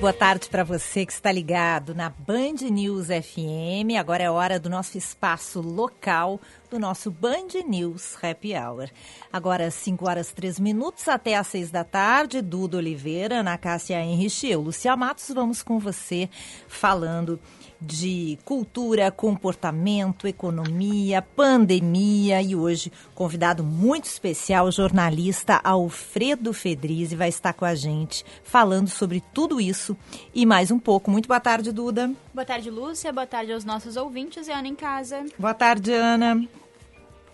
Boa 0.00 0.14
tarde 0.14 0.48
para 0.48 0.64
você 0.64 1.04
que 1.04 1.12
está 1.12 1.30
ligado 1.30 1.94
na 1.94 2.08
Band 2.08 2.70
News 2.70 3.08
FM. 3.08 3.98
Agora 3.98 4.22
é 4.22 4.30
hora 4.30 4.58
do 4.58 4.70
nosso 4.70 4.96
espaço 4.96 5.60
local, 5.60 6.40
do 6.70 6.78
nosso 6.78 7.10
Band 7.10 7.48
News 7.68 8.16
Happy 8.24 8.54
Hour. 8.56 8.88
Agora, 9.30 9.70
5 9.70 10.08
horas 10.08 10.32
3 10.32 10.58
minutos 10.58 11.06
até 11.06 11.36
às 11.36 11.48
6 11.48 11.70
da 11.70 11.84
tarde. 11.84 12.40
Duda 12.40 12.78
Oliveira, 12.78 13.40
Ana 13.40 13.58
Cássia 13.58 14.02
Henrich 14.02 14.46
e 14.46 14.52
eu, 14.52 14.62
Lucia 14.62 14.96
Matos, 14.96 15.28
vamos 15.34 15.62
com 15.62 15.78
você 15.78 16.30
falando 16.66 17.38
de 17.80 18.38
cultura, 18.44 19.10
comportamento, 19.10 20.26
economia, 20.26 21.22
pandemia 21.22 22.42
e 22.42 22.54
hoje 22.54 22.92
convidado 23.14 23.64
muito 23.64 24.04
especial, 24.04 24.66
o 24.66 24.70
jornalista 24.70 25.60
Alfredo 25.64 26.52
Fedrizi 26.52 27.16
vai 27.16 27.28
estar 27.28 27.52
com 27.52 27.64
a 27.64 27.74
gente 27.74 28.24
falando 28.44 28.88
sobre 28.88 29.22
tudo 29.32 29.60
isso 29.60 29.96
e 30.34 30.44
mais 30.44 30.70
um 30.70 30.78
pouco. 30.78 31.10
Muito 31.10 31.26
boa 31.26 31.40
tarde, 31.40 31.72
Duda. 31.72 32.12
Boa 32.34 32.44
tarde, 32.44 32.70
Lúcia. 32.70 33.12
Boa 33.12 33.26
tarde 33.26 33.52
aos 33.52 33.64
nossos 33.64 33.96
ouvintes 33.96 34.46
e 34.48 34.52
Ana 34.52 34.68
em 34.68 34.74
casa. 34.74 35.24
Boa 35.38 35.54
tarde, 35.54 35.92
Ana. 35.92 36.46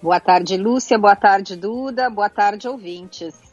Boa 0.00 0.20
tarde, 0.20 0.56
Lúcia. 0.56 0.98
Boa 0.98 1.16
tarde, 1.16 1.56
Duda. 1.56 2.08
Boa 2.08 2.28
tarde, 2.28 2.68
ouvintes. 2.68 3.45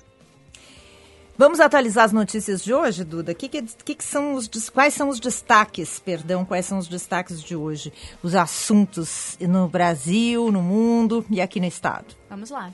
Vamos 1.36 1.60
atualizar 1.60 2.06
as 2.06 2.14
notícias 2.14 2.64
de 2.64 2.72
hoje, 2.72 3.04
Duda? 3.04 3.34
Que, 3.34 3.50
que, 3.50 3.64
que, 3.64 4.04
são 4.04 4.36
os, 4.36 4.48
quais 4.70 4.94
são 4.94 5.10
os 5.10 5.20
destaques, 5.20 5.98
perdão, 5.98 6.46
quais 6.46 6.68
são 6.68 6.78
os 6.78 6.88
destaques 6.88 7.42
de 7.42 7.56
hoje? 7.56 7.92
Os 8.22 8.36
assuntos 8.36 9.36
no 9.42 9.68
Brasil, 9.68 10.52
no 10.52 10.62
mundo 10.62 11.26
e 11.32 11.42
aqui 11.42 11.60
no 11.60 11.66
estado. 11.66 12.16
Vamos 12.30 12.52
lá. 12.52 12.72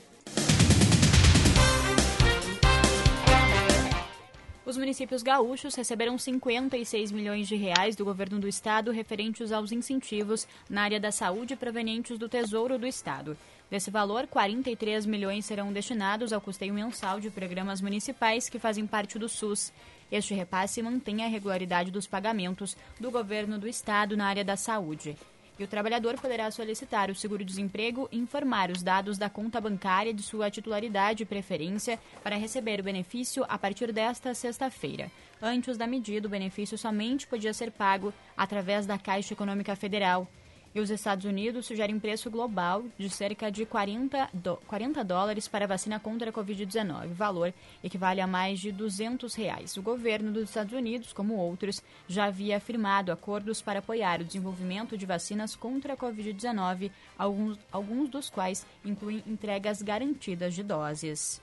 Os 4.65 4.77
municípios 4.77 5.23
gaúchos 5.23 5.73
receberam 5.73 6.17
56 6.17 7.11
milhões 7.13 7.47
de 7.47 7.55
reais 7.55 7.95
do 7.95 8.05
governo 8.05 8.39
do 8.39 8.47
estado 8.47 8.91
referentes 8.91 9.53
aos 9.53 9.71
incentivos 9.71 10.45
na 10.69 10.83
área 10.83 10.99
da 10.99 11.11
saúde 11.11 11.55
provenientes 11.55 12.19
do 12.19 12.29
Tesouro 12.29 12.77
do 12.77 12.85
Estado. 12.85 13.35
Desse 13.69 13.91
valor, 13.91 14.25
43 14.25 15.05
milhões 15.05 15.45
serão 15.45 15.71
destinados 15.71 16.33
ao 16.33 16.41
custeio 16.41 16.73
mensal 16.73 17.19
de 17.19 17.29
programas 17.29 17.81
municipais 17.81 18.49
que 18.49 18.57
fazem 18.57 18.87
parte 18.87 19.19
do 19.19 19.29
SUS. 19.29 19.71
Este 20.11 20.33
repasse 20.33 20.81
mantém 20.81 21.23
a 21.23 21.27
regularidade 21.27 21.91
dos 21.91 22.07
pagamentos 22.07 22.75
do 22.99 23.11
governo 23.11 23.59
do 23.59 23.67
estado 23.67 24.17
na 24.17 24.25
área 24.25 24.43
da 24.43 24.57
saúde. 24.57 25.15
E 25.59 25.63
o 25.63 25.67
trabalhador 25.67 26.15
poderá 26.19 26.49
solicitar 26.49 27.11
o 27.11 27.15
seguro-desemprego 27.15 28.09
e 28.11 28.17
informar 28.17 28.71
os 28.71 28.81
dados 28.81 29.17
da 29.19 29.29
conta 29.29 29.61
bancária 29.61 30.13
de 30.13 30.23
sua 30.23 30.49
titularidade 30.49 31.21
e 31.21 31.25
preferência 31.25 31.99
para 32.23 32.37
receber 32.37 32.79
o 32.79 32.83
benefício 32.83 33.45
a 33.47 33.57
partir 33.57 33.91
desta 33.91 34.33
sexta-feira. 34.33 35.11
Antes 35.39 35.77
da 35.77 35.85
medida, 35.85 36.27
o 36.27 36.31
benefício 36.31 36.77
somente 36.77 37.27
podia 37.27 37.53
ser 37.53 37.71
pago 37.71 38.11
através 38.35 38.87
da 38.87 38.97
Caixa 38.97 39.33
Econômica 39.33 39.75
Federal. 39.75 40.27
E 40.73 40.79
os 40.79 40.89
Estados 40.89 41.25
Unidos 41.25 41.65
sugerem 41.65 41.99
preço 41.99 42.29
global 42.29 42.83
de 42.97 43.09
cerca 43.09 43.51
de 43.51 43.65
40, 43.65 44.29
do, 44.33 44.57
40 44.67 45.03
dólares 45.03 45.47
para 45.47 45.65
a 45.65 45.67
vacina 45.67 45.99
contra 45.99 46.29
a 46.29 46.33
Covid-19, 46.33 47.07
valor 47.07 47.53
equivale 47.83 48.21
a 48.21 48.27
mais 48.27 48.59
de 48.59 48.71
200 48.71 49.33
reais. 49.33 49.75
O 49.77 49.81
governo 49.81 50.31
dos 50.31 50.43
Estados 50.43 50.73
Unidos, 50.73 51.11
como 51.11 51.35
outros, 51.35 51.81
já 52.07 52.25
havia 52.25 52.59
firmado 52.59 53.11
acordos 53.11 53.61
para 53.61 53.79
apoiar 53.79 54.21
o 54.21 54.25
desenvolvimento 54.25 54.97
de 54.97 55.05
vacinas 55.05 55.55
contra 55.55 55.93
a 55.93 55.97
Covid-19, 55.97 56.91
alguns, 57.17 57.57
alguns 57.71 58.09
dos 58.09 58.29
quais 58.29 58.65
incluem 58.85 59.23
entregas 59.25 59.81
garantidas 59.81 60.53
de 60.53 60.63
doses. 60.63 61.41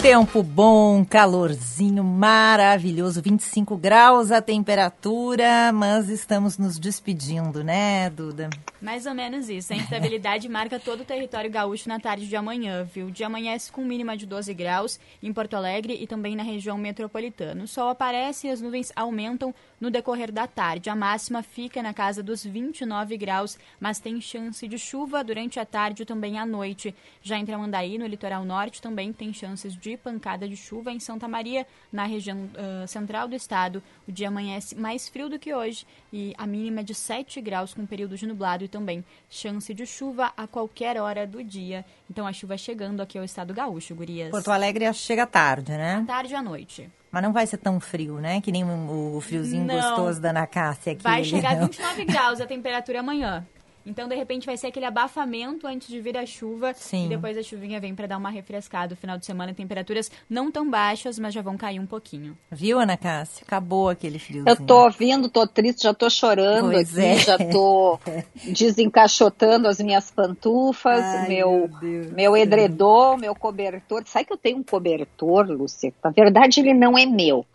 Tempo 0.00 0.44
bom, 0.44 1.04
calorzinho 1.04 2.04
maravilhoso, 2.04 3.20
25 3.20 3.76
graus 3.76 4.30
a 4.30 4.40
temperatura, 4.40 5.72
mas 5.72 6.08
estamos 6.08 6.56
nos 6.56 6.78
despedindo, 6.78 7.64
né, 7.64 8.08
Duda? 8.08 8.48
Mais 8.80 9.06
ou 9.06 9.14
menos 9.14 9.48
isso. 9.48 9.72
A 9.72 9.76
instabilidade 9.76 10.46
marca 10.48 10.78
todo 10.78 11.00
o 11.00 11.04
território 11.04 11.50
gaúcho 11.50 11.88
na 11.88 11.98
tarde 11.98 12.28
de 12.28 12.36
amanhã, 12.36 12.84
viu? 12.84 13.06
O 13.06 13.10
dia 13.10 13.26
amanhece 13.26 13.72
com 13.72 13.84
mínima 13.84 14.16
de 14.16 14.24
12 14.24 14.54
graus 14.54 15.00
em 15.20 15.32
Porto 15.32 15.54
Alegre 15.54 15.98
e 16.00 16.06
também 16.06 16.36
na 16.36 16.44
região 16.44 16.78
metropolitana. 16.78 17.64
O 17.64 17.68
sol 17.68 17.88
aparece 17.88 18.46
e 18.46 18.50
as 18.50 18.60
nuvens 18.60 18.92
aumentam 18.94 19.52
no 19.80 19.90
decorrer 19.90 20.30
da 20.30 20.46
tarde. 20.46 20.90
A 20.90 20.94
máxima 20.94 21.42
fica 21.42 21.82
na 21.82 21.92
casa 21.92 22.22
dos 22.22 22.44
29 22.44 23.16
graus, 23.16 23.58
mas 23.80 23.98
tem 23.98 24.20
chance 24.20 24.66
de 24.66 24.78
chuva 24.78 25.24
durante 25.24 25.58
a 25.58 25.66
tarde 25.66 26.02
e 26.02 26.06
também 26.06 26.38
à 26.38 26.46
noite. 26.46 26.94
Já 27.20 27.36
em 27.36 27.44
Tramandaí, 27.44 27.98
no 27.98 28.06
litoral 28.06 28.44
norte, 28.44 28.80
também 28.80 29.12
tem 29.12 29.32
chances 29.32 29.76
de 29.76 29.96
pancada 29.96 30.48
de 30.48 30.56
chuva. 30.56 30.92
Em 30.92 31.00
Santa 31.00 31.26
Maria, 31.26 31.66
na 31.92 32.04
região 32.04 32.38
uh, 32.44 32.86
central 32.86 33.26
do 33.26 33.34
estado, 33.34 33.82
o 34.06 34.12
dia 34.12 34.28
amanhece 34.28 34.76
mais 34.76 35.08
frio 35.08 35.28
do 35.28 35.38
que 35.38 35.52
hoje 35.52 35.84
e 36.12 36.34
a 36.38 36.46
mínima 36.46 36.82
de 36.82 36.94
7 36.94 37.40
graus 37.40 37.74
com 37.74 37.84
período 37.86 38.16
de 38.16 38.26
nublado 38.26 38.64
e 38.64 38.68
também 38.68 39.04
chance 39.28 39.72
de 39.72 39.86
chuva 39.86 40.32
a 40.36 40.46
qualquer 40.46 41.00
hora 41.00 41.26
do 41.26 41.42
dia. 41.42 41.84
Então 42.10 42.26
a 42.26 42.32
chuva 42.32 42.56
chegando 42.56 43.00
aqui 43.00 43.18
ao 43.18 43.24
estado 43.24 43.52
gaúcho, 43.52 43.94
gurias. 43.94 44.30
Porto 44.30 44.50
Alegre 44.50 44.92
chega 44.94 45.26
tarde, 45.26 45.72
né? 45.72 45.96
À 46.02 46.04
tarde 46.04 46.34
à 46.34 46.42
noite. 46.42 46.90
Mas 47.10 47.22
não 47.22 47.32
vai 47.32 47.46
ser 47.46 47.56
tão 47.56 47.80
frio, 47.80 48.18
né? 48.18 48.40
Que 48.40 48.52
nem 48.52 48.64
o 48.64 49.20
friozinho 49.20 49.64
não. 49.64 49.74
gostoso 49.74 50.20
da 50.20 50.30
Ana 50.30 50.46
Cássia 50.46 50.92
aqui. 50.92 51.02
Vai 51.02 51.24
chegar 51.24 51.52
a 51.52 51.60
29 51.60 52.04
graus 52.04 52.40
a 52.40 52.46
temperatura 52.46 53.00
amanhã. 53.00 53.46
Então, 53.88 54.06
de 54.06 54.14
repente, 54.14 54.46
vai 54.46 54.56
ser 54.56 54.66
aquele 54.66 54.84
abafamento 54.84 55.66
antes 55.66 55.88
de 55.88 56.00
vir 56.00 56.16
a 56.16 56.26
chuva. 56.26 56.74
Sim. 56.74 57.06
E 57.06 57.08
depois 57.08 57.36
a 57.38 57.42
chuvinha 57.42 57.80
vem 57.80 57.94
para 57.94 58.06
dar 58.06 58.18
uma 58.18 58.30
refrescada. 58.30 58.90
No 58.90 58.96
final 58.96 59.18
de 59.18 59.24
semana, 59.24 59.54
temperaturas 59.54 60.10
não 60.28 60.50
tão 60.50 60.68
baixas, 60.68 61.18
mas 61.18 61.32
já 61.32 61.40
vão 61.40 61.56
cair 61.56 61.80
um 61.80 61.86
pouquinho. 61.86 62.36
Viu, 62.50 62.78
Ana 62.78 62.96
Cássia? 62.96 63.44
Acabou 63.46 63.88
aquele 63.88 64.18
friozinho. 64.18 64.48
Eu 64.48 64.56
tô 64.66 64.84
ouvindo, 64.84 65.28
tô 65.28 65.46
triste, 65.46 65.84
já 65.84 65.94
tô 65.94 66.10
chorando 66.10 66.70
pois 66.70 66.96
aqui, 66.96 67.06
é. 67.06 67.18
já 67.18 67.38
tô 67.38 67.98
desencaixotando 68.52 69.66
as 69.66 69.78
minhas 69.78 70.10
pantufas, 70.10 71.02
Ai, 71.02 71.28
meu, 71.28 71.70
meu, 71.80 72.12
meu 72.12 72.36
edredom, 72.36 73.16
meu 73.16 73.34
cobertor. 73.34 74.02
Sabe 74.06 74.26
que 74.26 74.32
eu 74.32 74.36
tenho 74.36 74.58
um 74.58 74.62
cobertor, 74.62 75.46
Lúcia? 75.50 75.92
Na 76.04 76.10
verdade, 76.10 76.60
ele 76.60 76.74
não 76.74 76.96
é 76.98 77.06
meu. 77.06 77.46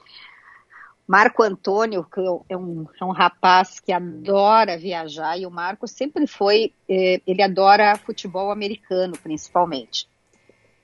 Marco 1.08 1.44
Antônio, 1.44 2.06
que 2.06 2.22
é 2.50 2.58
um, 2.58 2.88
é 3.00 3.04
um 3.04 3.12
rapaz 3.12 3.80
que 3.80 3.92
adora 3.92 4.78
viajar, 4.78 5.38
e 5.38 5.46
o 5.46 5.52
Marco 5.52 5.88
sempre 5.88 6.26
foi, 6.26 6.74
eh, 6.88 7.22
ele 7.28 7.42
adora 7.42 7.98
futebol 7.98 8.50
americano, 8.52 9.14
principalmente. 9.22 10.08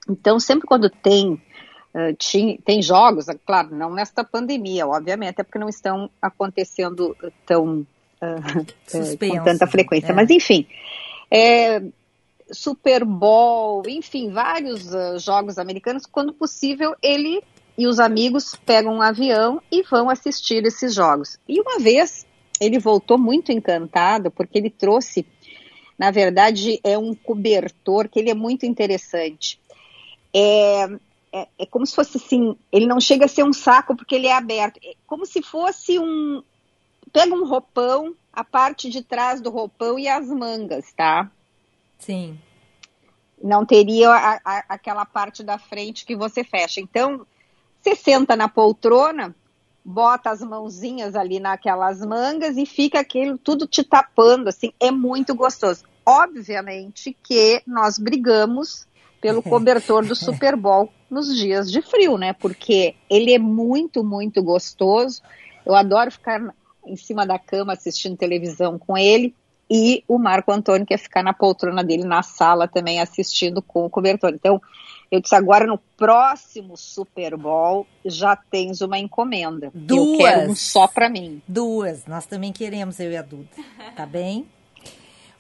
Então, 0.10 0.40
sempre 0.40 0.68
quando 0.68 0.90
tem, 0.90 1.42
tinha, 2.18 2.58
tem 2.66 2.82
jogos, 2.82 3.30
é 3.30 3.36
claro, 3.46 3.76
não 3.76 3.94
nesta 3.94 4.24
pandemia, 4.24 4.88
obviamente, 4.88 5.40
é 5.40 5.44
porque 5.44 5.60
não 5.60 5.70
estão 5.70 6.10
acontecendo 6.22 7.16
tão 7.46 7.86
uh, 8.22 9.18
com 9.20 9.44
tanta 9.44 9.68
frequência, 9.68 10.12
é. 10.12 10.16
mas 10.16 10.30
enfim. 10.30 10.68
É, 11.32 11.82
Super 12.52 13.06
Bowl, 13.06 13.84
enfim, 13.88 14.32
vários 14.32 14.90
jogos 15.24 15.60
americanos, 15.60 16.06
quando 16.06 16.34
possível, 16.34 16.96
ele 17.02 17.44
e 17.80 17.88
os 17.88 17.98
amigos 17.98 18.58
pegam 18.66 18.96
um 18.96 19.02
avião 19.02 19.62
e 19.72 19.84
vão 19.84 20.10
assistir 20.10 20.66
esses 20.66 20.94
jogos. 20.94 21.40
E 21.48 21.62
uma 21.62 21.80
vez 21.80 22.28
ele 22.60 22.78
voltou 22.78 23.18
muito 23.18 23.54
encantado 23.54 24.30
porque 24.30 24.58
ele 24.58 24.70
trouxe, 24.70 25.26
na 25.98 26.12
verdade, 26.12 26.78
é 26.84 26.98
um 26.98 27.16
cobertor 27.16 28.10
que 28.10 28.20
ele 28.20 28.30
é 28.30 28.34
muito 28.34 28.66
interessante. 28.66 29.58
É, 30.34 30.84
é, 31.32 31.48
é, 31.58 31.66
como 31.68 31.86
se 31.86 31.96
fosse 31.96 32.18
assim, 32.18 32.54
ele 32.70 32.86
não 32.86 33.00
chega 33.00 33.24
a 33.24 33.30
ser 33.30 33.46
um 33.46 33.54
saco 33.54 33.96
porque 33.96 34.16
ele 34.16 34.28
é 34.28 34.34
aberto, 34.34 34.78
é 34.84 34.92
como 35.08 35.26
se 35.26 35.42
fosse 35.42 35.98
um, 35.98 36.44
pega 37.14 37.34
um 37.34 37.48
roupão, 37.48 38.14
a 38.34 38.44
parte 38.44 38.90
de 38.90 39.02
trás 39.02 39.40
do 39.40 39.50
roupão 39.50 39.98
e 39.98 40.06
as 40.06 40.28
mangas, 40.28 40.92
tá? 40.92 41.32
Sim. 41.98 42.38
Não 43.42 43.66
teria 43.66 44.10
a, 44.10 44.42
a, 44.44 44.64
aquela 44.68 45.06
parte 45.06 45.44
da 45.44 45.58
frente 45.58 46.06
que 46.06 46.14
você 46.14 46.44
fecha. 46.44 46.82
Então, 46.82 47.26
você 47.82 47.96
senta 47.96 48.36
na 48.36 48.48
poltrona, 48.48 49.36
bota 49.84 50.30
as 50.30 50.42
mãozinhas 50.42 51.16
ali 51.16 51.40
naquelas 51.40 52.06
mangas 52.06 52.58
e 52.58 52.66
fica 52.66 53.00
aquilo 53.00 53.38
tudo 53.38 53.66
te 53.66 53.84
tapando, 53.84 54.50
assim, 54.50 54.72
é 54.80 54.92
muito 54.92 55.34
gostoso. 55.34 55.84
Obviamente 56.06 57.16
que 57.24 57.62
nós 57.66 57.98
brigamos 57.98 58.88
pelo 59.22 59.42
cobertor 59.44 60.06
do 60.06 60.16
Super 60.16 60.56
Bowl 60.56 60.92
nos 61.10 61.36
dias 61.36 61.72
de 61.72 61.82
frio, 61.82 62.18
né? 62.18 62.34
Porque 62.34 62.96
ele 63.10 63.34
é 63.34 63.40
muito, 63.40 64.04
muito 64.04 64.44
gostoso. 64.44 65.22
Eu 65.66 65.76
adoro 65.76 66.12
ficar 66.12 66.54
em 66.86 66.96
cima 66.96 67.26
da 67.26 67.40
cama 67.40 67.74
assistindo 67.74 68.18
televisão 68.18 68.78
com 68.78 68.98
ele 68.98 69.34
e 69.70 70.04
o 70.08 70.18
Marco 70.18 70.52
Antônio 70.52 70.86
quer 70.86 70.98
ficar 70.98 71.22
na 71.22 71.34
poltrona 71.34 71.84
dele 71.84 72.04
na 72.04 72.24
sala 72.24 72.68
também 72.68 73.00
assistindo 73.00 73.62
com 73.62 73.86
o 73.86 73.90
cobertor. 73.90 74.32
Então, 74.34 74.60
eu 75.12 75.20
disse 75.20 75.36
agora 75.36 75.66
no 75.66 75.78
próximo 75.98 76.78
Super 76.78 77.36
Bowl 77.36 77.88
já 78.06 78.36
tens 78.36 78.82
uma 78.82 78.98
encomenda. 79.00 79.72
Duas. 79.74 80.10
Eu 80.10 80.18
quero 80.18 80.52
um 80.52 80.56
só 80.56 80.88
para 80.88 81.10
mim. 81.10 81.42
Duas. 81.48 82.06
Nós 82.06 82.26
também 82.26 82.52
queremos 82.52 83.00
eu 83.00 83.12
e 83.12 83.18
a 83.18 83.22
Duda. 83.22 83.50
Tá 83.96 84.06
bem? 84.06 84.48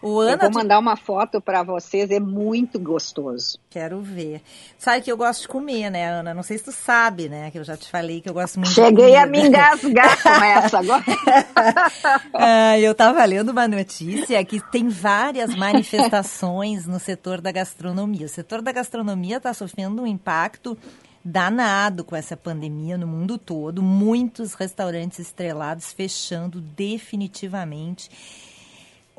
O 0.01 0.19
Ana, 0.19 0.45
eu 0.45 0.51
vou 0.51 0.61
mandar 0.61 0.79
uma 0.79 0.95
foto 0.95 1.41
para 1.41 1.61
vocês, 1.61 2.09
é 2.09 2.19
muito 2.21 2.79
gostoso. 2.79 3.59
Quero 3.69 3.99
ver. 3.99 4.41
Sabe 4.77 5.01
que 5.01 5.11
eu 5.11 5.17
gosto 5.17 5.41
de 5.41 5.47
comer, 5.49 5.89
né, 5.89 6.09
Ana? 6.09 6.33
Não 6.33 6.41
sei 6.41 6.57
se 6.57 6.63
tu 6.65 6.71
sabe, 6.71 7.27
né? 7.27 7.51
Que 7.51 7.59
eu 7.59 7.65
já 7.65 7.75
te 7.75 7.89
falei 7.89 8.21
que 8.21 8.29
eu 8.29 8.33
gosto 8.33 8.59
muito 8.59 8.71
Cheguei 8.71 9.17
a 9.17 9.25
me 9.25 9.47
engasgar 9.47 10.23
com 10.23 10.29
essa 10.29 10.79
agora. 10.79 11.03
ah, 12.33 12.79
eu 12.79 12.93
estava 12.93 13.25
lendo 13.25 13.49
uma 13.49 13.67
notícia 13.67 14.43
que 14.45 14.61
tem 14.71 14.87
várias 14.87 15.53
manifestações 15.53 16.87
no 16.87 16.99
setor 16.99 17.41
da 17.41 17.51
gastronomia. 17.51 18.25
O 18.25 18.29
setor 18.29 18.61
da 18.61 18.71
gastronomia 18.71 19.37
está 19.37 19.53
sofrendo 19.53 20.01
um 20.01 20.07
impacto 20.07 20.77
danado 21.23 22.05
com 22.05 22.15
essa 22.15 22.37
pandemia 22.37 22.97
no 22.97 23.05
mundo 23.05 23.37
todo. 23.37 23.83
Muitos 23.83 24.53
restaurantes 24.53 25.19
estrelados 25.19 25.91
fechando 25.91 26.61
definitivamente. 26.61 28.09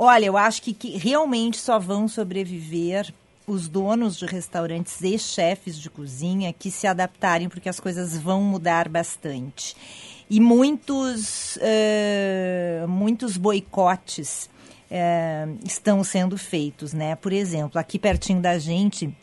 Olha, 0.02 0.24
eu 0.24 0.34
acho 0.38 0.62
que, 0.62 0.72
que 0.72 0.96
realmente 0.96 1.58
só 1.58 1.78
vão 1.78 2.08
sobreviver 2.08 3.12
os 3.46 3.68
donos 3.68 4.16
de 4.16 4.24
restaurantes 4.24 4.98
e 5.02 5.18
chefes 5.18 5.78
de 5.78 5.90
cozinha 5.90 6.54
que 6.54 6.70
se 6.70 6.86
adaptarem, 6.86 7.50
porque 7.50 7.68
as 7.68 7.78
coisas 7.78 8.16
vão 8.16 8.40
mudar 8.40 8.88
bastante. 8.88 9.76
E 10.30 10.40
muitos, 10.40 11.56
uh, 11.56 12.88
muitos 12.88 13.36
boicotes 13.36 14.48
uh, 14.90 15.58
estão 15.66 16.02
sendo 16.02 16.38
feitos, 16.38 16.94
né? 16.94 17.14
Por 17.14 17.30
exemplo, 17.30 17.78
aqui 17.78 17.98
pertinho 17.98 18.40
da 18.40 18.58
gente, 18.58 19.14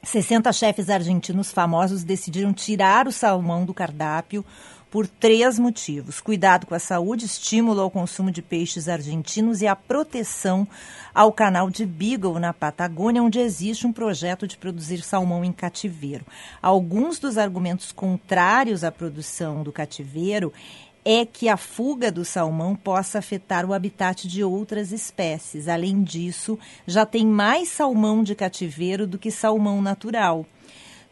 60 0.00 0.52
chefes 0.52 0.88
argentinos 0.88 1.50
famosos 1.50 2.04
decidiram 2.04 2.52
tirar 2.52 3.08
o 3.08 3.12
salmão 3.12 3.64
do 3.64 3.74
cardápio 3.74 4.44
por 4.90 5.06
três 5.06 5.58
motivos: 5.58 6.20
cuidado 6.20 6.66
com 6.66 6.74
a 6.74 6.78
saúde, 6.78 7.24
estímulo 7.24 7.80
ao 7.80 7.90
consumo 7.90 8.30
de 8.30 8.42
peixes 8.42 8.88
argentinos 8.88 9.62
e 9.62 9.66
a 9.66 9.76
proteção 9.76 10.66
ao 11.14 11.32
canal 11.32 11.70
de 11.70 11.86
Beagle 11.86 12.38
na 12.38 12.52
Patagônia, 12.52 13.22
onde 13.22 13.38
existe 13.38 13.86
um 13.86 13.92
projeto 13.92 14.46
de 14.46 14.56
produzir 14.56 15.02
salmão 15.02 15.44
em 15.44 15.52
cativeiro. 15.52 16.24
Alguns 16.60 17.18
dos 17.18 17.38
argumentos 17.38 17.92
contrários 17.92 18.84
à 18.84 18.90
produção 18.90 19.62
do 19.62 19.72
cativeiro 19.72 20.52
é 21.04 21.24
que 21.24 21.48
a 21.48 21.56
fuga 21.56 22.12
do 22.12 22.24
salmão 22.24 22.76
possa 22.76 23.18
afetar 23.18 23.64
o 23.64 23.72
habitat 23.72 24.28
de 24.28 24.44
outras 24.44 24.92
espécies. 24.92 25.66
Além 25.66 26.02
disso, 26.02 26.58
já 26.86 27.06
tem 27.06 27.26
mais 27.26 27.70
salmão 27.70 28.22
de 28.22 28.34
cativeiro 28.34 29.06
do 29.06 29.18
que 29.18 29.30
salmão 29.30 29.80
natural 29.80 30.44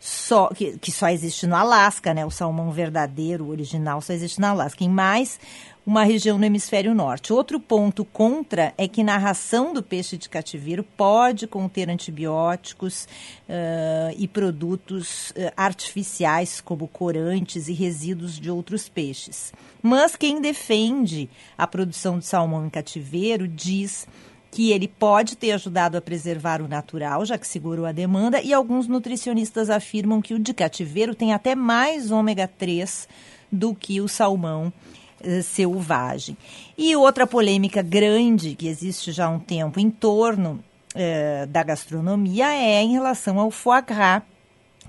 só 0.00 0.49
que, 0.49 0.79
que 0.79 0.93
só 0.93 1.09
existe 1.09 1.47
no 1.47 1.56
Alasca, 1.56 2.15
né? 2.15 2.25
O 2.25 2.31
salmão 2.31 2.71
verdadeiro, 2.71 3.49
original, 3.49 4.00
só 4.00 4.12
existe 4.12 4.41
no 4.41 4.47
Alasca. 4.47 4.85
Em 4.85 4.89
mais 4.89 5.41
uma 5.89 6.05
região 6.05 6.37
no 6.37 6.45
hemisfério 6.45 6.95
norte. 6.95 7.33
Outro 7.33 7.59
ponto 7.59 8.05
contra 8.05 8.75
é 8.77 8.87
que 8.87 9.03
na 9.03 9.17
ração 9.17 9.73
do 9.73 9.83
peixe 9.83 10.19
de 10.19 10.29
cativeiro 10.29 10.85
pode 10.85 11.47
conter 11.47 11.89
antibióticos 11.89 13.09
uh, 13.49 14.15
e 14.19 14.29
produtos 14.29 15.31
uh, 15.31 15.50
artificiais, 15.56 16.61
como 16.61 16.87
corantes 16.87 17.69
e 17.69 17.73
resíduos 17.73 18.39
de 18.39 18.50
outros 18.50 18.87
peixes. 18.87 19.50
Mas 19.83 20.15
quem 20.15 20.43
defende 20.43 21.31
a 21.56 21.67
produção 21.67 22.19
de 22.19 22.27
salmão 22.27 22.67
em 22.67 22.71
cativeiro 22.71 23.49
diz 23.49 24.06
que 24.50 24.73
ele 24.73 24.89
pode 24.89 25.37
ter 25.37 25.53
ajudado 25.53 25.97
a 25.97 26.00
preservar 26.00 26.62
o 26.62 26.69
natural, 26.69 27.25
já 27.25 27.37
que 27.37 27.47
segurou 27.47 27.85
a 27.85 27.93
demanda, 27.93 28.41
e 28.41 28.53
alguns 28.53 28.89
nutricionistas 28.89 29.71
afirmam 29.71 30.23
que 30.23 30.35
o 30.35 30.39
de 30.39 30.55
cativeiro 30.55 31.15
tem 31.15 31.33
até 31.33 31.55
mais 31.55 32.11
ômega 32.11 32.49
3 32.49 33.09
do 33.53 33.75
que 33.75 34.00
o 34.00 34.09
salmão 34.09 34.73
eh, 35.23 35.43
selvagem. 35.43 36.37
E 36.77 36.95
outra 36.97 37.27
polêmica 37.27 37.83
grande 37.83 38.55
que 38.55 38.69
existe 38.69 39.12
já 39.12 39.27
há 39.27 39.31
um 39.31 39.39
tempo 39.39 39.79
em 39.79 39.91
torno 39.91 40.62
eh, 40.95 41.47
da 41.47 41.62
gastronomia 41.62 42.53
é 42.55 42.83
em 42.83 42.93
relação 42.93 43.39
ao 43.39 43.50
foie 43.50 43.83
gras, 43.83 44.23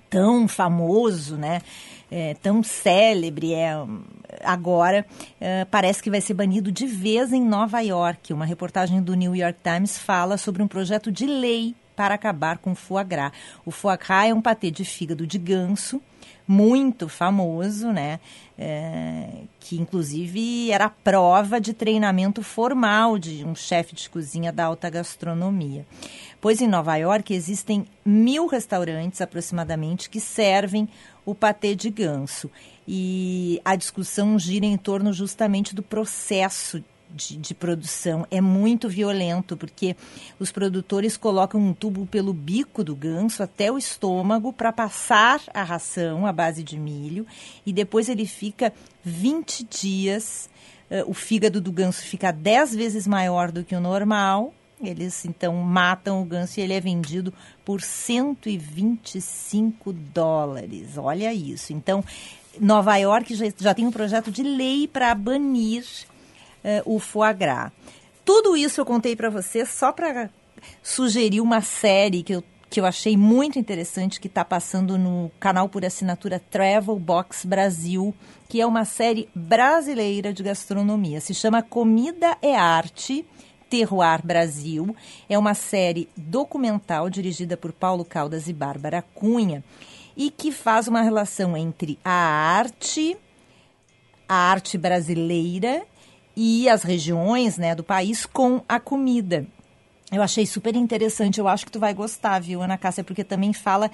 tão 0.10 0.48
famoso, 0.48 1.36
né? 1.36 1.62
É, 2.12 2.34
tão 2.42 2.64
célebre 2.64 3.54
é 3.54 3.76
agora 4.44 5.06
uh, 5.10 5.66
parece 5.70 6.02
que 6.02 6.10
vai 6.10 6.22
ser 6.22 6.34
banido 6.34 6.72
de 6.72 6.86
vez 6.86 7.34
em 7.34 7.44
Nova 7.44 7.80
York. 7.81 8.34
Uma 8.34 8.46
reportagem 8.46 9.02
do 9.02 9.16
New 9.16 9.36
York 9.36 9.60
Times 9.64 9.98
fala 9.98 10.38
sobre 10.38 10.62
um 10.62 10.68
projeto 10.68 11.12
de 11.12 11.26
lei 11.26 11.76
para 11.96 12.16
acabar 12.16 12.60
com 12.60 12.72
o 12.72 12.76
foie 12.76 13.04
gras. 13.04 13.31
O 13.66 13.72
foie 13.72 13.98
gras 13.98 14.30
é 14.30 14.34
um 14.34 14.42
patê 14.42 14.72
de 14.72 14.86
fígado 14.86 15.28
de 15.28 15.38
ganso, 15.38 16.02
muito 16.48 17.10
famoso, 17.10 17.92
né? 17.92 18.20
É, 18.58 19.44
que 19.60 19.78
inclusive 19.78 20.72
era 20.72 20.90
prova 20.90 21.62
de 21.62 21.74
treinamento 21.74 22.42
formal 22.42 23.20
de 23.20 23.46
um 23.46 23.54
chefe 23.54 23.96
de 23.96 24.10
cozinha 24.10 24.52
da 24.52 24.66
alta 24.66 24.90
gastronomia. 24.90 25.86
Pois 26.42 26.62
em 26.62 26.68
Nova 26.68 26.96
York 26.96 27.34
existem 27.34 27.86
mil 28.04 28.48
restaurantes 28.48 29.22
aproximadamente 29.22 30.10
que 30.10 30.20
servem 30.20 30.90
o 31.30 31.36
patê 31.36 31.76
de 31.76 31.90
ganso 31.90 32.50
e 32.88 33.62
a 33.64 33.76
discussão 33.76 34.40
gira 34.40 34.66
em 34.66 34.78
torno 34.78 35.14
justamente 35.14 35.76
do 35.76 35.84
processo 35.84 36.84
de, 37.10 37.38
de, 37.38 37.54
produção. 37.54 38.26
É 38.30 38.40
muito 38.42 38.90
violento, 38.90 39.58
porque 39.58 39.96
os 40.40 40.52
produtores 40.52 41.18
colocam 41.18 41.60
um 41.60 41.74
tubo 41.74 42.06
pelo 42.06 42.34
bico 42.34 42.84
do 42.84 42.96
ganso 42.96 43.44
até 43.44 43.72
o 43.72 43.78
estômago 43.78 44.54
para 44.54 44.72
passar 44.72 45.42
a 45.54 45.64
ração 45.64 46.26
à 46.26 46.31
base 46.31 46.64
de 46.64 46.78
milho 46.78 47.26
e 47.66 47.74
depois 47.74 48.10
ele 48.10 48.25
fica 48.25 48.74
20 49.04 49.66
dias. 49.66 50.50
Uh, 50.90 51.10
o 51.10 51.14
fígado 51.14 51.62
do 51.62 51.72
ganso 51.72 52.02
fica 52.02 52.32
10 52.32 52.75
vezes 52.75 53.06
maior 53.06 53.52
do 53.52 53.64
que 53.64 53.75
o 53.75 53.80
normal. 53.80 54.54
Eles 54.81 55.26
então 55.26 55.54
matam 55.56 56.22
o 56.22 56.26
ganso 56.26 56.60
e 56.60 56.64
ele 56.64 56.74
é 56.74 56.80
vendido 56.80 57.34
por 57.66 57.81
125 57.81 59.92
dólares. 59.92 60.98
Olha 60.98 61.34
isso. 61.34 61.74
Então, 61.74 62.04
Nova 62.60 62.96
York 62.98 63.36
já, 63.36 63.46
já 63.58 63.74
tem 63.74 63.86
um 63.86 63.92
projeto 63.92 64.31
de 64.31 64.42
lei 64.42 64.88
para 64.88 65.14
banir 65.14 65.86
uh, 66.64 66.81
o 66.86 67.00
foie 67.00 67.34
gras. 67.34 67.72
Tudo 68.24 68.56
isso 68.56 68.80
eu 68.80 68.86
contei 68.86 69.15
para 69.15 69.30
você 69.30 69.65
só 69.65 69.92
para 69.92 70.30
sugerir 70.84 71.42
uma 71.42 71.62
série 71.62 72.24
que 72.24 72.36
eu, 72.36 72.44
que 72.70 72.80
eu 72.80 72.86
achei 72.86 73.18
muito 73.18 73.58
interessante, 73.58 74.20
que 74.20 74.27
está 74.27 74.46
passando 74.46 74.98
no 74.98 75.32
canal 75.39 75.68
por 75.68 75.84
assinatura 75.84 76.39
Travel 76.39 76.98
Box 77.00 77.46
Brasil, 77.46 78.13
que 78.48 78.62
é 78.62 78.65
uma 78.65 78.86
série 78.86 79.27
brasileira 79.34 80.32
de 80.32 80.44
gastronomia. 80.44 81.20
Se 81.20 81.34
chama 81.34 81.63
Comida 81.63 82.38
é 82.42 82.56
Arte. 82.56 83.25
Terroir 83.70 84.26
Brasil. 84.26 84.96
É 85.30 85.38
uma 85.38 85.54
série 85.54 86.10
documental 86.18 87.10
dirigida 87.10 87.56
por 87.56 87.72
Paulo 87.72 88.04
Caldas 88.04 88.48
e 88.48 88.54
Bárbara 88.54 89.04
Cunha 89.14 89.64
e 90.18 90.30
que 90.30 90.52
faz 90.52 90.88
uma 90.88 91.02
relação 91.02 91.56
entre 91.56 91.98
a 92.04 92.12
arte, 92.12 93.16
a 94.28 94.36
arte 94.36 94.78
brasileira 94.78 95.84
e 96.36 96.68
as 96.68 96.84
regiões 96.84 97.58
né, 97.58 97.76
do 97.76 97.84
país 97.84 98.26
com 98.26 98.62
a 98.68 98.80
comida. 98.80 99.46
Eu 100.12 100.24
achei 100.24 100.46
super 100.46 100.76
interessante, 100.76 101.40
eu 101.40 101.48
acho 101.48 101.66
que 101.66 101.72
tu 101.72 101.80
vai 101.80 101.94
gostar, 101.94 102.40
viu, 102.40 102.64
Ana 102.64 102.80
Cássia, 102.80 103.04
porque 103.04 103.24
também 103.24 103.54
fala 103.54 103.92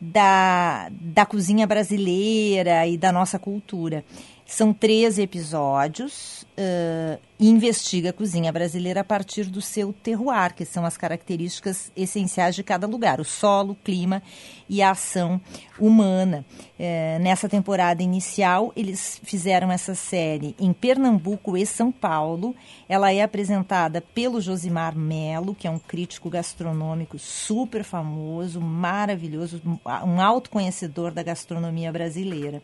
da, 0.00 0.88
da 0.90 1.26
cozinha 1.26 1.66
brasileira 1.66 2.86
e 2.86 2.96
da 2.96 3.12
nossa 3.12 3.38
cultura. 3.38 4.04
São 4.46 4.74
13 4.74 5.22
episódios 5.22 6.44
uh, 6.58 7.18
investiga 7.38 8.10
a 8.10 8.12
cozinha 8.12 8.52
brasileira 8.52 9.00
a 9.00 9.04
partir 9.04 9.44
do 9.44 9.60
seu 9.60 9.92
terroir, 9.92 10.54
que 10.54 10.64
são 10.64 10.84
as 10.84 10.96
características 10.96 11.90
essenciais 11.96 12.54
de 12.54 12.62
cada 12.62 12.86
lugar, 12.86 13.20
o 13.20 13.24
solo, 13.24 13.72
o 13.72 13.76
clima 13.76 14.22
e 14.68 14.82
a 14.82 14.90
ação 14.90 15.40
humana. 15.78 16.44
Uh, 16.78 17.22
nessa 17.22 17.48
temporada 17.48 18.02
inicial, 18.02 18.72
eles 18.76 19.20
fizeram 19.24 19.72
essa 19.72 19.94
série 19.94 20.54
em 20.58 20.72
Pernambuco 20.72 21.56
e 21.56 21.66
São 21.66 21.90
Paulo. 21.90 22.54
Ela 22.88 23.12
é 23.12 23.22
apresentada 23.22 24.00
pelo 24.00 24.40
Josimar 24.40 24.96
Melo, 24.96 25.54
que 25.54 25.66
é 25.66 25.70
um 25.70 25.78
crítico 25.78 26.30
gastronômico 26.30 27.18
super 27.18 27.82
famoso, 27.82 28.60
maravilhoso, 28.60 29.60
um 30.04 30.20
alto 30.20 30.50
conhecedor 30.50 31.10
da 31.10 31.22
gastronomia 31.22 31.92
brasileira. 31.92 32.62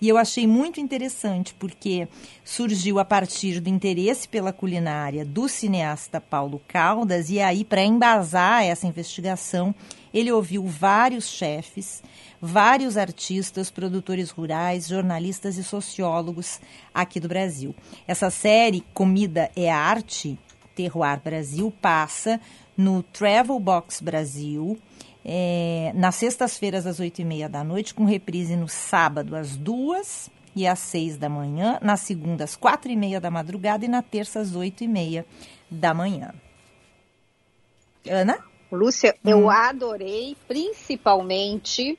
E 0.00 0.08
eu 0.08 0.16
achei 0.16 0.46
muito 0.46 0.80
interessante 0.80 1.52
porque 1.54 2.06
surgiu 2.44 3.00
a 3.00 3.04
partir 3.04 3.58
do 3.58 3.68
interesse 3.68 4.28
pela 4.28 4.52
culinária 4.52 5.24
do 5.24 5.48
cineasta 5.48 6.20
Paulo 6.20 6.60
Caldas, 6.68 7.30
e 7.30 7.40
aí, 7.40 7.64
para 7.64 7.82
embasar 7.82 8.62
essa 8.62 8.86
investigação, 8.86 9.74
ele 10.14 10.30
ouviu 10.30 10.64
vários 10.64 11.26
chefes, 11.28 12.00
vários 12.40 12.96
artistas, 12.96 13.70
produtores 13.70 14.30
rurais, 14.30 14.86
jornalistas 14.86 15.56
e 15.56 15.64
sociólogos 15.64 16.60
aqui 16.94 17.18
do 17.18 17.26
Brasil. 17.26 17.74
Essa 18.06 18.30
série, 18.30 18.84
Comida 18.94 19.50
é 19.56 19.68
Arte, 19.68 20.38
Terroir 20.76 21.20
Brasil, 21.20 21.72
passa 21.82 22.40
no 22.76 23.02
Travel 23.02 23.58
Box 23.58 24.00
Brasil, 24.00 24.78
é, 25.30 25.92
nas 25.94 26.14
sextas-feiras 26.14 26.86
às 26.86 26.98
oito 26.98 27.20
e 27.20 27.24
meia 27.24 27.50
da 27.50 27.62
noite, 27.62 27.92
com 27.92 28.06
reprise 28.06 28.56
no 28.56 28.66
sábado 28.66 29.36
às 29.36 29.58
duas 29.58 30.30
e 30.56 30.66
às 30.66 30.78
seis 30.78 31.18
da 31.18 31.28
manhã, 31.28 31.78
na 31.82 31.98
segunda 31.98 32.44
às 32.44 32.56
quatro 32.56 32.90
e 32.90 32.96
meia 32.96 33.20
da 33.20 33.30
madrugada 33.30 33.84
e 33.84 33.88
na 33.88 34.00
terça 34.00 34.40
às 34.40 34.54
oito 34.54 34.82
e 34.82 34.88
meia 34.88 35.26
da 35.70 35.92
manhã. 35.92 36.32
Ana? 38.08 38.38
Lúcia, 38.72 39.14
hum. 39.22 39.30
eu 39.30 39.50
adorei 39.50 40.34
principalmente 40.48 41.98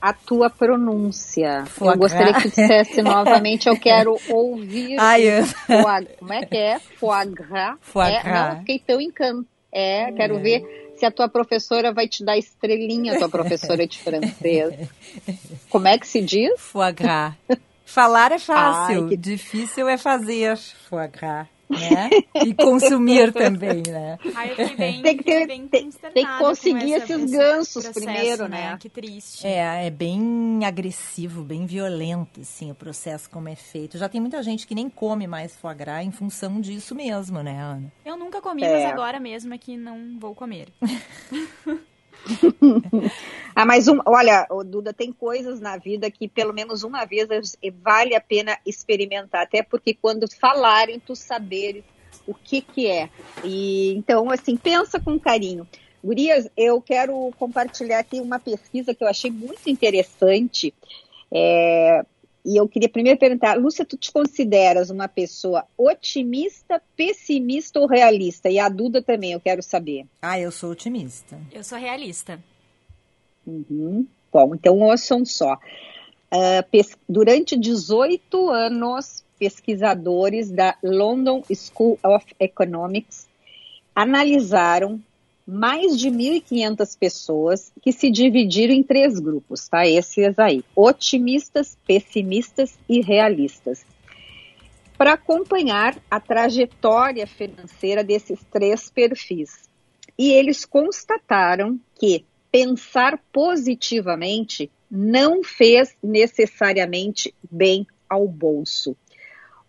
a 0.00 0.12
tua 0.12 0.50
pronúncia. 0.50 1.64
Foie 1.66 1.94
eu 1.94 1.98
gostaria 1.98 2.34
que 2.34 2.42
tu 2.42 2.48
dissesse 2.48 3.00
novamente, 3.02 3.68
eu 3.68 3.78
quero 3.78 4.16
ouvir. 4.28 4.98
Ai, 4.98 5.22
eu... 5.22 5.46
foie, 5.46 6.06
como 6.18 6.32
é 6.32 6.44
que 6.44 6.56
é? 6.56 6.80
Foie 6.80 7.26
gras. 7.26 7.76
Foie 7.80 8.10
é, 8.10 8.22
gras. 8.24 8.54
Não, 8.54 8.58
fiquei 8.58 8.78
tão 8.80 9.00
encantada. 9.00 9.46
É, 9.72 10.10
quero 10.12 10.36
é. 10.38 10.40
ver 10.40 10.89
se 11.00 11.06
a 11.06 11.10
tua 11.10 11.28
professora 11.28 11.92
vai 11.92 12.06
te 12.06 12.22
dar 12.22 12.36
estrelinha, 12.36 13.14
a 13.14 13.18
tua 13.18 13.28
professora 13.28 13.86
de 13.86 13.98
francês. 13.98 14.88
Como 15.70 15.88
é 15.88 15.98
que 15.98 16.06
se 16.06 16.20
diz? 16.20 16.52
Foie 16.60 16.92
gras. 16.92 17.34
Falar 17.86 18.30
é 18.30 18.38
fácil, 18.38 19.04
Ai, 19.04 19.08
que... 19.08 19.16
difícil 19.16 19.88
é 19.88 19.96
fazer 19.96 20.56
foie 20.56 21.08
gras 21.08 21.48
né? 21.70 22.10
E 22.44 22.52
consumir 22.54 23.32
também, 23.34 23.82
né? 23.86 24.18
Ai, 24.34 24.54
bem, 24.76 25.02
tem 25.02 25.16
que 25.16 25.24
ter, 25.24 25.46
tem, 25.46 25.68
tem, 25.68 25.90
tem, 25.90 26.26
que 26.26 26.38
conseguir 26.38 26.92
esses 26.92 27.30
gansos 27.30 27.84
processo, 27.84 27.92
primeiro, 27.92 28.48
né? 28.48 28.72
né? 28.72 28.78
Que 28.78 28.88
triste. 28.88 29.46
É, 29.46 29.86
é 29.86 29.90
bem 29.90 30.60
agressivo, 30.64 31.42
bem 31.42 31.66
violento, 31.66 32.40
assim, 32.40 32.70
o 32.70 32.74
processo 32.74 33.30
como 33.30 33.48
é 33.48 33.54
feito. 33.54 33.96
Já 33.96 34.08
tem 34.08 34.20
muita 34.20 34.42
gente 34.42 34.66
que 34.66 34.74
nem 34.74 34.90
come 34.90 35.26
mais 35.26 35.56
foie 35.56 35.74
gras 35.74 36.04
em 36.04 36.10
função 36.10 36.60
disso 36.60 36.94
mesmo, 36.94 37.42
né, 37.42 37.60
Ana? 37.60 37.92
Eu 38.04 38.16
nunca 38.16 38.40
comi, 38.40 38.64
é. 38.64 38.72
mas 38.72 38.92
agora 38.92 39.20
mesmo 39.20 39.54
é 39.54 39.58
que 39.58 39.76
não 39.76 40.18
vou 40.18 40.34
comer. 40.34 40.68
ah, 43.54 43.64
mas 43.64 43.88
um, 43.88 43.98
olha, 44.06 44.46
Duda, 44.66 44.92
tem 44.92 45.12
coisas 45.12 45.60
na 45.60 45.76
vida 45.76 46.10
que 46.10 46.28
pelo 46.28 46.52
menos 46.52 46.82
uma 46.82 47.04
vez 47.04 47.28
vale 47.82 48.14
a 48.14 48.20
pena 48.20 48.58
experimentar, 48.66 49.42
até 49.42 49.62
porque 49.62 49.94
quando 49.94 50.30
falarem, 50.32 50.98
tu 50.98 51.14
saberes 51.14 51.84
o 52.26 52.34
que 52.34 52.60
que 52.60 52.86
é. 52.86 53.08
E 53.44 53.92
então, 53.94 54.30
assim, 54.30 54.56
pensa 54.56 55.00
com 55.00 55.18
carinho. 55.18 55.66
Gurias, 56.02 56.48
eu 56.56 56.80
quero 56.80 57.30
compartilhar 57.38 57.98
aqui 57.98 58.20
uma 58.20 58.38
pesquisa 58.38 58.94
que 58.94 59.04
eu 59.04 59.08
achei 59.08 59.30
muito 59.30 59.68
interessante. 59.68 60.72
É, 61.32 62.04
e 62.44 62.56
eu 62.56 62.68
queria 62.68 62.88
primeiro 62.88 63.18
perguntar, 63.18 63.58
Lúcia, 63.58 63.84
tu 63.84 63.96
te 63.96 64.10
consideras 64.10 64.90
uma 64.90 65.08
pessoa 65.08 65.64
otimista, 65.76 66.82
pessimista 66.96 67.78
ou 67.78 67.86
realista? 67.86 68.48
E 68.48 68.58
a 68.58 68.68
Duda 68.68 69.02
também, 69.02 69.32
eu 69.32 69.40
quero 69.40 69.62
saber. 69.62 70.06
Ah, 70.22 70.38
eu 70.38 70.50
sou 70.50 70.70
otimista. 70.70 71.38
Eu 71.52 71.62
sou 71.62 71.78
realista. 71.78 72.42
Uhum. 73.46 74.06
Bom, 74.32 74.54
então 74.54 74.78
ouçam 74.78 75.24
só. 75.24 75.54
Uh, 76.32 76.96
durante 77.08 77.58
18 77.58 78.48
anos, 78.48 79.24
pesquisadores 79.38 80.50
da 80.50 80.76
London 80.82 81.42
School 81.52 81.98
of 82.04 82.24
Economics 82.38 83.28
analisaram 83.94 85.00
mais 85.46 85.98
de 85.98 86.10
1.500 86.10 86.98
pessoas 86.98 87.72
que 87.82 87.92
se 87.92 88.10
dividiram 88.10 88.74
em 88.74 88.82
três 88.82 89.18
grupos, 89.18 89.68
tá? 89.68 89.86
Esses 89.86 90.38
aí: 90.38 90.64
otimistas, 90.74 91.76
pessimistas 91.86 92.78
e 92.88 93.00
realistas. 93.00 93.84
Para 94.96 95.14
acompanhar 95.14 95.96
a 96.10 96.20
trajetória 96.20 97.26
financeira 97.26 98.04
desses 98.04 98.38
três 98.50 98.90
perfis. 98.90 99.68
E 100.18 100.30
eles 100.32 100.66
constataram 100.66 101.80
que 101.98 102.26
pensar 102.52 103.18
positivamente 103.32 104.70
não 104.90 105.42
fez 105.42 105.96
necessariamente 106.02 107.34
bem 107.50 107.86
ao 108.08 108.28
bolso. 108.28 108.94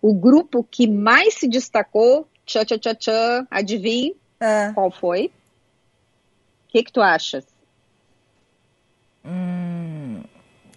O 0.01 0.13
grupo 0.13 0.63
que 0.63 0.87
mais 0.87 1.35
se 1.35 1.47
destacou, 1.47 2.27
tchã, 2.45 2.65
tchã, 2.65 2.77
tchã, 2.77 2.95
tchã, 2.95 3.47
adivinhe 3.49 4.15
é. 4.41 4.71
qual 4.73 4.89
foi? 4.89 5.31
Que, 6.71 6.83
que 6.83 6.91
tu 6.91 7.01
achas? 7.01 7.45
Hum, 9.25 10.23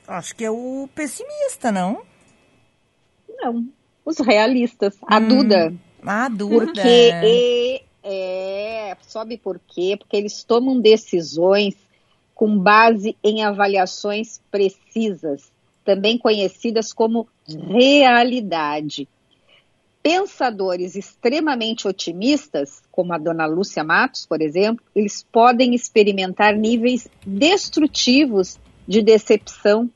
acho 0.06 0.34
que 0.34 0.44
é 0.44 0.50
o 0.50 0.88
pessimista, 0.94 1.70
não? 1.70 2.02
Não, 3.28 3.66
os 4.04 4.18
realistas. 4.18 4.96
A 5.06 5.18
hum, 5.18 5.28
Duda. 5.28 5.74
A 6.04 6.28
Duda. 6.28 6.66
Porque, 6.66 7.82
é, 8.02 8.96
sabe 9.02 9.38
por 9.38 9.60
quê? 9.66 9.96
Porque 9.96 10.16
eles 10.16 10.42
tomam 10.42 10.80
decisões 10.80 11.76
com 12.34 12.58
base 12.58 13.16
em 13.22 13.44
avaliações 13.44 14.40
precisas, 14.50 15.52
também 15.84 16.18
conhecidas 16.18 16.92
como 16.92 17.28
realidade 17.46 19.08
pensadores 20.04 20.96
extremamente 20.96 21.88
otimistas, 21.88 22.82
como 22.92 23.14
a 23.14 23.18
dona 23.18 23.46
Lúcia 23.46 23.82
Matos, 23.82 24.26
por 24.26 24.42
exemplo, 24.42 24.84
eles 24.94 25.24
podem 25.32 25.74
experimentar 25.74 26.54
níveis 26.54 27.08
destrutivos 27.26 28.60
de 28.86 29.00
decepção 29.00 29.90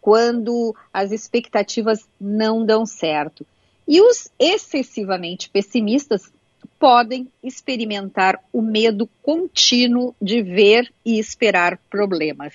quando 0.00 0.74
as 0.90 1.12
expectativas 1.12 2.08
não 2.18 2.64
dão 2.64 2.86
certo. 2.86 3.46
E 3.86 4.00
os 4.00 4.30
excessivamente 4.38 5.50
pessimistas 5.50 6.32
podem 6.78 7.30
experimentar 7.42 8.42
o 8.50 8.62
medo 8.62 9.06
contínuo 9.20 10.14
de 10.22 10.42
ver 10.42 10.90
e 11.04 11.18
esperar 11.18 11.78
problemas. 11.90 12.54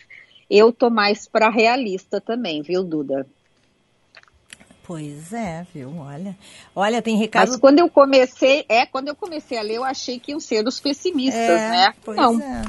Eu 0.49 0.73
tô 0.73 0.89
mais 0.89 1.27
para 1.27 1.51
realista 1.51 2.19
também, 2.19 2.63
viu, 2.63 2.83
Duda? 2.83 3.27
Pois 4.87 5.33
é, 5.33 5.65
viu? 5.73 5.91
Olha, 5.97 6.37
olha, 6.75 7.01
tem 7.01 7.17
recado. 7.17 7.49
Mas 7.49 7.59
quando 7.59 7.79
eu 7.79 7.89
comecei, 7.89 8.63
é, 8.69 8.85
quando 8.85 9.07
eu 9.07 9.15
comecei 9.15 9.57
a 9.57 9.63
ler, 9.63 9.77
eu 9.77 9.83
achei 9.83 10.19
que 10.19 10.31
iam 10.31 10.39
ser 10.39 10.63
os 10.67 10.79
pessimistas, 10.79 11.41
é, 11.41 11.69
né? 11.71 11.91
Pois 12.03 12.15
Não. 12.15 12.39
é. 12.39 12.61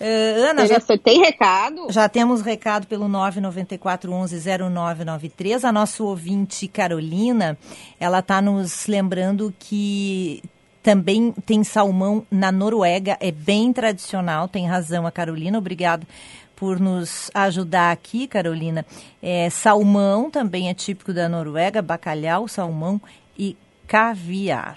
Uh, 0.00 0.50
Ana, 0.50 0.66
já, 0.66 0.80
você 0.80 0.98
tem 0.98 1.20
recado? 1.20 1.86
Já 1.90 2.08
temos 2.08 2.40
recado 2.40 2.86
pelo 2.86 3.06
994-11-0993. 3.08 5.64
A 5.64 5.70
nossa 5.70 6.02
ouvinte 6.02 6.66
Carolina, 6.66 7.56
ela 8.00 8.18
está 8.18 8.42
nos 8.42 8.86
lembrando 8.86 9.54
que 9.58 10.42
também 10.82 11.30
tem 11.46 11.62
salmão 11.62 12.26
na 12.30 12.50
Noruega, 12.50 13.18
é 13.20 13.30
bem 13.30 13.70
tradicional, 13.72 14.48
tem 14.48 14.66
razão 14.66 15.06
a 15.06 15.12
Carolina, 15.12 15.58
obrigado 15.58 16.06
por 16.56 16.78
nos 16.78 17.30
ajudar 17.34 17.92
aqui, 17.92 18.26
Carolina. 18.26 18.84
É, 19.22 19.48
salmão 19.50 20.30
também 20.30 20.68
é 20.68 20.74
típico 20.74 21.12
da 21.12 21.28
Noruega, 21.28 21.82
bacalhau, 21.82 22.48
salmão 22.48 23.00
e 23.38 23.56
caviar. 23.86 24.76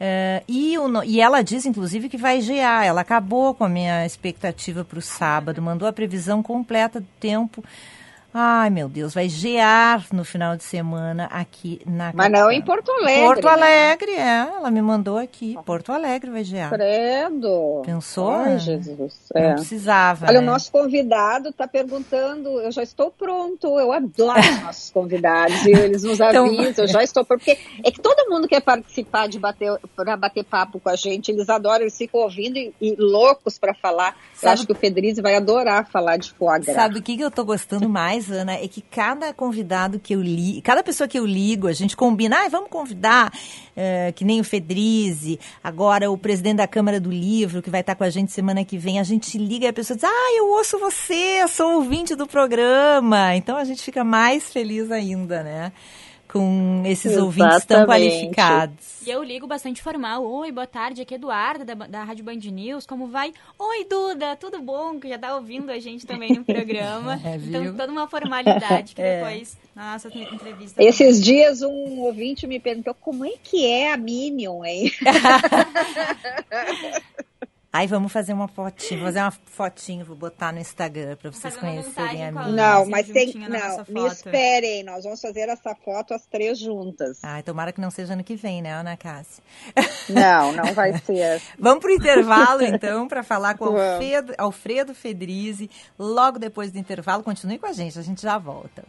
É, 0.00 0.42
e, 0.46 0.78
o, 0.78 1.02
e, 1.02 1.20
ela 1.20 1.42
diz, 1.42 1.66
inclusive, 1.66 2.08
que 2.08 2.16
vai 2.16 2.40
gear. 2.40 2.84
Ela 2.84 3.00
acabou 3.00 3.54
com 3.54 3.64
a 3.64 3.68
minha 3.68 4.06
expectativa 4.06 4.84
para 4.84 4.98
o 4.98 5.02
sábado, 5.02 5.60
mandou 5.60 5.88
a 5.88 5.92
previsão 5.92 6.42
completa 6.42 7.00
do 7.00 7.08
tempo 7.18 7.64
Ai, 8.40 8.70
meu 8.70 8.88
Deus, 8.88 9.14
vai 9.14 9.28
gear 9.28 10.06
no 10.12 10.24
final 10.24 10.56
de 10.56 10.62
semana 10.62 11.24
aqui 11.24 11.80
na 11.84 12.12
Mas 12.14 12.30
não 12.30 12.52
em 12.52 12.62
Porto 12.62 12.92
Alegre. 12.92 13.24
Porto 13.24 13.44
né? 13.44 13.50
Alegre, 13.50 14.12
é. 14.12 14.48
Ela 14.58 14.70
me 14.70 14.80
mandou 14.80 15.18
aqui. 15.18 15.58
Porto 15.66 15.90
Alegre 15.90 16.30
vai 16.30 16.44
gear. 16.44 16.70
Credo. 16.70 17.82
Pensou? 17.84 18.30
Ai, 18.30 18.60
Jesus. 18.60 19.28
Não 19.34 19.42
é. 19.42 19.54
precisava. 19.54 20.26
Olha, 20.26 20.40
né? 20.40 20.46
o 20.46 20.50
nosso 20.52 20.70
convidado 20.70 21.48
está 21.48 21.66
perguntando. 21.66 22.60
Eu 22.60 22.70
já 22.70 22.80
estou 22.80 23.10
pronto. 23.10 23.76
Eu 23.76 23.90
adoro 23.90 24.38
os 24.38 24.62
nossos 24.62 24.90
convidados. 24.90 25.66
E 25.66 25.72
eles 25.72 26.04
nos 26.04 26.20
então, 26.22 26.46
avisam. 26.46 26.84
Eu 26.84 26.88
já 26.88 27.02
estou 27.02 27.24
pronto. 27.24 27.40
Porque 27.40 27.58
é 27.84 27.90
que 27.90 28.00
todo 28.00 28.30
mundo 28.30 28.46
quer 28.46 28.60
participar 28.60 29.26
de 29.26 29.40
bater, 29.40 29.76
para 29.96 30.16
bater 30.16 30.44
papo 30.44 30.78
com 30.78 30.88
a 30.88 30.94
gente. 30.94 31.32
Eles 31.32 31.48
adoram, 31.48 31.80
eles 31.80 31.98
ficam 31.98 32.20
ouvindo 32.20 32.56
e, 32.56 32.72
e 32.80 32.94
loucos 32.96 33.58
para 33.58 33.74
falar. 33.74 34.16
Sabe... 34.32 34.46
Eu 34.46 34.50
acho 34.52 34.66
que 34.66 34.72
o 34.72 34.76
Federico 34.76 35.22
vai 35.22 35.34
adorar 35.34 35.90
falar 35.90 36.18
de 36.18 36.32
foie 36.32 36.60
gras. 36.60 36.76
Sabe 36.76 37.00
o 37.00 37.02
que, 37.02 37.16
que 37.16 37.22
eu 37.24 37.28
estou 37.28 37.44
gostando 37.44 37.88
mais? 37.88 38.27
Mais, 38.28 38.30
Ana, 38.30 38.54
é 38.54 38.68
que 38.68 38.80
cada 38.80 39.32
convidado 39.32 39.98
que 39.98 40.14
eu 40.14 40.22
li, 40.22 40.60
cada 40.62 40.82
pessoa 40.82 41.08
que 41.08 41.18
eu 41.18 41.26
ligo, 41.26 41.66
a 41.66 41.72
gente 41.72 41.96
combina, 41.96 42.44
ah, 42.44 42.48
vamos 42.48 42.70
convidar, 42.70 43.32
é, 43.74 44.12
que 44.12 44.24
nem 44.24 44.40
o 44.40 44.44
Fedrize, 44.44 45.38
agora 45.62 46.10
o 46.10 46.18
presidente 46.18 46.56
da 46.56 46.66
Câmara 46.66 47.00
do 47.00 47.10
Livro, 47.10 47.62
que 47.62 47.70
vai 47.70 47.80
estar 47.80 47.94
com 47.94 48.04
a 48.04 48.10
gente 48.10 48.32
semana 48.32 48.64
que 48.64 48.78
vem, 48.78 49.00
a 49.00 49.02
gente 49.02 49.38
liga 49.38 49.66
e 49.66 49.68
a 49.68 49.72
pessoa 49.72 49.96
diz, 49.96 50.04
ah, 50.04 50.36
eu 50.36 50.50
ouço 50.50 50.78
você, 50.78 51.46
sou 51.48 51.76
ouvinte 51.76 52.14
do 52.14 52.26
programa. 52.26 53.34
Então 53.34 53.56
a 53.56 53.64
gente 53.64 53.82
fica 53.82 54.04
mais 54.04 54.52
feliz 54.52 54.90
ainda, 54.90 55.42
né? 55.42 55.72
Com 56.38 56.82
esses 56.86 57.12
Exatamente. 57.12 57.40
ouvintes 57.40 57.64
tão 57.64 57.84
qualificados. 57.84 59.02
E 59.04 59.10
eu 59.10 59.24
ligo 59.24 59.46
bastante 59.46 59.82
formal. 59.82 60.24
Oi, 60.24 60.52
boa 60.52 60.66
tarde, 60.66 61.02
aqui 61.02 61.14
é 61.14 61.16
Eduarda, 61.16 61.64
da, 61.64 61.74
da 61.74 62.04
Rádio 62.04 62.24
Band 62.24 62.36
News. 62.36 62.86
Como 62.86 63.08
vai? 63.08 63.32
Oi, 63.58 63.84
Duda, 63.84 64.36
tudo 64.36 64.60
bom? 64.60 65.00
Que 65.00 65.08
já 65.08 65.18
tá 65.18 65.34
ouvindo 65.34 65.70
a 65.70 65.80
gente 65.80 66.06
também 66.06 66.32
no 66.32 66.44
programa. 66.44 67.18
É, 67.28 67.36
então, 67.36 67.76
toda 67.76 67.92
uma 67.92 68.08
formalidade 68.08 68.94
que 68.94 69.02
é. 69.02 69.18
depois, 69.18 69.56
na 69.74 69.92
nossa 69.92 70.08
entrevista... 70.08 70.82
Esses 70.82 71.18
também. 71.18 71.20
dias, 71.20 71.62
um 71.62 72.00
ouvinte 72.00 72.46
me 72.46 72.60
perguntou 72.60 72.94
como 72.94 73.24
é 73.24 73.32
que 73.42 73.66
é 73.66 73.92
a 73.92 73.96
Minion, 73.96 74.64
hein? 74.64 74.92
Aí 77.78 77.86
vamos 77.86 78.10
fazer 78.10 78.32
uma 78.32 78.48
fotinho, 78.48 79.04
fazer 79.04 79.20
uma 79.20 79.30
fotinho, 79.30 80.04
vou 80.04 80.16
botar 80.16 80.52
no 80.52 80.58
Instagram 80.58 81.14
para 81.14 81.30
vocês 81.30 81.56
conhecerem 81.56 82.26
a 82.26 82.32
minha. 82.32 82.48
Não, 82.48 82.86
mas 82.86 83.06
tem, 83.08 83.32
não, 83.34 83.84
me 83.88 84.04
esperem, 84.08 84.82
nós 84.82 85.04
vamos 85.04 85.20
fazer 85.20 85.48
essa 85.48 85.76
foto 85.76 86.12
as 86.12 86.26
três 86.26 86.58
juntas. 86.58 87.20
Ai, 87.22 87.40
tomara 87.40 87.72
que 87.72 87.80
não 87.80 87.88
seja 87.88 88.14
ano 88.14 88.24
que 88.24 88.34
vem, 88.34 88.60
né, 88.60 88.72
Ana 88.72 88.96
Cássia? 88.96 89.44
Não, 90.08 90.50
não 90.50 90.74
vai 90.74 90.98
ser. 90.98 91.40
vamos 91.56 91.78
pro 91.78 91.92
intervalo 91.92 92.64
então 92.64 93.06
para 93.06 93.22
falar 93.22 93.56
com 93.56 93.66
o 93.66 93.80
Alfredo, 93.80 94.34
Alfredo 94.36 94.92
Fedrizi. 94.92 95.70
Logo 95.96 96.36
depois 96.36 96.72
do 96.72 96.78
intervalo, 96.78 97.22
continue 97.22 97.60
com 97.60 97.66
a 97.66 97.72
gente, 97.72 97.96
a 97.96 98.02
gente 98.02 98.22
já 98.22 98.38
volta. 98.38 98.82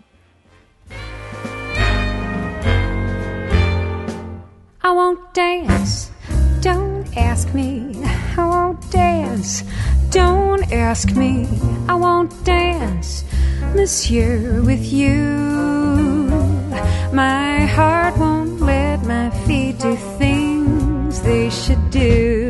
I 4.84 4.88
won't 4.88 5.22
dance. 5.36 6.12
Ask 7.16 7.54
me, 7.54 7.92
I 8.38 8.46
won't 8.46 8.92
dance. 8.92 9.64
Don't 10.10 10.72
ask 10.72 11.12
me, 11.16 11.48
I 11.88 11.96
won't 11.96 12.32
dance 12.44 13.24
this 13.74 14.10
year 14.10 14.62
with 14.62 14.84
you. 14.92 16.30
My 17.14 17.66
heart 17.66 18.18
won't 18.18 18.62
let 18.62 19.04
my 19.04 19.30
feet 19.46 19.80
do 19.80 19.96
things 20.18 21.22
they 21.22 21.50
should 21.50 21.90
do. 21.90 22.50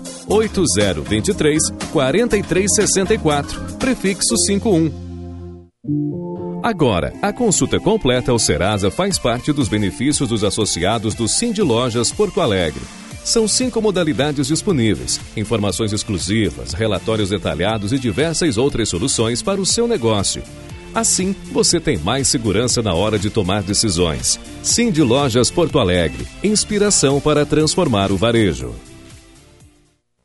8023 0.31 1.61
4364, 1.91 3.77
prefixo 3.77 4.37
51. 4.45 4.91
Agora, 6.63 7.13
a 7.21 7.33
consulta 7.33 7.79
completa 7.79 8.31
ao 8.31 8.37
Serasa 8.37 8.91
faz 8.91 9.17
parte 9.17 9.51
dos 9.51 9.67
benefícios 9.67 10.29
dos 10.29 10.43
associados 10.43 11.15
do 11.15 11.27
Cindy 11.27 11.61
Lojas 11.61 12.11
Porto 12.11 12.39
Alegre. 12.39 12.81
São 13.23 13.47
cinco 13.47 13.81
modalidades 13.81 14.47
disponíveis, 14.47 15.19
informações 15.35 15.91
exclusivas, 15.91 16.73
relatórios 16.73 17.29
detalhados 17.29 17.91
e 17.91 17.99
diversas 17.99 18.57
outras 18.57 18.89
soluções 18.89 19.41
para 19.41 19.59
o 19.59 19.65
seu 19.65 19.87
negócio. 19.87 20.43
Assim, 20.93 21.35
você 21.51 21.79
tem 21.79 21.97
mais 21.97 22.27
segurança 22.27 22.81
na 22.81 22.93
hora 22.93 23.17
de 23.17 23.29
tomar 23.29 23.63
decisões. 23.63 24.39
Cindy 24.61 25.01
Lojas 25.01 25.49
Porto 25.49 25.79
Alegre, 25.79 26.27
inspiração 26.43 27.19
para 27.19 27.45
transformar 27.45 28.11
o 28.11 28.17
varejo. 28.17 28.73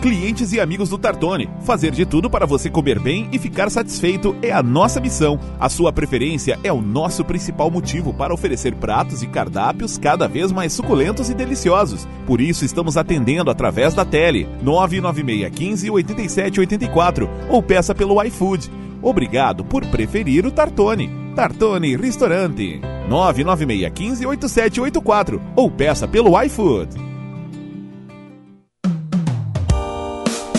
Clientes 0.00 0.52
e 0.52 0.60
amigos 0.60 0.88
do 0.88 0.96
Tartone. 0.96 1.48
Fazer 1.62 1.90
de 1.90 2.06
tudo 2.06 2.30
para 2.30 2.46
você 2.46 2.70
comer 2.70 2.98
bem 2.98 3.28
e 3.32 3.38
ficar 3.38 3.70
satisfeito 3.70 4.34
é 4.42 4.50
a 4.50 4.62
nossa 4.62 4.98
missão. 5.00 5.38
A 5.58 5.68
sua 5.68 5.92
preferência 5.92 6.58
é 6.64 6.72
o 6.72 6.80
nosso 6.80 7.22
principal 7.24 7.70
motivo 7.70 8.12
para 8.14 8.32
oferecer 8.32 8.74
pratos 8.74 9.22
e 9.22 9.26
cardápios 9.26 9.98
cada 9.98 10.26
vez 10.26 10.50
mais 10.50 10.72
suculentos 10.72 11.28
e 11.28 11.34
deliciosos. 11.34 12.08
Por 12.26 12.40
isso 12.40 12.64
estamos 12.64 12.96
atendendo 12.96 13.50
através 13.50 13.92
da 13.92 14.04
tele 14.04 14.48
996 14.62 15.54
15 15.54 15.90
8784 15.90 17.28
ou 17.50 17.62
peça 17.62 17.94
pelo 17.94 18.22
iFood. 18.24 18.70
Obrigado 19.02 19.64
por 19.64 19.84
preferir 19.86 20.46
o 20.46 20.50
Tartone. 20.50 21.10
Tartone 21.36 21.96
Restaurante 21.96 22.80
996 23.08 23.92
15 23.92 24.26
8784 24.26 25.42
ou 25.54 25.70
peça 25.70 26.08
pelo 26.08 26.40
iFood. 26.42 27.09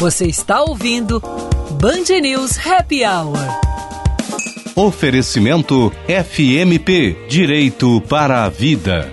Você 0.01 0.25
está 0.25 0.63
ouvindo 0.63 1.21
Band 1.79 2.19
News 2.23 2.57
Happy 2.57 3.03
Hour. 3.05 3.37
Oferecimento 4.75 5.93
FMP 6.07 7.27
Direito 7.29 8.01
para 8.09 8.43
a 8.43 8.49
Vida. 8.49 9.11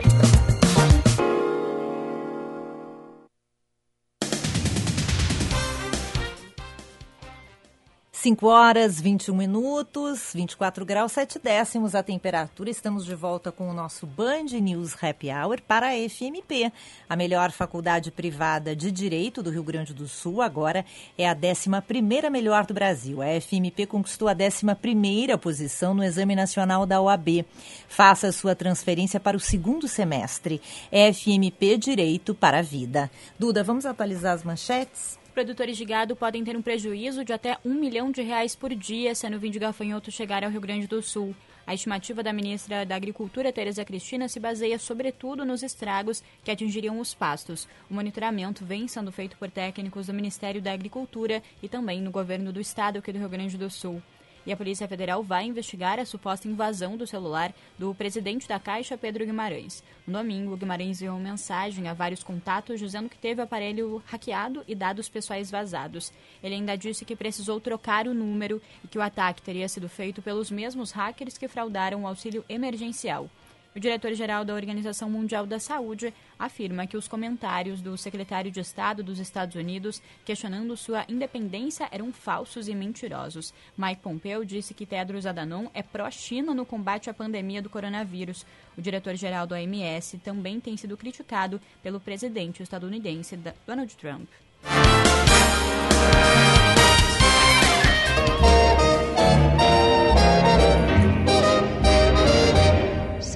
5 8.29 8.47
horas 8.47 9.01
21 9.01 9.35
minutos, 9.35 10.33
24 10.35 10.85
graus 10.85 11.13
7 11.13 11.39
décimos 11.39 11.95
a 11.95 12.03
temperatura. 12.03 12.69
Estamos 12.69 13.07
de 13.07 13.15
volta 13.15 13.51
com 13.51 13.71
o 13.71 13.73
nosso 13.73 14.07
Band 14.07 14.51
News 14.61 14.95
Happy 15.03 15.31
Hour 15.31 15.63
para 15.67 15.89
a 15.89 15.93
FMP. 15.95 16.71
A 17.09 17.17
melhor 17.17 17.51
faculdade 17.51 18.11
privada 18.11 18.77
de 18.77 18.93
Direito 18.93 19.43
do 19.43 19.49
Rio 19.49 19.63
Grande 19.63 19.95
do 19.95 20.07
Sul 20.07 20.43
agora 20.43 20.85
é 21.17 21.27
a 21.27 21.35
11 21.35 22.31
melhor 22.31 22.67
do 22.67 22.75
Brasil. 22.75 23.23
A 23.23 23.41
FMP 23.41 23.87
conquistou 23.87 24.29
a 24.29 24.33
11 24.33 25.39
posição 25.41 25.95
no 25.95 26.05
Exame 26.05 26.37
Nacional 26.37 26.85
da 26.85 27.01
OAB. 27.01 27.47
Faça 27.89 28.31
sua 28.31 28.55
transferência 28.55 29.19
para 29.19 29.39
o 29.39 29.41
segundo 29.41 29.89
semestre. 29.89 30.61
FMP 30.93 31.79
Direito 31.79 32.35
para 32.35 32.59
a 32.59 32.63
Vida. 32.63 33.11
Duda, 33.39 33.65
vamos 33.65 33.87
atualizar 33.87 34.35
as 34.35 34.45
manchetes? 34.45 35.19
Produtores 35.39 35.77
de 35.77 35.85
gado 35.85 36.17
podem 36.17 36.43
ter 36.43 36.57
um 36.57 36.63
prejuízo 36.63 37.25
de 37.25 37.33
até 37.33 37.59
um 37.65 37.73
milhão 37.73 38.11
de 38.11 38.23
reais 38.23 38.57
por 38.57 38.75
dia 38.75 39.15
se 39.15 39.25
a 39.25 39.31
nuvem 39.31 39.53
de 39.53 39.59
gafanhoto 39.61 40.11
chegar 40.11 40.43
ao 40.43 40.51
Rio 40.51 40.61
Grande 40.61 40.89
do 40.89 41.01
Sul. 41.01 41.33
A 41.65 41.73
estimativa 41.73 42.25
da 42.25 42.33
ministra 42.33 42.85
da 42.85 42.97
Agricultura, 42.97 43.53
Tereza 43.53 43.85
Cristina, 43.85 44.29
se 44.29 44.41
baseia 44.41 44.81
sobretudo 44.81 45.45
nos 45.45 45.63
estragos 45.63 46.25
que 46.43 46.51
atingiriam 46.51 46.99
os 46.99 47.15
pastos. 47.15 47.69
O 47.89 47.95
monitoramento 47.95 48.65
vem 48.65 48.89
sendo 48.89 49.13
feito 49.13 49.37
por 49.37 49.49
técnicos 49.49 50.09
do 50.09 50.13
Ministério 50.13 50.61
da 50.61 50.73
Agricultura 50.73 51.41
e 51.63 51.69
também 51.69 52.03
no 52.03 52.11
governo 52.11 52.53
do 52.53 52.61
estado 52.61 52.99
aqui 52.99 53.13
do 53.13 53.21
Rio 53.21 53.29
Grande 53.29 53.57
do 53.57 53.71
Sul 53.71 54.03
e 54.47 54.53
a 54.53 54.57
Polícia 54.57 54.89
Federal 54.89 55.23
vai 55.23 55.45
investigar 55.45 55.99
a 55.99 56.05
suposta 56.05 56.49
invasão 56.49 56.97
do 56.97 57.07
celular 57.07 57.53
do 57.79 57.95
presidente 57.95 58.49
da 58.49 58.59
Caixa, 58.59 58.97
Pedro 58.97 59.25
Guimarães. 59.25 59.83
No 60.07 60.19
domingo, 60.19 60.57
Guimarães 60.57 61.01
enviou 61.01 61.19
mensagem 61.19 61.89
a 61.89 61.95
vários 61.95 62.23
contatos 62.23 62.81
dizendo 62.81 63.09
que 63.09 63.19
teve 63.19 63.41
o 63.41 63.45
aparelho 63.45 64.03
hackeado 64.07 64.65
e 64.67 64.75
dados 64.75 65.09
pessoais 65.09 65.51
vazados. 65.51 66.13
Ele 66.43 66.55
ainda 66.55 66.77
disse 66.77 67.05
que 67.05 67.17
precisou 67.17 67.61
trocar 67.61 68.07
o 68.07 68.15
número 68.15 68.61
e 68.85 68.89
que 68.89 68.99
o 68.99 69.03
ataque 69.03 69.43
teria 69.43 69.69
sido 69.69 69.89
feito 69.89 70.23
pelos 70.23 70.51
mesmos 70.51 70.91
hackers 70.93 71.37
que 71.37 71.49
fraudaram 71.49 72.03
o 72.03 72.07
auxílio 72.07 72.45
emergencial. 72.49 73.29
O 73.75 73.81
diretor-geral 73.81 74.45
da 74.45 74.55
Organização 74.55 75.11
Mundial 75.11 75.47
da 75.47 75.61
Saúde 75.61 76.13
afirma 76.39 76.87
que 76.87 76.97
os 76.97 77.07
comentários 77.07 77.81
do 77.81 77.97
secretário 77.97 78.51
de 78.51 78.61
Estado 78.61 79.03
dos 79.03 79.19
Estados 79.19 79.55
Unidos 79.57 80.03
questionando 80.25 80.77
sua 80.77 81.05
independência 81.09 81.89
eram 81.93 82.13
falsos 82.13 82.67
e 82.67 82.75
mentirosos. 82.75 83.53
Mike 83.77 84.01
Pompeo 84.01 84.45
disse 84.45 84.75
que 84.75 84.87
Tedros 84.87 85.27
Adhanom 85.27 85.69
é 85.75 85.83
pró-China 85.83 86.55
no 86.55 86.65
combate 86.65 87.11
à 87.11 87.15
pandemia 87.15 87.61
do 87.61 87.71
coronavírus. 87.71 88.47
O 88.77 88.83
diretor-geral 88.83 89.47
do 89.47 89.55
OMS 89.55 90.19
também 90.19 90.59
tem 90.61 90.77
sido 90.77 90.97
criticado 90.97 91.61
pelo 91.83 92.01
presidente 92.01 92.63
estadunidense 92.63 93.39
Donald 93.67 93.95
Trump. 93.97 94.29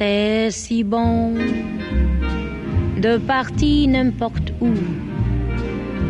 Say 0.02 0.50
si 0.50 0.82
bon 0.82 1.32
de 2.98 3.20
partir 3.20 3.86
n'importe 3.86 4.52
où. 4.60 4.74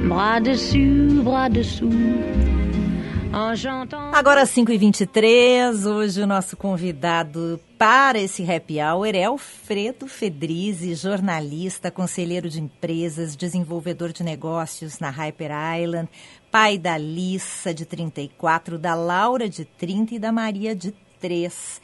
Bras 0.09 0.43
dessus, 0.43 1.23
bras 1.23 1.51
dessous. 1.51 1.93
Agora 4.15 4.45
5h23, 4.45 5.85
hoje 5.85 6.23
o 6.23 6.27
nosso 6.27 6.57
convidado 6.57 7.61
para 7.77 8.19
esse 8.19 8.51
happy 8.51 8.81
hour 8.81 9.15
é 9.15 9.25
Alfredo 9.25 10.09
Fedrizi, 10.09 10.95
jornalista, 10.95 11.91
conselheiro 11.91 12.49
de 12.49 12.61
empresas, 12.63 13.37
desenvolvedor 13.37 14.11
de 14.11 14.23
negócios 14.23 15.01
na 15.01 15.11
Hyper 15.11 15.51
Island, 15.83 16.09
pai 16.51 16.79
da 16.79 16.97
Lissa, 16.97 17.75
de 17.75 17.85
34, 17.85 18.79
da 18.79 18.95
Laura, 18.95 19.51
de 19.51 19.67
30 19.67 20.15
e 20.15 20.19
da 20.19 20.33
Maria, 20.33 20.75
de 20.75 20.95
3. 21.21 21.81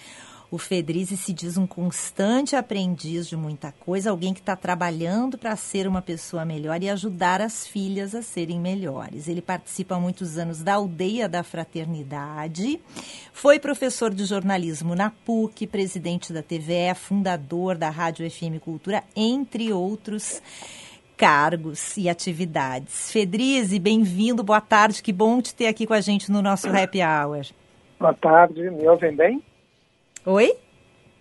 O 0.51 0.57
Fedrizi 0.57 1.15
se 1.15 1.35
diz 1.35 1.59
um 1.59 1.67
constante 1.67 2.57
aprendiz 2.57 3.29
de 3.29 3.37
muita 3.37 3.71
coisa, 3.71 4.09
alguém 4.09 4.33
que 4.33 4.41
está 4.41 4.57
trabalhando 4.57 5.37
para 5.37 5.55
ser 5.57 5.87
uma 5.87 6.01
pessoa 6.01 6.43
melhor 6.43 6.83
e 6.83 6.89
ajudar 6.89 7.43
as 7.43 7.67
filhas 7.67 8.15
a 8.15 8.23
serem 8.23 8.59
melhores. 8.59 9.29
Ele 9.29 9.43
participa 9.43 9.97
há 9.97 10.01
muitos 10.01 10.39
anos 10.39 10.63
da 10.63 10.75
Aldeia 10.75 11.29
da 11.29 11.43
Fraternidade, 11.43 12.81
foi 13.31 13.59
professor 13.59 14.15
de 14.15 14.25
jornalismo 14.25 14.95
na 14.95 15.11
PUC, 15.11 15.67
presidente 15.67 16.33
da 16.33 16.43
TVE, 16.43 16.95
fundador 16.95 17.77
da 17.77 17.91
Rádio 17.91 18.29
FM 18.31 18.59
Cultura, 18.59 19.05
entre 19.15 19.71
outros 19.71 20.41
cargos 21.15 21.95
e 21.99 22.09
atividades. 22.09 23.13
Fedrizi, 23.13 23.79
bem-vindo, 23.79 24.43
boa 24.43 24.63
tarde, 24.63 25.03
que 25.03 25.13
bom 25.13 25.43
te 25.43 25.55
ter 25.55 25.67
aqui 25.67 25.87
com 25.87 25.93
a 25.93 26.01
gente 26.01 26.33
no 26.33 26.41
nosso 26.41 26.69
Happy 26.69 27.01
Hour. 27.03 27.49
Boa 28.01 28.15
tarde, 28.15 28.71
me 28.71 28.89
ouvem 28.89 29.15
bem? 29.15 29.43
Oi? 30.31 30.53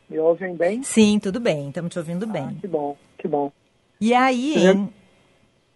Me 0.09 0.19
ouvem 0.19 0.53
bem? 0.53 0.83
Sim, 0.83 1.17
tudo 1.17 1.39
bem, 1.39 1.69
estamos 1.69 1.93
te 1.93 1.97
ouvindo 1.97 2.27
bem. 2.27 2.43
Ah, 2.43 2.53
que 2.59 2.67
bom, 2.67 2.97
que 3.17 3.25
bom. 3.25 3.49
E 4.01 4.13
aí, 4.13 4.67
hein? 4.67 4.89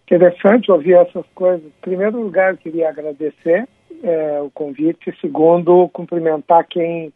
Interessante 0.04 0.70
ouvir 0.70 0.96
essas 0.96 1.26
coisas. 1.34 1.66
Em 1.66 1.82
primeiro 1.82 2.22
lugar, 2.22 2.52
eu 2.52 2.58
queria 2.58 2.90
agradecer 2.90 3.70
é, 4.04 4.42
o 4.42 4.52
convite. 4.52 5.18
Segundo, 5.22 5.88
cumprimentar 5.94 6.68
quem 6.68 7.14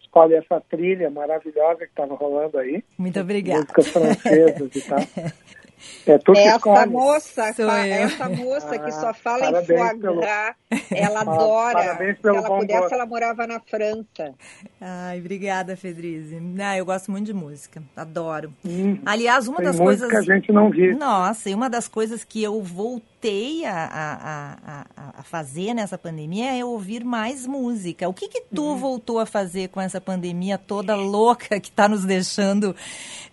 escolhe 0.00 0.36
essa 0.36 0.58
trilha 0.70 1.10
maravilhosa 1.10 1.80
que 1.80 1.84
estava 1.84 2.14
rolando 2.14 2.56
aí. 2.56 2.82
Muito 2.96 3.20
obrigada. 3.20 3.60
Músicas 3.60 3.88
francesas 3.88 4.74
e 4.74 4.88
tal. 4.88 5.00
É 6.06 6.18
tu 6.18 6.32
essa 6.36 6.86
moça, 6.86 7.52
Sou 7.54 7.70
essa 7.70 8.28
moça 8.28 8.74
ah, 8.74 8.78
que 8.78 8.92
só 8.92 9.14
fala 9.14 9.60
em 9.60 9.64
foie 9.64 9.98
gras, 9.98 10.54
ela 10.90 11.20
adora. 11.20 11.74
Parabéns 11.74 12.18
pelo 12.18 12.34
Se 12.34 12.46
ela 12.46 12.58
pudesse, 12.58 12.80
gosto. 12.80 12.94
ela 12.94 13.06
morava 13.06 13.46
na 13.46 13.60
França. 13.60 14.34
Ai, 14.80 15.18
obrigada, 15.20 15.76
Fedrize. 15.76 16.38
Ah, 16.60 16.76
eu 16.76 16.84
gosto 16.84 17.10
muito 17.10 17.26
de 17.26 17.34
música, 17.34 17.82
adoro. 17.96 18.52
Hum, 18.64 18.98
Aliás, 19.04 19.48
uma 19.48 19.60
das 19.62 19.76
coisas. 19.76 20.08
que 20.08 20.16
a 20.16 20.22
gente 20.22 20.52
não 20.52 20.70
viu. 20.70 20.96
Nossa, 20.96 21.50
e 21.50 21.54
uma 21.54 21.68
das 21.70 21.88
coisas 21.88 22.24
que 22.24 22.42
eu 22.42 22.62
voltei 22.62 23.17
a, 23.64 23.72
a, 23.72 24.84
a, 24.96 25.20
a, 25.20 25.22
fazer 25.22 25.74
nessa 25.74 25.98
pandemia 25.98 26.56
é 26.56 26.64
ouvir 26.64 27.04
mais 27.04 27.46
música. 27.46 28.08
O 28.08 28.14
que 28.14 28.28
que 28.28 28.42
tu 28.54 28.72
hum. 28.72 28.76
voltou 28.76 29.18
a 29.18 29.26
fazer 29.26 29.68
com 29.68 29.80
essa 29.80 30.00
pandemia 30.00 30.56
toda 30.56 30.94
louca 30.94 31.58
que 31.60 31.68
está 31.68 31.88
nos 31.88 32.04
deixando 32.04 32.74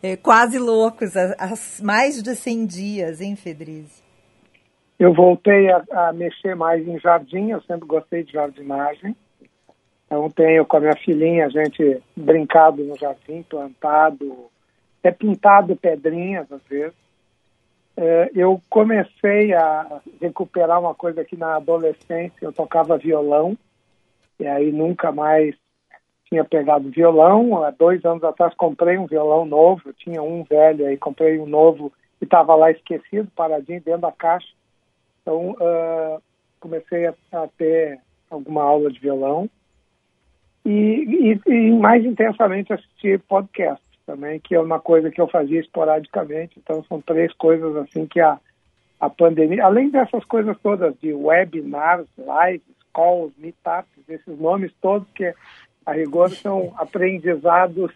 é, 0.02 0.16
quase 0.16 0.58
loucos, 0.58 1.16
as 1.16 1.80
mais 1.82 2.22
de 2.22 2.36
100 2.36 2.66
dias, 2.66 3.22
hein, 3.22 3.36
Fedrize? 3.36 4.04
Eu 4.98 5.14
voltei 5.14 5.70
a, 5.70 5.84
a, 5.92 6.14
mexer 6.14 6.56
mais 6.56 6.88
em 6.88 7.00
jardim, 7.00 7.52
eu 7.52 7.62
sempre 7.62 7.86
gostei 7.86 8.24
de 8.24 8.32
jardinagem. 8.32 9.16
Então 10.06 10.30
tenho 10.30 10.66
com 10.66 10.78
a 10.78 10.80
minha 10.80 10.98
filhinha 11.04 11.46
a 11.46 11.50
gente 11.50 12.02
brincado 12.16 12.84
no 12.84 12.98
jardim, 12.98 13.44
plantado, 13.44 14.50
é 15.04 15.12
pintado 15.12 15.76
pedrinhas 15.76 16.52
às 16.52 16.64
vezes. 16.64 17.05
É, 17.98 18.30
eu 18.36 18.62
comecei 18.70 19.54
a 19.54 20.02
recuperar 20.22 20.80
uma 20.80 20.94
coisa 20.94 21.24
que 21.24 21.38
na 21.38 21.56
adolescência 21.56 22.34
eu 22.42 22.52
tocava 22.52 22.98
violão, 22.98 23.58
e 24.40 24.46
aí 24.46 24.72
nunca 24.72 25.12
mais 25.12 25.56
tinha 26.26 26.44
pegado 26.44 26.90
violão. 26.90 27.64
Há 27.64 27.72
dois 27.72 28.04
anos 28.04 28.24
atrás 28.24 28.54
comprei 28.56 28.98
um 28.98 29.06
violão 29.06 29.46
novo, 29.46 29.94
tinha 29.94 30.22
um 30.22 30.44
velho 30.44 30.86
aí, 30.86 30.98
comprei 30.98 31.40
um 31.40 31.46
novo 31.46 31.92
que 32.20 32.26
estava 32.26 32.56
lá 32.56 32.72
esquecido, 32.72 33.32
paradinho 33.36 33.82
dentro 33.82 34.02
da 34.02 34.12
caixa. 34.12 34.48
Então, 35.22 35.52
uh, 35.52 36.22
comecei 36.60 37.08
a, 37.08 37.14
a, 37.32 37.48
ter 37.58 38.00
alguma 38.30 38.64
aula 38.64 38.92
de 38.92 39.00
violão 39.00 39.50
e, 40.66 40.70
e, 40.70 41.52
e, 41.52 41.72
mais 41.72 42.04
intensamente 42.04 42.74
assistir 42.74 43.20
podcast 43.22 43.85
também, 44.06 44.40
que 44.40 44.56
é 44.56 44.60
uma 44.60 44.80
coisa 44.80 45.10
que 45.10 45.20
eu 45.20 45.28
fazia 45.28 45.60
esporadicamente. 45.60 46.60
Então, 46.60 46.84
são 46.84 47.02
três 47.02 47.34
coisas 47.34 47.76
assim 47.78 48.06
que 48.06 48.20
a, 48.20 48.40
a 49.00 49.10
pandemia, 49.10 49.66
além 49.66 49.90
dessas 49.90 50.24
coisas 50.26 50.56
todas 50.62 50.94
de 51.02 51.14
webinars, 51.14 52.08
lives, 52.18 52.76
calls, 52.94 53.34
meetups, 53.38 54.08
esses 54.08 54.40
nomes 54.40 54.72
todos 54.82 55.08
que 55.14 55.34
a 55.86 55.92
rigor 55.94 56.30
são 56.32 56.74
aprendizados 56.78 57.92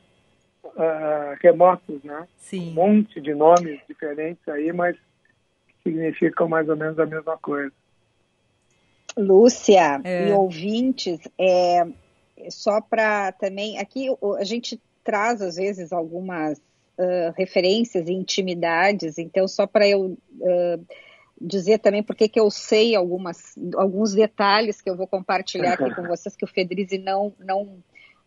uh, 0.64 1.38
remotos, 1.42 2.04
né? 2.04 2.28
Sim. 2.38 2.72
Um 2.72 2.74
monte 2.74 3.22
de 3.22 3.34
nomes 3.34 3.80
diferentes 3.88 4.48
aí, 4.48 4.72
mas 4.74 4.98
significam 5.84 6.48
mais 6.48 6.68
ou 6.68 6.76
menos 6.76 7.00
a 7.00 7.06
mesma 7.06 7.38
coisa. 7.38 7.72
Lúcia 9.18 10.00
é. 10.04 10.30
e 10.30 10.32
ouvintes, 10.32 11.20
é, 11.38 11.88
só 12.50 12.80
para 12.82 13.32
também. 13.34 13.78
Aqui 13.80 14.08
a 14.38 14.44
gente 14.44 14.80
traz 15.10 15.42
às 15.42 15.56
vezes 15.56 15.92
algumas 15.92 16.60
uh, 16.60 17.34
referências 17.36 18.08
e 18.08 18.14
intimidades, 18.14 19.18
então 19.18 19.48
só 19.48 19.66
para 19.66 19.88
eu. 19.88 20.16
Uh, 20.40 20.86
dizer 21.42 21.80
também 21.80 22.04
porque 22.04 22.28
que 22.28 22.38
eu 22.38 22.52
sei 22.52 22.94
algumas, 22.94 23.56
alguns 23.78 24.14
detalhes 24.14 24.82
que 24.82 24.90
eu 24.90 24.98
vou 24.98 25.08
compartilhar 25.08 25.76
aqui 25.76 25.96
com 25.96 26.04
vocês 26.06 26.36
que 26.36 26.44
o 26.44 26.48
Fedrizi 26.48 26.98
não, 26.98 27.34
não 27.40 27.82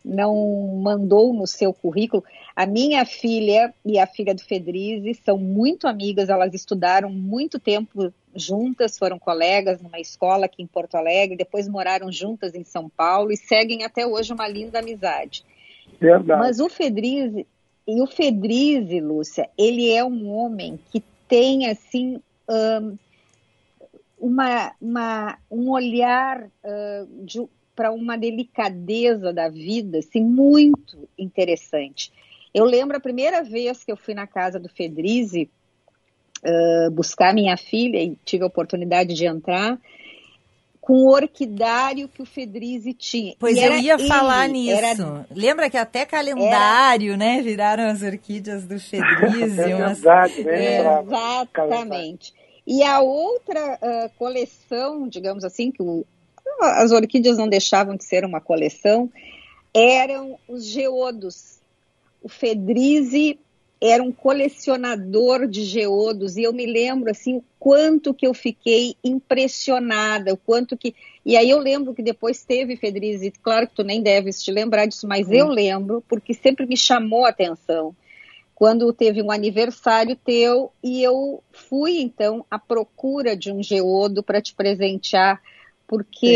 não 0.04 0.80
mandou 0.82 1.32
no 1.32 1.46
seu 1.46 1.72
currículo. 1.72 2.24
A 2.54 2.66
minha 2.66 3.04
filha 3.04 3.72
e 3.84 3.98
a 3.98 4.06
filha 4.06 4.34
do 4.34 4.42
Fedrizi 4.42 5.14
são 5.24 5.38
muito 5.38 5.86
amigas, 5.86 6.28
elas 6.28 6.54
estudaram 6.54 7.10
muito 7.10 7.58
tempo 7.58 8.12
juntas, 8.34 8.98
foram 8.98 9.18
colegas 9.18 9.80
numa 9.80 10.00
escola 10.00 10.46
aqui 10.46 10.62
em 10.62 10.66
Porto 10.66 10.96
Alegre, 10.96 11.36
depois 11.36 11.68
moraram 11.68 12.10
juntas 12.10 12.54
em 12.54 12.64
São 12.64 12.88
Paulo 12.88 13.30
e 13.30 13.36
seguem 13.36 13.84
até 13.84 14.06
hoje 14.06 14.32
uma 14.32 14.48
linda 14.48 14.80
amizade. 14.80 15.44
Verdade. 16.00 16.40
Mas 16.40 16.60
o 16.60 16.68
Fedrizi, 16.68 17.46
e 17.86 18.00
o 18.00 18.06
Fedrizi, 18.06 19.00
Lúcia, 19.00 19.48
ele 19.58 19.90
é 19.90 20.04
um 20.04 20.30
homem 20.30 20.78
que 20.90 21.02
tem 21.28 21.68
assim 21.68 22.20
um, 22.48 22.96
uma, 24.18 24.72
uma, 24.80 25.38
um 25.50 25.70
olhar 25.70 26.44
uh, 26.44 27.48
para 27.74 27.90
uma 27.90 28.16
delicadeza 28.16 29.32
da 29.32 29.48
vida 29.48 29.98
assim, 29.98 30.22
muito 30.22 31.08
interessante. 31.18 32.12
Eu 32.54 32.64
lembro 32.64 32.96
a 32.96 33.00
primeira 33.00 33.42
vez 33.42 33.82
que 33.82 33.90
eu 33.90 33.96
fui 33.96 34.14
na 34.14 34.26
casa 34.26 34.60
do 34.60 34.68
Fedrizi 34.68 35.50
uh, 36.44 36.90
buscar 36.90 37.34
minha 37.34 37.56
filha 37.56 38.02
e 38.02 38.16
tive 38.24 38.44
a 38.44 38.46
oportunidade 38.46 39.14
de 39.14 39.24
entrar 39.26 39.78
com 40.82 40.94
o 40.94 41.12
orquidário 41.12 42.08
que 42.08 42.20
o 42.20 42.26
Fedrizi 42.26 42.92
tinha. 42.92 43.36
Pois 43.38 43.56
eu 43.56 43.78
ia 43.78 43.94
ele, 43.94 44.08
falar 44.08 44.48
nisso. 44.48 44.76
Era... 44.76 45.26
Lembra 45.30 45.70
que 45.70 45.76
até 45.76 46.04
calendário, 46.04 47.10
era... 47.10 47.16
né? 47.16 47.40
Viraram 47.40 47.84
as 47.84 48.02
orquídeas 48.02 48.64
do 48.64 48.80
Fedrizi. 48.80 49.60
é 49.62 49.76
verdade, 49.76 50.42
né? 50.42 50.80
Exatamente. 50.80 52.34
E 52.66 52.82
a 52.82 53.00
outra 53.00 53.78
uh, 53.80 54.10
coleção, 54.18 55.06
digamos 55.06 55.44
assim, 55.44 55.70
que 55.70 55.80
o, 55.80 56.04
as 56.60 56.90
orquídeas 56.90 57.38
não 57.38 57.48
deixavam 57.48 57.94
de 57.94 58.04
ser 58.04 58.24
uma 58.24 58.40
coleção, 58.40 59.08
eram 59.72 60.36
os 60.48 60.66
geodos. 60.66 61.60
O 62.20 62.28
Fedrizi 62.28 63.38
era 63.82 64.00
um 64.00 64.12
colecionador 64.12 65.48
de 65.48 65.64
geodos 65.64 66.36
e 66.36 66.44
eu 66.44 66.52
me 66.52 66.64
lembro 66.64 67.10
assim 67.10 67.36
o 67.36 67.44
quanto 67.58 68.14
que 68.14 68.24
eu 68.24 68.32
fiquei 68.32 68.94
impressionada, 69.02 70.32
o 70.32 70.36
quanto 70.36 70.76
que 70.76 70.94
e 71.26 71.36
aí 71.36 71.50
eu 71.50 71.58
lembro 71.58 71.92
que 71.92 72.02
depois 72.02 72.44
teve 72.44 72.76
Fedrizi, 72.76 73.32
claro 73.42 73.66
que 73.66 73.74
tu 73.74 73.82
nem 73.82 74.00
deves 74.00 74.40
te 74.40 74.52
lembrar 74.52 74.86
disso, 74.86 75.06
mas 75.08 75.28
hum. 75.28 75.34
eu 75.34 75.48
lembro 75.48 76.02
porque 76.08 76.32
sempre 76.32 76.64
me 76.64 76.76
chamou 76.76 77.26
a 77.26 77.30
atenção 77.30 77.94
quando 78.54 78.92
teve 78.92 79.20
um 79.20 79.32
aniversário 79.32 80.14
teu 80.14 80.72
e 80.82 81.02
eu 81.02 81.42
fui 81.50 82.00
então 82.00 82.46
à 82.48 82.60
procura 82.60 83.36
de 83.36 83.50
um 83.50 83.60
geodo 83.60 84.22
para 84.22 84.40
te 84.40 84.54
presentear 84.54 85.42
porque 85.88 86.26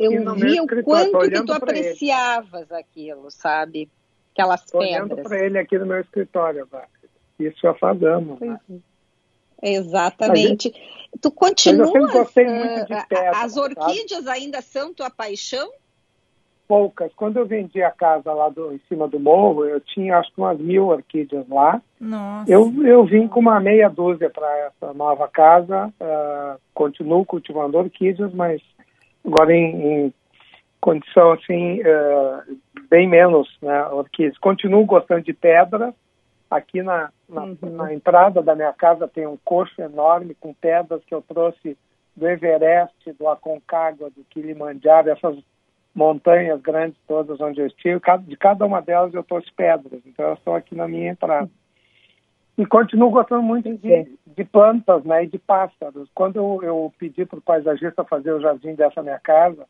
eu, 0.00 0.12
eu 0.12 0.34
vi 0.34 0.60
o 0.60 0.66
quanto 0.82 1.18
que 1.20 1.44
tu 1.44 1.52
apreciavas 1.52 2.70
ele. 2.70 2.80
aquilo, 2.80 3.30
sabe? 3.30 3.88
Aquelas 4.32 4.64
Tô 4.64 4.78
pedras. 4.78 5.10
olhando 5.10 5.22
para 5.22 5.44
ele 5.44 5.58
aqui 5.58 5.78
no 5.78 5.86
meu 5.86 6.00
escritório, 6.00 6.66
Isso 7.38 7.58
já 7.62 7.74
fazemos. 7.74 8.40
Né? 8.40 8.58
Exatamente. 9.62 10.68
Gente, 10.68 11.18
tu 11.20 11.30
continua. 11.30 11.86
Eu 11.86 11.92
sempre 11.92 12.12
gostei 12.12 12.46
muito 12.46 12.86
de 12.86 13.06
pedra, 13.06 13.30
As 13.42 13.56
orquídeas 13.56 14.24
sabe? 14.24 14.38
ainda 14.38 14.60
são 14.62 14.92
tua 14.92 15.10
paixão? 15.10 15.70
poucas. 16.72 17.12
Quando 17.14 17.36
eu 17.36 17.44
vendi 17.44 17.82
a 17.82 17.90
casa 17.90 18.32
lá 18.32 18.48
do, 18.48 18.72
em 18.72 18.80
cima 18.88 19.06
do 19.06 19.20
morro, 19.20 19.66
eu 19.66 19.78
tinha 19.78 20.16
acho 20.16 20.32
que 20.32 20.40
umas 20.40 20.58
mil 20.58 20.86
orquídeas 20.86 21.46
lá. 21.46 21.82
Nossa. 22.00 22.50
Eu, 22.50 22.72
eu 22.82 23.04
vim 23.04 23.28
com 23.28 23.40
uma 23.40 23.60
meia 23.60 23.90
dúzia 23.90 24.30
para 24.30 24.50
essa 24.58 24.94
nova 24.94 25.28
casa. 25.28 25.92
Uh, 26.00 26.58
continuo 26.72 27.26
cultivando 27.26 27.76
orquídeas, 27.76 28.32
mas 28.32 28.62
agora 29.22 29.54
em, 29.54 30.06
em 30.06 30.14
condição 30.82 31.32
assim, 31.32 31.80
uh, 31.80 32.58
bem 32.90 33.08
menos 33.08 33.48
né, 33.62 33.86
orquídeas. 33.86 34.36
Continuo 34.36 34.84
gostando 34.84 35.22
de 35.22 35.32
pedra. 35.32 35.94
Aqui 36.50 36.82
na, 36.82 37.10
na, 37.26 37.44
uhum. 37.44 37.56
na 37.62 37.94
entrada 37.94 38.42
da 38.42 38.54
minha 38.54 38.72
casa 38.74 39.08
tem 39.08 39.26
um 39.26 39.38
coxo 39.42 39.80
enorme 39.80 40.34
com 40.34 40.52
pedras 40.52 41.02
que 41.06 41.14
eu 41.14 41.22
trouxe 41.22 41.78
do 42.14 42.28
Everest, 42.28 43.12
do 43.18 43.26
Aconcagua, 43.28 44.10
do 44.10 44.22
Kilimanjaro, 44.24 45.08
essas 45.08 45.38
montanhas 45.94 46.60
grandes 46.60 46.98
todas 47.06 47.40
onde 47.40 47.60
eu 47.60 47.66
estive, 47.66 48.00
de 48.26 48.36
cada 48.36 48.66
uma 48.66 48.82
delas 48.82 49.14
eu 49.14 49.22
trouxe 49.22 49.50
pedras, 49.54 50.00
então 50.04 50.26
elas 50.26 50.38
estão 50.38 50.54
aqui 50.54 50.74
na 50.74 50.88
minha 50.88 51.10
entrada. 51.10 51.50
E 52.58 52.66
continuo 52.66 53.10
gostando 53.10 53.42
muito 53.42 53.74
de, 53.78 54.18
de 54.26 54.44
plantas 54.44 55.04
né, 55.04 55.24
e 55.24 55.26
de 55.26 55.38
pássaros. 55.38 56.10
Quando 56.14 56.36
eu, 56.36 56.60
eu 56.62 56.92
pedi 56.98 57.24
para 57.24 57.38
o 57.38 57.42
paisagista 57.42 58.04
fazer 58.04 58.32
o 58.32 58.40
jardim 58.40 58.74
dessa 58.74 59.02
minha 59.02 59.18
casa, 59.18 59.66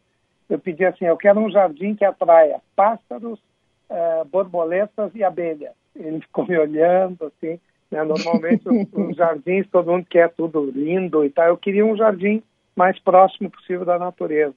eu 0.53 0.59
pedi 0.59 0.85
assim, 0.85 1.07
eu 1.07 1.17
quero 1.17 1.41
um 1.41 1.51
jardim 1.51 1.95
que 1.95 2.05
atraia 2.05 2.61
pássaros, 2.77 3.41
uh, 3.89 4.25
borboletas 4.27 5.11
e 5.15 5.25
abelhas. 5.25 5.73
Ele 5.97 6.21
ficou 6.21 6.47
me 6.47 6.59
olhando 6.59 7.25
assim, 7.25 7.59
né, 7.91 8.05
normalmente 8.05 8.69
os, 8.69 8.87
os 8.93 9.17
jardins 9.17 9.67
todo 9.71 9.91
mundo 9.91 10.07
quer 10.09 10.31
tudo 10.31 10.71
lindo 10.71 11.25
e 11.25 11.31
tal, 11.31 11.49
eu 11.49 11.57
queria 11.57 11.87
um 11.87 11.97
jardim 11.97 12.43
mais 12.77 12.99
próximo 12.99 13.51
possível 13.51 13.85
da 13.85 13.99
natureza. 13.99 14.55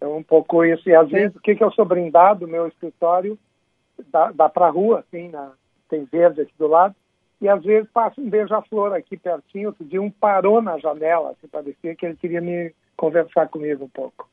É 0.00 0.06
um 0.06 0.22
pouco 0.22 0.64
isso. 0.64 0.88
E 0.88 0.94
às 0.94 1.08
vezes, 1.08 1.36
o 1.36 1.40
que, 1.40 1.54
que 1.54 1.62
eu 1.62 1.70
sou 1.70 1.84
brindado, 1.84 2.48
meu 2.48 2.66
escritório 2.66 3.38
dá, 4.10 4.32
dá 4.32 4.48
para 4.48 4.66
a 4.66 4.70
rua, 4.70 5.00
assim, 5.00 5.28
na, 5.28 5.52
tem 5.88 6.04
verde 6.04 6.40
aqui 6.40 6.52
do 6.58 6.66
lado, 6.66 6.94
e 7.40 7.48
às 7.48 7.62
vezes 7.62 7.88
passa 7.90 8.20
um 8.20 8.28
beija-flor 8.28 8.92
aqui 8.92 9.16
pertinho. 9.16 9.68
Outro 9.68 9.84
dia 9.84 10.02
um 10.02 10.10
parou 10.10 10.60
na 10.60 10.76
janela, 10.78 11.30
assim, 11.30 11.46
parecia 11.46 11.94
que 11.94 12.04
ele 12.04 12.16
queria 12.16 12.40
me 12.40 12.74
conversar 12.96 13.48
comigo 13.48 13.84
um 13.84 13.88
pouco. 13.88 14.28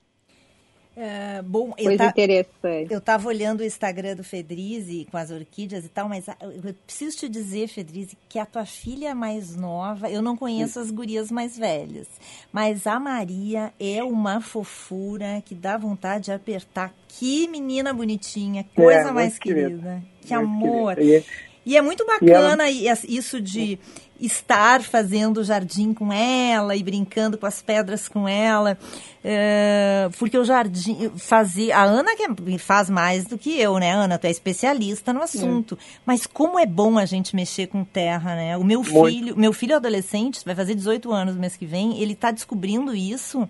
É, 1.02 1.42
bom, 1.42 1.72
Coisa 1.72 1.92
eu 1.94 1.98
tá, 1.98 2.08
interessante. 2.08 2.92
Eu 2.92 2.98
estava 2.98 3.26
olhando 3.30 3.62
o 3.62 3.64
Instagram 3.64 4.18
do 4.18 4.24
Fedrize 4.24 5.08
com 5.10 5.16
as 5.16 5.32
orquídeas 5.32 5.86
e 5.86 5.88
tal, 5.88 6.10
mas 6.10 6.26
eu 6.28 6.74
preciso 6.86 7.20
te 7.20 7.30
dizer, 7.30 7.70
Fedrize, 7.70 8.18
que 8.28 8.38
a 8.38 8.46
tua 8.46 8.66
filha 8.66 9.16
mais 9.16 9.56
nova, 9.56 10.12
eu 10.12 10.22
não 10.22 10.36
conheço 10.36 10.78
as 10.78 10.92
gurias 10.92 11.32
mais 11.32 11.58
velhas, 11.58 12.06
mas 12.52 12.86
a 12.86 13.00
Maria 13.00 13.72
é 13.80 14.04
uma 14.04 14.42
fofura 14.42 15.42
que 15.46 15.56
dá 15.56 15.78
vontade 15.78 16.26
de 16.26 16.32
apertar. 16.34 16.94
Que 17.08 17.48
menina 17.48 17.94
bonitinha, 17.94 18.66
coisa 18.76 19.08
é, 19.08 19.12
mais 19.14 19.40
querida. 19.40 19.70
querida. 19.70 20.04
Que 20.20 20.34
amor. 20.34 20.96
Querida. 20.96 21.26
E 21.66 21.78
é 21.78 21.82
muito 21.82 22.06
bacana 22.06 22.70
ela... 22.70 23.00
isso 23.08 23.40
de 23.40 23.80
estar 24.20 24.82
fazendo 24.82 25.44
jardim 25.44 25.94
com 25.94 26.12
ela 26.12 26.76
e 26.76 26.84
brincando 26.84 27.38
com 27.38 27.46
as 27.46 27.62
pedras 27.62 28.08
com 28.08 28.28
ela. 28.28 28.78
É, 29.24 30.10
porque 30.18 30.38
o 30.38 30.46
jardim 30.46 31.12
fazia. 31.18 31.78
A 31.78 31.84
Ana 31.84 32.16
que 32.16 32.58
faz 32.58 32.90
mais 32.90 33.26
do 33.26 33.38
que 33.38 33.60
eu, 33.60 33.78
né, 33.78 33.92
Ana? 33.92 34.18
Tu 34.18 34.28
é 34.28 34.32
especialista 34.32 35.12
no 35.12 35.22
assunto. 35.22 35.78
É. 35.80 36.00
Mas 36.06 36.26
como 36.26 36.60
é 36.60 36.66
bom 36.66 36.98
a 36.98 37.06
gente 37.06 37.36
mexer 37.36 37.68
com 37.68 37.84
terra, 37.84 38.36
né? 38.36 38.58
O 38.58 38.64
meu 38.64 38.82
muito. 38.82 39.06
filho, 39.06 39.38
meu 39.38 39.54
filho 39.54 39.76
adolescente, 39.76 40.44
vai 40.46 40.56
fazer 40.56 40.76
18 40.76 41.12
anos 41.12 41.36
no 41.36 41.42
mês 41.42 41.58
que 41.58 41.66
vem, 41.66 42.02
ele 42.02 42.14
está 42.14 42.32
descobrindo 42.32 42.96
isso. 42.96 43.48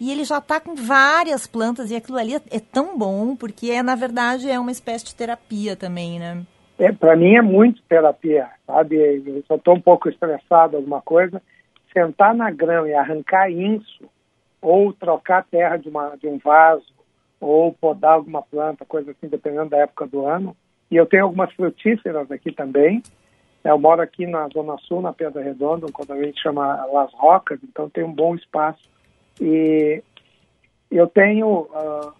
E 0.00 0.10
ele 0.10 0.24
já 0.24 0.38
está 0.38 0.58
com 0.58 0.74
várias 0.74 1.46
plantas 1.46 1.90
e 1.90 1.94
aquilo 1.94 2.18
ali 2.18 2.34
é, 2.34 2.42
é 2.50 2.58
tão 2.58 2.98
bom, 2.98 3.36
porque 3.36 3.70
é, 3.70 3.82
na 3.84 3.94
verdade, 3.94 4.50
é 4.50 4.58
uma 4.58 4.72
espécie 4.72 5.04
de 5.04 5.14
terapia 5.14 5.76
também, 5.76 6.18
né? 6.18 6.44
É, 6.78 6.92
para 6.92 7.16
mim 7.16 7.36
é 7.36 7.42
muito 7.42 7.82
terapia, 7.82 8.48
sabe? 8.66 8.96
Eu 8.96 9.42
só 9.46 9.56
estou 9.56 9.74
um 9.74 9.80
pouco 9.80 10.08
estressado, 10.08 10.76
alguma 10.76 11.00
coisa. 11.00 11.40
Sentar 11.92 12.34
na 12.34 12.50
grama 12.50 12.88
e 12.88 12.94
arrancar 12.94 13.50
isso, 13.50 14.04
ou 14.60 14.92
trocar 14.92 15.38
a 15.38 15.42
terra 15.42 15.76
de, 15.76 15.88
uma, 15.88 16.16
de 16.16 16.26
um 16.26 16.38
vaso, 16.38 16.92
ou 17.40 17.72
podar 17.72 18.14
alguma 18.14 18.42
planta, 18.42 18.84
coisa 18.84 19.10
assim, 19.10 19.28
dependendo 19.28 19.70
da 19.70 19.78
época 19.78 20.06
do 20.06 20.24
ano. 20.26 20.56
E 20.90 20.96
eu 20.96 21.06
tenho 21.06 21.24
algumas 21.24 21.52
frutíferas 21.52 22.30
aqui 22.30 22.52
também. 22.52 23.02
Eu 23.64 23.78
moro 23.78 24.02
aqui 24.02 24.26
na 24.26 24.48
Zona 24.48 24.76
Sul, 24.78 25.00
na 25.00 25.12
Pedra 25.12 25.42
Redonda, 25.42 25.86
um 25.86 25.92
condomínio 25.92 26.32
que 26.32 26.40
chama 26.40 26.84
Las 26.86 27.12
Rocas, 27.14 27.60
então 27.62 27.88
tem 27.88 28.02
um 28.02 28.12
bom 28.12 28.34
espaço. 28.34 28.90
E 29.40 30.02
eu 30.90 31.06
tenho 31.06 31.48
uh, 31.48 32.12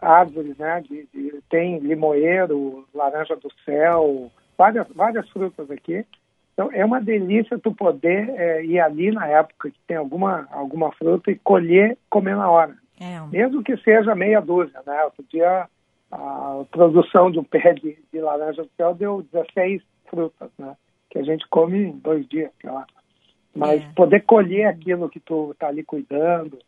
árvores, 0.00 0.56
né? 0.56 0.80
De, 0.80 1.08
de, 1.12 1.42
tem 1.50 1.78
limoeiro, 1.78 2.86
laranja 2.94 3.36
do 3.36 3.50
céu, 3.64 4.30
várias, 4.56 4.86
várias 4.88 5.28
frutas 5.30 5.70
aqui. 5.70 6.04
Então 6.52 6.70
é 6.72 6.84
uma 6.84 7.00
delícia 7.00 7.58
tu 7.58 7.72
poder 7.72 8.28
é, 8.30 8.64
ir 8.64 8.80
ali 8.80 9.12
na 9.12 9.26
época 9.26 9.70
que 9.70 9.78
tem 9.86 9.96
alguma, 9.96 10.48
alguma 10.50 10.90
fruta 10.92 11.30
e 11.30 11.36
colher, 11.36 11.96
comer 12.10 12.36
na 12.36 12.50
hora. 12.50 12.76
É. 13.00 13.20
Mesmo 13.30 13.62
que 13.62 13.76
seja 13.78 14.14
meia 14.14 14.40
dúzia, 14.40 14.80
né? 14.84 15.04
Outro 15.04 15.24
dia 15.30 15.68
a 16.10 16.64
produção 16.70 17.30
de 17.30 17.38
um 17.38 17.44
pé 17.44 17.74
de, 17.74 17.96
de 18.12 18.20
laranja 18.20 18.62
do 18.62 18.70
céu 18.76 18.94
deu 18.94 19.22
16 19.32 19.82
frutas, 20.06 20.50
né? 20.58 20.74
Que 21.10 21.18
a 21.18 21.22
gente 21.22 21.46
come 21.48 21.84
em 21.84 21.92
dois 21.92 22.26
dias, 22.28 22.50
sei 22.60 22.70
lá. 22.70 22.86
Mas 23.54 23.82
é. 23.82 23.88
poder 23.94 24.20
colher 24.20 24.66
aquilo 24.66 25.08
que 25.08 25.20
tu 25.20 25.54
tá 25.58 25.68
ali 25.68 25.82
cuidando, 25.82 26.58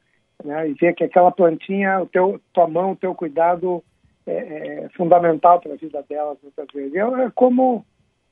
né? 0.44 0.68
E 0.68 0.74
ver 0.74 0.94
que 0.94 1.04
aquela 1.04 1.30
plantinha, 1.30 2.00
o 2.00 2.06
teu, 2.06 2.40
tua 2.52 2.68
mão, 2.68 2.92
o 2.92 2.96
teu 2.96 3.14
cuidado 3.14 3.82
é, 4.26 4.84
é 4.84 4.88
fundamental 4.90 5.60
para 5.60 5.72
a 5.72 5.76
vida 5.76 6.04
delas 6.08 6.38
muitas 6.42 6.66
vezes. 6.72 6.94
Eu, 6.94 7.16
é 7.16 7.30
como 7.30 7.84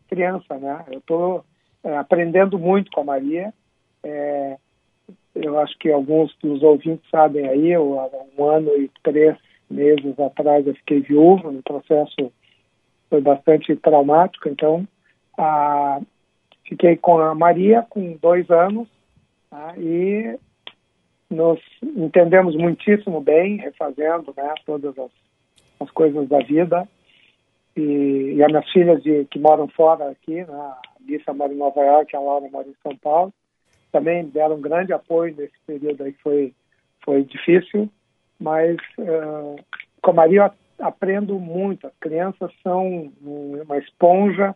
criança, 0.09 0.59
né? 0.59 0.85
Eu 0.91 0.99
estou 0.99 1.45
é, 1.85 1.97
aprendendo 1.97 2.59
muito 2.59 2.91
com 2.91 3.01
a 3.03 3.05
Maria. 3.05 3.53
É, 4.03 4.57
eu 5.35 5.59
acho 5.59 5.77
que 5.79 5.91
alguns 5.91 6.35
dos 6.43 6.63
ouvintes 6.63 7.09
sabem 7.11 7.47
aí, 7.47 7.71
eu, 7.71 7.99
há 8.01 8.09
um 8.37 8.45
ano 8.45 8.71
e 8.77 8.91
três 9.03 9.37
meses 9.71 10.19
atrás 10.19 10.67
eu 10.67 10.75
fiquei 10.75 11.01
viúvo, 11.01 11.49
um 11.49 11.63
processo 11.63 12.33
foi 13.09 13.21
bastante 13.21 13.75
traumático, 13.77 14.49
então 14.49 14.87
a, 15.37 16.01
fiquei 16.65 16.97
com 16.97 17.19
a 17.19 17.35
Maria 17.35 17.87
com 17.89 18.17
dois 18.21 18.51
anos 18.51 18.89
tá? 19.51 19.75
e 19.77 20.39
nos 21.31 21.61
entendemos 21.83 22.57
muitíssimo 22.57 23.21
bem, 23.21 23.57
refazendo 23.57 24.33
né, 24.37 24.55
todas 24.65 24.99
as, 24.99 25.11
as 25.81 25.91
coisas 25.91 26.29
da 26.29 26.39
vida. 26.39 26.89
E, 27.77 28.35
e 28.37 28.43
as 28.43 28.49
minhas 28.49 28.71
filhas 28.71 29.03
de, 29.03 29.25
que 29.27 29.39
moram 29.39 29.69
fora 29.69 30.11
aqui, 30.11 30.37
né, 30.37 30.47
a 30.49 30.81
Lisa 31.01 31.33
mora 31.33 31.53
em 31.53 31.57
Nova 31.57 31.81
York, 31.81 32.15
a 32.17 32.21
Laura 32.21 32.49
mora 32.51 32.67
em 32.67 32.75
São 32.83 32.97
Paulo, 32.97 33.33
também 33.93 34.25
deram 34.25 34.57
um 34.57 34.61
grande 34.61 34.93
apoio 34.93 35.35
nesse 35.37 35.55
período 35.67 36.03
aí 36.03 36.13
que 36.13 36.23
foi, 36.23 36.55
foi 37.05 37.25
difícil, 37.25 37.89
mas 38.39 38.77
uh, 38.99 39.57
com 40.03 40.11
a 40.11 40.15
Maria 40.15 40.53
eu 40.79 40.87
aprendo 40.87 41.39
muito. 41.39 41.87
As 41.87 41.97
crianças 41.99 42.51
são 42.63 43.13
uma 43.23 43.79
esponja 43.79 44.55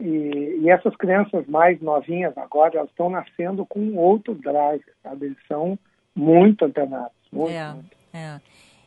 e, 0.00 0.60
e, 0.62 0.70
essas 0.70 0.94
crianças 0.96 1.46
mais 1.46 1.80
novinhas 1.80 2.36
agora, 2.38 2.78
elas 2.78 2.90
estão 2.90 3.10
nascendo 3.10 3.66
com 3.66 3.96
outro 3.96 4.34
drive, 4.34 4.84
sabe? 5.02 5.26
Eles 5.26 5.38
são 5.48 5.78
muito 6.18 6.64
antenados. 6.64 7.12
Muito, 7.32 7.52
é, 7.52 7.72
muito. 7.72 7.96
é. 8.12 8.40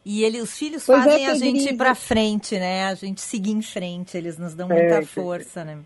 E 0.04 0.24
ele, 0.24 0.42
os 0.42 0.58
filhos 0.58 0.86
pois 0.86 1.06
é, 1.06 1.10
fazem 1.10 1.26
é, 1.28 1.30
a 1.30 1.36
gente 1.36 1.70
ir 1.70 1.78
para 1.78 1.96
frente, 1.96 2.58
né? 2.58 2.86
A 2.86 2.96
gente 2.96 3.22
seguir 3.22 3.52
em 3.52 3.62
frente, 3.62 4.18
eles 4.18 4.38
nos 4.38 4.54
dão 4.54 4.68
muita 4.68 4.96
é, 4.96 5.02
força, 5.04 5.64
né? 5.64 5.80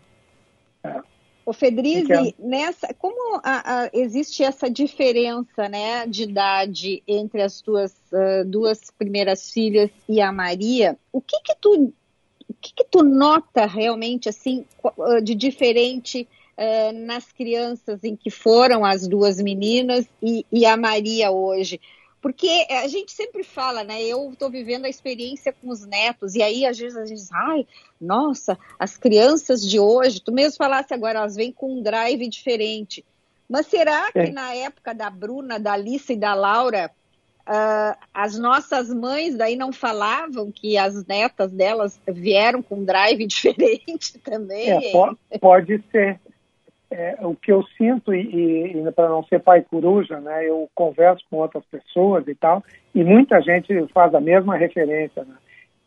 É. 0.83 1.01
O 1.45 1.53
Fedrize, 1.53 2.11
é? 2.11 2.33
nessa, 2.39 2.91
como 2.95 3.39
a, 3.43 3.83
a, 3.83 3.89
existe 3.93 4.43
essa 4.43 4.67
diferença, 4.67 5.69
né, 5.69 6.07
de 6.07 6.23
idade 6.23 7.03
entre 7.07 7.39
as 7.43 7.61
tuas 7.61 7.93
uh, 8.11 8.43
duas 8.47 8.89
primeiras 8.89 9.51
filhas 9.51 9.91
e 10.09 10.19
a 10.19 10.31
Maria, 10.31 10.97
o 11.11 11.21
que 11.21 11.39
que 11.43 11.55
tu, 11.61 11.93
o 12.49 12.53
que 12.59 12.73
que 12.73 12.83
tu 12.85 13.03
nota 13.03 13.67
realmente 13.67 14.27
assim 14.27 14.65
de 15.23 15.35
diferente 15.35 16.27
uh, 16.57 17.05
nas 17.05 17.31
crianças 17.31 18.03
em 18.03 18.15
que 18.15 18.29
foram 18.29 18.83
as 18.85 19.07
duas 19.07 19.41
meninas 19.41 20.05
e, 20.21 20.45
e 20.51 20.65
a 20.65 20.75
Maria 20.75 21.31
hoje? 21.31 21.79
Porque 22.21 22.65
a 22.71 22.87
gente 22.87 23.11
sempre 23.11 23.43
fala, 23.43 23.83
né? 23.83 24.01
Eu 24.01 24.31
estou 24.31 24.49
vivendo 24.49 24.85
a 24.85 24.89
experiência 24.89 25.53
com 25.53 25.69
os 25.69 25.85
netos, 25.85 26.33
e 26.33 26.41
aí 26.41 26.65
às 26.65 26.75
vezes 26.75 26.97
a 26.97 27.05
gente 27.05 27.19
diz, 27.19 27.31
ai, 27.31 27.67
nossa, 28.01 28.57
as 28.79 28.97
crianças 28.97 29.61
de 29.61 29.79
hoje, 29.79 30.19
tu 30.19 30.31
mesmo 30.31 30.57
falasse 30.57 30.91
agora, 30.91 31.19
elas 31.19 31.35
vêm 31.35 31.51
com 31.51 31.77
um 31.77 31.83
drive 31.83 32.27
diferente. 32.27 33.05
Mas 33.47 33.67
será 33.67 34.11
que 34.11 34.17
é. 34.17 34.31
na 34.31 34.55
época 34.55 34.93
da 34.93 35.07
Bruna, 35.07 35.59
da 35.59 35.73
Alice 35.73 36.11
e 36.11 36.17
da 36.17 36.33
Laura, 36.33 36.89
uh, 37.47 37.97
as 38.11 38.37
nossas 38.37 38.89
mães 38.89 39.35
daí 39.35 39.55
não 39.55 39.71
falavam 39.71 40.51
que 40.51 40.77
as 40.77 41.05
netas 41.05 41.51
delas 41.51 41.99
vieram 42.07 42.61
com 42.63 42.77
um 42.77 42.85
drive 42.85 43.25
diferente 43.27 44.17
também? 44.19 44.71
É, 44.71 44.91
pode, 44.91 45.17
pode 45.39 45.83
ser, 45.91 46.19
é, 46.91 47.17
o 47.21 47.35
que 47.35 47.51
eu 47.51 47.63
sinto, 47.77 48.13
e, 48.13 48.77
e 48.77 48.91
para 48.91 49.09
não 49.09 49.23
ser 49.23 49.39
pai 49.39 49.61
coruja, 49.61 50.19
né, 50.19 50.47
eu 50.47 50.69
converso 50.75 51.23
com 51.29 51.37
outras 51.37 51.63
pessoas 51.65 52.27
e 52.27 52.35
tal, 52.35 52.63
e 52.93 53.03
muita 53.03 53.41
gente 53.41 53.73
faz 53.93 54.13
a 54.13 54.21
mesma 54.21 54.55
referência. 54.55 55.23
Né? 55.23 55.35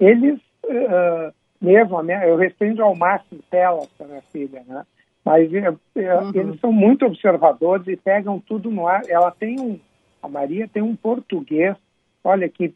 Eles, 0.01 0.39
uh, 0.65 1.33
mesmo, 1.61 2.01
eu 2.03 2.37
restringo 2.37 2.83
ao 2.83 2.97
máximo 2.97 3.41
telas 3.51 3.89
para 3.97 4.07
minha 4.07 4.23
filha, 4.33 4.63
né? 4.67 4.85
mas 5.25 5.51
uh, 5.51 5.79
uhum. 5.97 6.33
eles 6.35 6.61
são 6.61 6.73
muito 6.73 7.07
observadores 7.07 7.87
e 7.87 7.97
pegam 7.97 8.41
tudo 8.41 8.71
no 8.71 8.87
ar. 8.87 9.03
Ela 9.09 9.31
tem 9.31 9.61
um, 9.61 9.79
a 10.23 10.29
Maria 10.29 10.69
tem 10.69 10.83
um 10.83 10.97
português, 10.97 11.77
olha, 12.25 12.49
que 12.49 12.75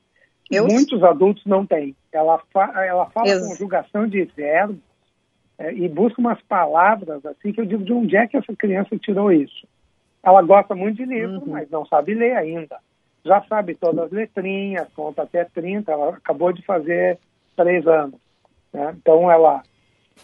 eu... 0.51 0.67
muitos 0.67 1.03
adultos 1.03 1.45
não 1.47 1.67
têm. 1.67 1.97
Ela, 2.13 2.39
fa, 2.53 2.73
ela 2.85 3.07
fala 3.07 3.29
eu... 3.29 3.41
conjugação 3.49 4.07
de 4.07 4.25
verbos, 4.25 4.77
é, 5.59 5.73
e 5.73 5.88
busca 5.88 6.21
umas 6.21 6.41
palavras 6.43 7.25
assim 7.27 7.53
que 7.53 7.61
eu 7.61 7.67
digo 7.67 7.85
de 7.85 7.93
onde 7.93 8.17
é 8.17 8.27
que 8.27 8.37
essa 8.37 8.55
criança 8.57 8.97
tirou 8.99 9.31
isso. 9.31 9.67
Ela 10.23 10.43
gosta 10.43 10.75
muito 10.75 10.97
de 10.97 11.05
livro, 11.05 11.41
uhum. 11.41 11.53
mas 11.53 11.71
não 11.71 11.85
sabe 11.87 12.15
ler 12.15 12.37
ainda. 12.37 12.79
Já 13.25 13.43
sabe 13.43 13.75
todas 13.75 14.07
as 14.07 14.11
letrinhas, 14.11 14.88
conta 14.95 15.23
até 15.23 15.45
30, 15.45 15.91
ela 15.91 16.11
acabou 16.11 16.53
de 16.53 16.62
fazer 16.62 17.19
três 17.57 17.87
anos. 17.87 18.21
Né? 18.73 18.95
Então 18.97 19.31
ela, 19.31 19.62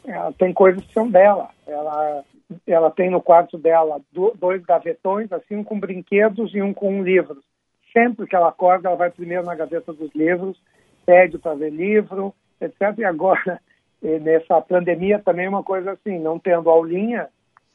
ela 0.04 0.32
tem 0.32 0.52
coisas 0.52 0.84
que 0.84 0.92
são 0.92 1.08
dela. 1.08 1.48
Ela, 1.66 2.24
ela 2.66 2.90
tem 2.90 3.10
no 3.10 3.20
quarto 3.20 3.58
dela 3.58 4.00
dois 4.12 4.64
gavetões, 4.64 5.32
assim, 5.32 5.56
um 5.56 5.64
com 5.64 5.78
brinquedos 5.78 6.54
e 6.54 6.62
um 6.62 6.72
com 6.72 7.02
livros. 7.02 7.44
Sempre 7.92 8.26
que 8.26 8.34
ela 8.34 8.48
acorda, 8.48 8.88
ela 8.88 8.96
vai 8.96 9.10
primeiro 9.10 9.44
na 9.44 9.54
gaveta 9.54 9.92
dos 9.92 10.12
livros, 10.14 10.60
pede 11.06 11.38
para 11.38 11.54
ver 11.54 11.70
livro, 11.70 12.34
etc. 12.60 12.98
E 12.98 13.04
agora 13.04 13.60
e 14.02 14.18
nessa 14.20 14.60
pandemia 14.60 15.18
também 15.18 15.48
uma 15.48 15.62
coisa 15.62 15.92
assim, 15.92 16.18
não 16.18 16.38
tendo 16.38 16.70
aulinha, 16.70 17.28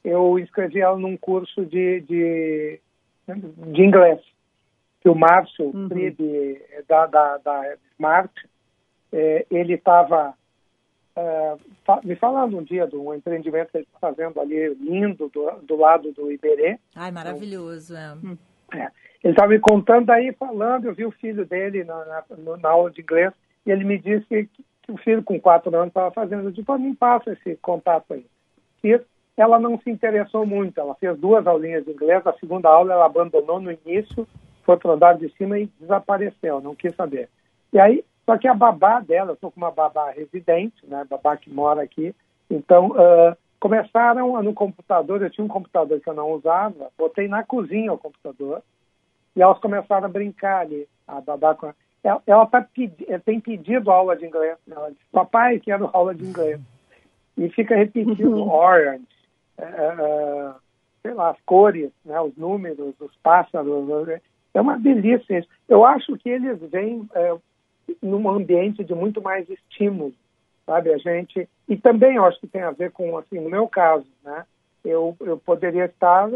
eu 0.04 0.38
inscrevi 0.40 0.80
ela 0.80 0.98
num 0.98 1.18
curso 1.18 1.66
de, 1.66 2.02
de, 2.02 2.80
de 3.28 3.82
inglês, 3.82 4.20
que 5.02 5.10
o 5.10 5.16
Márcio 5.16 5.66
uhum. 5.66 5.88
Fribe, 5.90 6.62
da, 6.88 7.06
da, 7.08 7.38
da 7.38 7.76
Smart, 7.94 8.34
é, 9.12 9.46
ele 9.52 9.74
estava 9.74 10.34
é, 11.16 11.56
me 12.04 12.16
falando 12.16 12.58
um 12.58 12.64
dia 12.64 12.88
de 12.88 12.96
um 12.96 13.14
empreendimento 13.14 13.72
que 13.72 13.78
ele 13.78 13.86
está 13.86 14.00
fazendo 14.00 14.40
ali, 14.40 14.74
lindo, 14.76 15.30
do, 15.30 15.52
do 15.62 15.76
lado 15.76 16.12
do 16.14 16.32
Iberê. 16.32 16.80
Ai, 16.96 17.12
maravilhoso, 17.12 17.96
é. 17.96 18.16
é. 18.76 18.88
Ele 19.24 19.34
estava 19.34 19.50
me 19.50 19.60
contando 19.60 20.10
aí, 20.10 20.34
falando, 20.34 20.86
eu 20.86 20.94
vi 20.94 21.06
o 21.06 21.12
filho 21.12 21.46
dele 21.46 21.84
na, 21.84 22.06
na, 22.06 22.58
na 22.58 22.70
aula 22.70 22.92
de 22.92 23.02
inglês, 23.02 23.32
e 23.66 23.72
ele 23.72 23.86
me 23.86 23.98
disse 23.98 24.26
que 24.28 24.66
que 24.84 24.92
o 24.92 24.98
filho 24.98 25.24
com 25.24 25.40
quatro 25.40 25.76
anos 25.76 25.88
estava 25.88 26.12
fazendo. 26.12 26.44
Eu 26.44 26.52
disse, 26.52 26.70
me 26.80 26.96
passa 26.96 27.32
esse 27.32 27.56
contato 27.58 28.14
aí. 28.14 28.26
E 28.84 29.00
ela 29.36 29.60
não 29.60 29.80
se 29.80 29.90
interessou 29.90 30.46
muito. 30.46 30.80
Ela 30.80 30.94
fez 30.96 31.18
duas 31.18 31.48
aulinhas 31.48 31.86
de 31.86 31.92
inglês. 31.92 32.26
A 32.28 32.34
segunda 32.34 32.70
aula 32.70 32.94
ela 32.94 33.06
abandonou 33.06 33.60
no 33.60 33.72
início, 33.72 34.28
foi 34.64 34.78
para 34.78 34.92
o 34.92 34.94
andar 34.94 35.18
de 35.18 35.30
cima 35.38 35.58
e 35.58 35.70
desapareceu, 35.80 36.62
não 36.62 36.76
quis 36.76 36.96
saber. 36.96 37.30
E 37.72 37.80
aí, 37.80 38.04
só 38.26 38.38
que 38.38 38.48
a 38.48 38.54
babá 38.54 39.00
dela, 39.00 39.32
eu 39.32 39.34
estou 39.34 39.52
com 39.52 39.60
uma 39.60 39.72
babá 39.72 40.12
residente, 40.12 40.86
né, 40.86 41.06
babá 41.10 41.36
que 41.36 41.50
mora 41.50 41.82
aqui, 41.82 42.16
então 42.50 42.92
uh, 42.92 43.36
começaram 43.60 44.42
no 44.42 44.54
computador, 44.54 45.22
eu 45.22 45.30
tinha 45.30 45.44
um 45.44 45.50
computador 45.50 46.00
que 46.00 46.10
eu 46.10 46.14
não 46.14 46.32
usava, 46.32 46.90
botei 46.98 47.28
na 47.28 47.44
cozinha 47.44 47.92
o 47.92 47.98
computador, 47.98 48.62
e 49.36 49.42
elas 49.42 49.60
começaram 49.60 50.06
a 50.06 50.10
brincar 50.10 50.62
ali, 50.62 50.88
a 51.08 51.20
babá 51.20 51.56
com 51.56 51.68
ela, 51.68 51.76
ela, 52.04 52.46
tá 52.46 52.68
ela 53.08 53.20
tem 53.20 53.40
pedido 53.40 53.90
aula 53.90 54.16
de 54.16 54.26
inglês. 54.26 54.58
Ela 54.70 54.90
diz, 54.90 55.00
papai, 55.12 55.60
quero 55.60 55.90
aula 55.94 56.14
de 56.14 56.26
inglês. 56.26 56.60
E 57.38 57.50
fica 57.50 57.76
repetindo 57.76 58.46
orange, 58.52 59.08
é, 59.58 59.64
é, 59.64 59.68
é, 59.68 60.54
sei 61.02 61.14
lá, 61.14 61.32
as 61.32 61.42
cores, 61.46 61.92
né, 62.04 62.20
os 62.20 62.36
números, 62.36 62.94
os 63.00 63.16
pássaros. 63.24 63.72
É 64.54 64.62
uma 64.62 64.78
delícia 64.78 65.40
isso. 65.40 65.48
Eu 65.68 65.86
acho 65.86 66.18
que 66.18 66.30
eles 66.30 66.60
vêm 66.70 67.08
é, 67.16 67.36
num 68.02 68.30
ambiente 68.30 68.84
de 68.84 68.94
muito 68.94 69.22
mais 69.22 69.50
estímulo, 69.50 70.14
sabe? 70.66 70.94
A 70.94 70.98
gente... 70.98 71.48
E 71.68 71.78
também 71.78 72.18
eu 72.18 72.26
acho 72.26 72.40
que 72.40 72.48
tem 72.48 72.62
a 72.62 72.72
ver 72.72 72.92
com, 72.92 73.18
assim, 73.18 73.40
no 73.40 73.50
meu 73.50 73.68
caso, 73.68 74.06
né? 74.24 74.46
Eu, 74.84 75.16
eu 75.22 75.38
poderia 75.38 75.86
estar, 75.86 76.30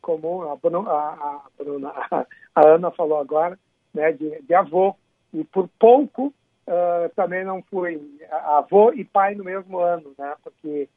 como 0.00 0.48
a, 0.48 0.54
Bruna, 0.54 0.88
a, 0.88 1.08
a, 1.12 1.42
Bruna, 1.58 1.92
a 2.54 2.66
Ana 2.68 2.92
falou 2.92 3.18
agora, 3.18 3.58
né, 3.94 4.12
de, 4.12 4.42
de 4.42 4.54
avô. 4.54 4.94
E 5.32 5.44
por 5.44 5.68
pouco 5.78 6.26
uh, 6.66 7.08
também 7.14 7.44
não 7.44 7.62
fui 7.62 8.00
avô 8.30 8.92
e 8.92 9.04
pai 9.04 9.34
no 9.34 9.44
mesmo 9.44 9.78
ano, 9.78 10.12
né, 10.18 10.34
porque 10.42 10.88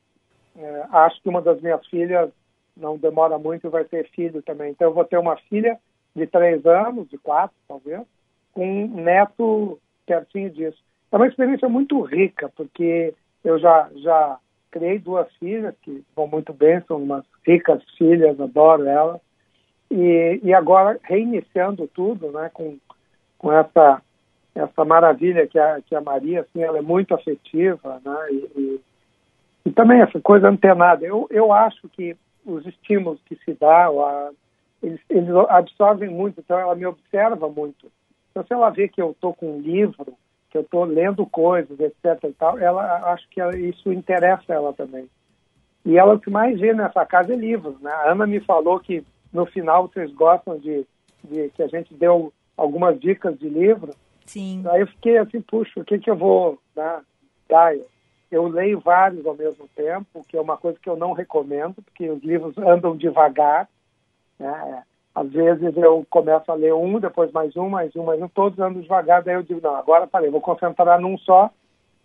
uh, 0.56 0.95
acho 0.95 1.21
que 1.21 1.29
uma 1.29 1.41
das 1.41 1.62
minhas 1.62 1.86
filhas 1.88 2.29
não 2.75 2.97
demora 2.97 3.38
muito 3.38 3.67
e 3.67 3.69
vai 3.69 3.86
ter 3.86 4.10
filho 4.10 4.41
também. 4.41 4.71
Então 4.71 4.88
eu 4.88 4.93
vou 4.93 5.06
ter 5.06 5.17
uma 5.17 5.38
filha 5.38 5.77
de 6.15 6.27
três 6.27 6.65
anos, 6.65 7.10
de 7.10 7.17
quatro 7.17 7.56
talvez, 7.67 8.01
com 8.51 8.65
um 8.65 9.01
neto 9.01 9.79
pertinho 10.06 10.49
disso. 10.49 10.77
É 11.12 11.15
uma 11.15 11.27
experiência 11.27 11.69
muito 11.69 12.01
rica, 12.01 12.51
porque 12.56 13.13
eu 13.43 13.60
já, 13.60 13.89
já 13.97 14.39
criei 14.71 14.97
duas 14.97 15.32
filhas 15.36 15.75
que 15.82 16.03
vão 16.15 16.27
muito 16.27 16.51
bem, 16.53 16.82
são 16.88 16.97
umas 16.97 17.23
ricas 17.45 17.84
filhas, 17.97 18.39
adoro 18.39 18.88
elas. 18.88 19.21
E, 19.95 20.39
e 20.41 20.53
agora 20.53 20.99
reiniciando 21.03 21.88
tudo, 21.88 22.32
né, 22.32 22.49
com, 22.51 22.77
com 23.38 23.51
essa 23.51 24.01
essa 24.56 24.86
maravilha 24.86 25.47
que 25.47 25.58
a, 25.58 25.82
que 25.82 25.95
a 25.95 26.01
Maria, 26.01 26.41
assim, 26.41 26.62
ela 26.62 26.77
é 26.77 26.82
muito 26.82 27.13
afetiva, 27.15 27.99
né, 28.06 28.15
e, 28.29 28.51
e, 28.56 28.82
e 29.65 29.71
também 29.71 30.01
essa 30.01 30.19
coisa 30.19 30.47
antenada. 30.47 31.06
Eu, 31.06 31.27
eu 31.32 31.51
acho 31.51 31.89
que 31.89 32.15
os 32.45 32.65
estímulos 32.65 33.19
que 33.25 33.36
se 33.38 33.53
dá, 33.53 33.88
a, 33.88 34.32
eles, 34.82 34.99
eles 35.10 35.29
absorvem 35.49 36.10
muito, 36.10 36.39
então 36.39 36.58
ela 36.60 36.75
me 36.75 36.86
observa 36.86 37.49
muito. 37.49 37.91
Então, 38.29 38.43
se 38.43 38.53
ela 38.53 38.69
vê 38.69 38.88
que 38.88 39.01
eu 39.01 39.12
estou 39.12 39.34
com 39.34 39.58
um 39.58 39.60
livro, 39.60 40.13
que 40.49 40.58
eu 40.58 40.62
estou 40.62 40.86
lendo 40.86 41.25
coisas, 41.25 41.79
etc. 41.79 42.23
e 42.23 42.34
tal, 42.34 42.60
ela 42.60 43.12
acho 43.12 43.27
que 43.29 43.41
ela, 43.41 43.58
isso 43.58 43.91
interessa 43.91 44.53
ela 44.53 44.73
também. 44.73 45.08
E 45.86 45.97
ela 45.97 46.13
o 46.13 46.19
que 46.19 46.29
mais 46.29 46.60
vê 46.60 46.73
nessa 46.73 47.06
casa 47.06 47.34
é 47.34 47.36
livros, 47.36 47.79
né? 47.82 47.91
A 47.91 48.12
Ana 48.12 48.27
me 48.27 48.39
falou 48.39 48.79
que 48.79 49.03
no 49.34 49.46
final 49.48 49.88
vocês 49.88 50.12
gostam 50.13 50.58
de, 50.58 50.86
de 51.24 51.50
que 51.50 51.63
a 51.63 51.67
gente 51.67 51.93
deu 51.93 52.32
algumas 52.56 53.00
dicas 53.00 53.38
de 53.38 53.50
livro. 53.50 53.93
Sim. 54.26 54.63
Aí 54.69 54.82
eu 54.82 54.88
fiquei 54.88 55.17
assim, 55.17 55.41
puxa, 55.41 55.80
o 55.80 55.84
que 55.84 56.00
que 56.00 56.10
eu 56.10 56.15
vou 56.15 56.60
né, 56.76 57.02
dar? 57.50 57.74
Eu 58.32 58.48
leio 58.48 58.80
vários 58.80 59.26
ao 59.26 59.36
mesmo 59.36 59.67
tempo, 59.76 60.26
que 60.28 60.38
é 60.38 60.41
uma 60.41 60.58
coisa 60.58 60.80
que 60.80 60.89
eu 60.89 60.96
não 60.96 61.13
recomendo, 61.13 61.82
porque 61.84 62.10
os 62.10 62.24
livros 62.24 62.58
andam 62.58 62.96
devagar. 62.96 63.67
Né? 64.39 64.84
Às 65.13 65.30
vezes 65.32 65.78
eu 65.78 66.06
começo 66.10 66.52
a 66.52 66.56
ler 66.56 66.74
um, 66.74 67.00
depois 67.00 67.32
mais 67.32 67.56
um, 67.56 67.69
mais 67.69 67.96
um, 67.96 68.04
mais 68.04 68.22
um, 68.22 68.28
todos 68.28 68.58
andam 68.60 68.82
devagar, 68.82 69.22
daí 69.22 69.36
eu 69.36 69.43
digo, 69.43 69.62
não, 69.62 69.76
agora 69.76 70.08
parei, 70.08 70.32
vou 70.32 70.41
concentrar 70.41 71.00
num 71.00 71.17
só 71.19 71.52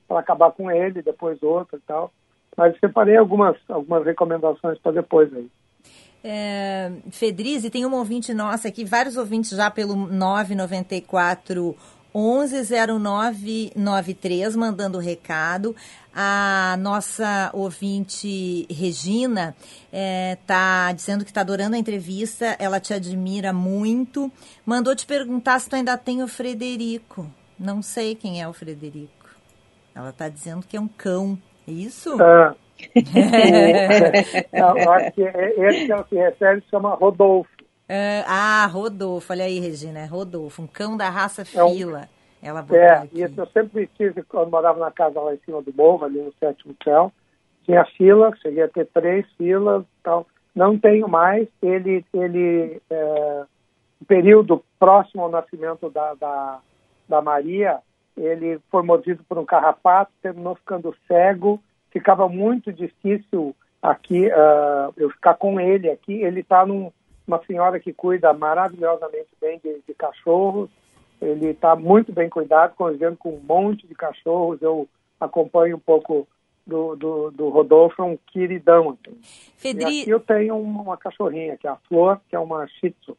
para 0.06 0.20
acabar 0.20 0.50
com 0.52 0.70
ele, 0.70 1.00
depois 1.00 1.42
outro 1.42 1.78
e 1.78 1.80
tal. 1.80 2.12
Mas 2.56 2.78
separei 2.78 3.16
algumas, 3.16 3.56
algumas 3.68 4.04
recomendações 4.04 4.78
para 4.78 4.92
depois 4.92 5.32
aí. 5.34 5.48
É, 6.22 6.92
Fedrize, 7.10 7.70
tem 7.70 7.86
um 7.86 7.94
ouvinte 7.94 8.34
nossa 8.34 8.68
aqui, 8.68 8.84
vários 8.84 9.16
ouvintes 9.16 9.50
já 9.50 9.70
pelo 9.70 9.94
994 9.94 11.76
110993 12.14 14.56
mandando 14.56 14.98
recado. 14.98 15.76
A 16.14 16.76
nossa 16.80 17.50
ouvinte 17.52 18.66
Regina 18.68 19.54
está 19.92 20.88
é, 20.90 20.94
dizendo 20.94 21.24
que 21.24 21.30
está 21.30 21.42
adorando 21.42 21.76
a 21.76 21.78
entrevista, 21.78 22.56
ela 22.58 22.80
te 22.80 22.92
admira 22.92 23.52
muito. 23.52 24.32
Mandou 24.66 24.96
te 24.96 25.06
perguntar 25.06 25.60
se 25.60 25.68
tu 25.68 25.76
ainda 25.76 25.96
tem 25.96 26.20
o 26.22 26.28
Frederico. 26.28 27.30
Não 27.58 27.80
sei 27.82 28.16
quem 28.16 28.42
é 28.42 28.48
o 28.48 28.52
Frederico. 28.52 29.08
Ela 29.94 30.10
está 30.10 30.28
dizendo 30.28 30.66
que 30.66 30.76
é 30.76 30.80
um 30.80 30.88
cão. 30.88 31.38
É 31.66 31.70
isso? 31.70 32.20
Ah, 32.20 32.54
eu 34.52 34.92
acho 34.92 35.12
que 35.12 35.22
esse 35.22 35.86
que 35.86 35.92
ela 35.92 36.06
se 36.08 36.14
refere 36.14 36.60
se 36.60 36.68
chama 36.68 36.94
Rodolfo. 36.94 37.50
Uh, 37.90 38.24
ah, 38.26 38.66
Rodolfo, 38.66 39.32
olha 39.32 39.44
aí, 39.44 39.58
Regina, 39.58 40.00
é 40.00 40.04
Rodolfo, 40.04 40.62
um 40.62 40.66
cão 40.66 40.96
da 40.96 41.08
raça 41.08 41.44
fila. 41.44 42.08
É, 42.42 42.52
um, 42.52 42.58
ela 42.58 42.60
é 42.70 43.08
isso 43.12 43.40
eu 43.40 43.46
sempre 43.46 43.88
tive 43.96 44.22
quando 44.22 44.50
morava 44.50 44.78
na 44.78 44.90
casa 44.90 45.20
lá 45.20 45.34
em 45.34 45.40
cima 45.44 45.62
do 45.62 45.72
morro, 45.74 46.04
ali 46.04 46.20
no 46.20 46.32
sétimo 46.38 46.74
céu. 46.84 47.12
Tinha 47.64 47.84
fila, 47.96 48.34
cheguei 48.42 48.62
a 48.62 48.68
ter 48.68 48.86
três 48.86 49.26
filas 49.36 49.84
tal. 50.02 50.26
Não 50.54 50.78
tenho 50.78 51.08
mais. 51.08 51.48
Ele, 51.62 52.04
ele 52.14 52.80
é, 52.90 53.44
período 54.06 54.64
próximo 54.78 55.22
ao 55.22 55.30
nascimento 55.30 55.90
da, 55.90 56.14
da, 56.14 56.60
da 57.08 57.20
Maria, 57.20 57.78
ele 58.16 58.58
foi 58.70 58.82
mordido 58.82 59.22
por 59.28 59.38
um 59.38 59.44
carrapato, 59.44 60.10
terminou 60.22 60.54
ficando 60.56 60.94
cego 61.06 61.60
ficava 61.90 62.28
muito 62.28 62.72
difícil 62.72 63.54
aqui 63.82 64.26
uh, 64.26 64.92
eu 64.96 65.10
ficar 65.10 65.34
com 65.34 65.60
ele 65.60 65.90
aqui. 65.90 66.12
Ele 66.22 66.40
está 66.40 66.66
numa 66.66 67.44
senhora 67.46 67.80
que 67.80 67.92
cuida 67.92 68.32
maravilhosamente 68.32 69.28
bem 69.40 69.60
de, 69.62 69.80
de 69.86 69.94
cachorros. 69.94 70.68
Ele 71.20 71.46
está 71.46 71.74
muito 71.74 72.12
bem 72.12 72.28
cuidado, 72.28 72.74
convivendo 72.76 73.16
com 73.16 73.30
um 73.30 73.40
monte 73.40 73.86
de 73.86 73.94
cachorros. 73.94 74.62
Eu 74.62 74.88
acompanho 75.20 75.76
um 75.76 75.80
pouco 75.80 76.28
do, 76.68 76.94
do, 76.94 77.30
do 77.30 77.48
Rodolfo 77.48 78.02
é 78.02 78.04
um 78.04 78.18
queridão. 78.26 78.90
Assim. 78.90 79.18
Fedri... 79.56 79.98
E 79.98 80.02
aqui 80.02 80.10
eu 80.10 80.20
tenho 80.20 80.56
uma, 80.58 80.82
uma 80.82 80.96
cachorrinha, 80.96 81.56
que 81.56 81.66
é 81.66 81.70
a 81.70 81.76
Flor, 81.76 82.20
que 82.28 82.36
é 82.36 82.38
uma 82.38 82.66
Shih 82.68 82.90
Tzu. 82.90 83.16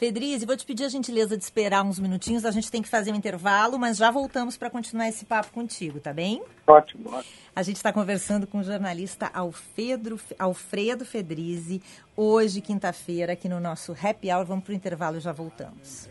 Fedriz, 0.00 0.42
vou 0.44 0.56
te 0.56 0.64
pedir 0.64 0.84
a 0.84 0.88
gentileza 0.88 1.36
de 1.36 1.44
esperar 1.44 1.84
uns 1.84 1.98
minutinhos. 1.98 2.46
A 2.46 2.50
gente 2.50 2.70
tem 2.70 2.80
que 2.80 2.88
fazer 2.88 3.12
um 3.12 3.14
intervalo, 3.14 3.78
mas 3.78 3.98
já 3.98 4.10
voltamos 4.10 4.56
para 4.56 4.70
continuar 4.70 5.10
esse 5.10 5.26
papo 5.26 5.52
contigo, 5.52 6.00
tá 6.00 6.10
bem? 6.10 6.42
Ótimo, 6.66 7.10
ótimo. 7.10 7.34
A 7.54 7.62
gente 7.62 7.76
está 7.76 7.92
conversando 7.92 8.46
com 8.46 8.60
o 8.60 8.64
jornalista 8.64 9.30
Alfredo, 9.34 10.18
Alfredo 10.38 11.04
Fedrizi, 11.04 11.82
hoje, 12.16 12.62
quinta-feira, 12.62 13.34
aqui 13.34 13.46
no 13.46 13.60
nosso 13.60 13.92
Happy 13.92 14.32
Hour. 14.32 14.46
Vamos 14.46 14.64
para 14.64 14.72
o 14.72 14.74
intervalo 14.74 15.18
e 15.18 15.20
já 15.20 15.32
voltamos. 15.32 16.08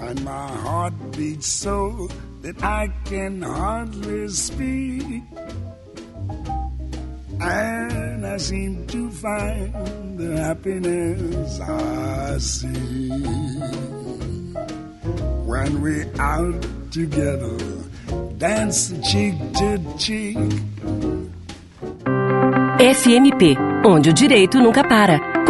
And 0.00 0.20
my 0.24 0.48
heart 0.64 0.94
beats 1.14 1.48
so 1.48 2.08
that 2.40 2.56
I 2.64 2.88
can 3.10 3.42
hardly 3.42 4.26
speak. 4.30 5.22
Seem 8.38 8.86
to 8.88 9.10
find 9.10 10.18
the 10.18 10.36
happiness 10.36 11.60
I 11.60 12.38
see 12.38 13.10
when 15.44 15.80
out 16.18 16.66
together, 16.90 17.56
dance 18.38 18.92
cheek 19.02 19.34
to 19.54 19.78
cheek. 19.98 20.38
FMP, 22.78 23.56
onde 23.84 24.10
o 24.10 24.12
direito 24.12 24.58
nunca 24.58 24.82
para. 24.82 25.31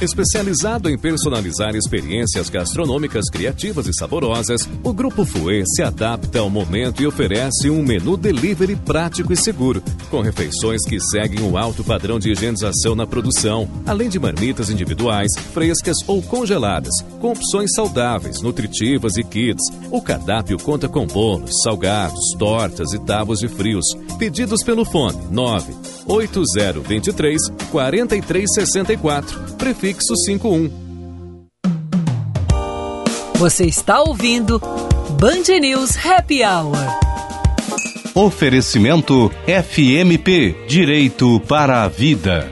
Especializado 0.00 0.90
em 0.90 0.98
personalizar 0.98 1.74
experiências 1.74 2.50
gastronômicas 2.50 3.30
criativas 3.30 3.86
e 3.86 3.94
saborosas, 3.94 4.68
o 4.84 4.92
Grupo 4.92 5.24
Fouet 5.24 5.64
se 5.66 5.82
adapta 5.82 6.38
ao 6.38 6.50
momento 6.50 7.02
e 7.02 7.06
oferece 7.06 7.70
um 7.70 7.82
menu 7.82 8.14
delivery 8.14 8.76
prático 8.76 9.32
e 9.32 9.36
seguro, 9.36 9.82
com 10.10 10.20
refeições 10.20 10.84
que 10.86 11.00
seguem 11.00 11.40
o 11.40 11.56
alto 11.56 11.82
padrão 11.82 12.18
de 12.18 12.30
higienização 12.30 12.94
na 12.94 13.06
produção, 13.06 13.66
além 13.86 14.10
de 14.10 14.18
marmitas 14.18 14.68
individuais, 14.68 15.32
frescas 15.54 15.96
ou 16.06 16.20
congeladas, 16.20 16.92
com 17.18 17.32
opções 17.32 17.72
saudáveis, 17.74 18.42
nutritivas 18.42 19.16
e 19.16 19.24
kits. 19.24 19.72
O 19.90 20.02
cardápio 20.02 20.58
conta 20.58 20.88
com 20.88 21.06
bolos, 21.06 21.62
salgados, 21.62 22.34
tortas 22.38 22.92
e 22.92 22.98
tábuas 22.98 23.38
de 23.38 23.48
frios. 23.48 23.86
Pedidos 24.18 24.62
pelo 24.64 24.84
fone 24.84 25.18
9 25.30 25.74
8023 26.06 27.40
4364, 27.70 29.56
prefixo 29.56 30.16
51. 30.16 30.70
Você 33.34 33.66
está 33.66 34.00
ouvindo 34.00 34.58
Band 35.20 35.60
News 35.60 35.96
Happy 36.04 36.42
Hour. 36.42 36.76
Oferecimento 38.14 39.30
FMP 39.46 40.56
Direito 40.66 41.38
para 41.40 41.82
a 41.82 41.88
Vida. 41.88 42.50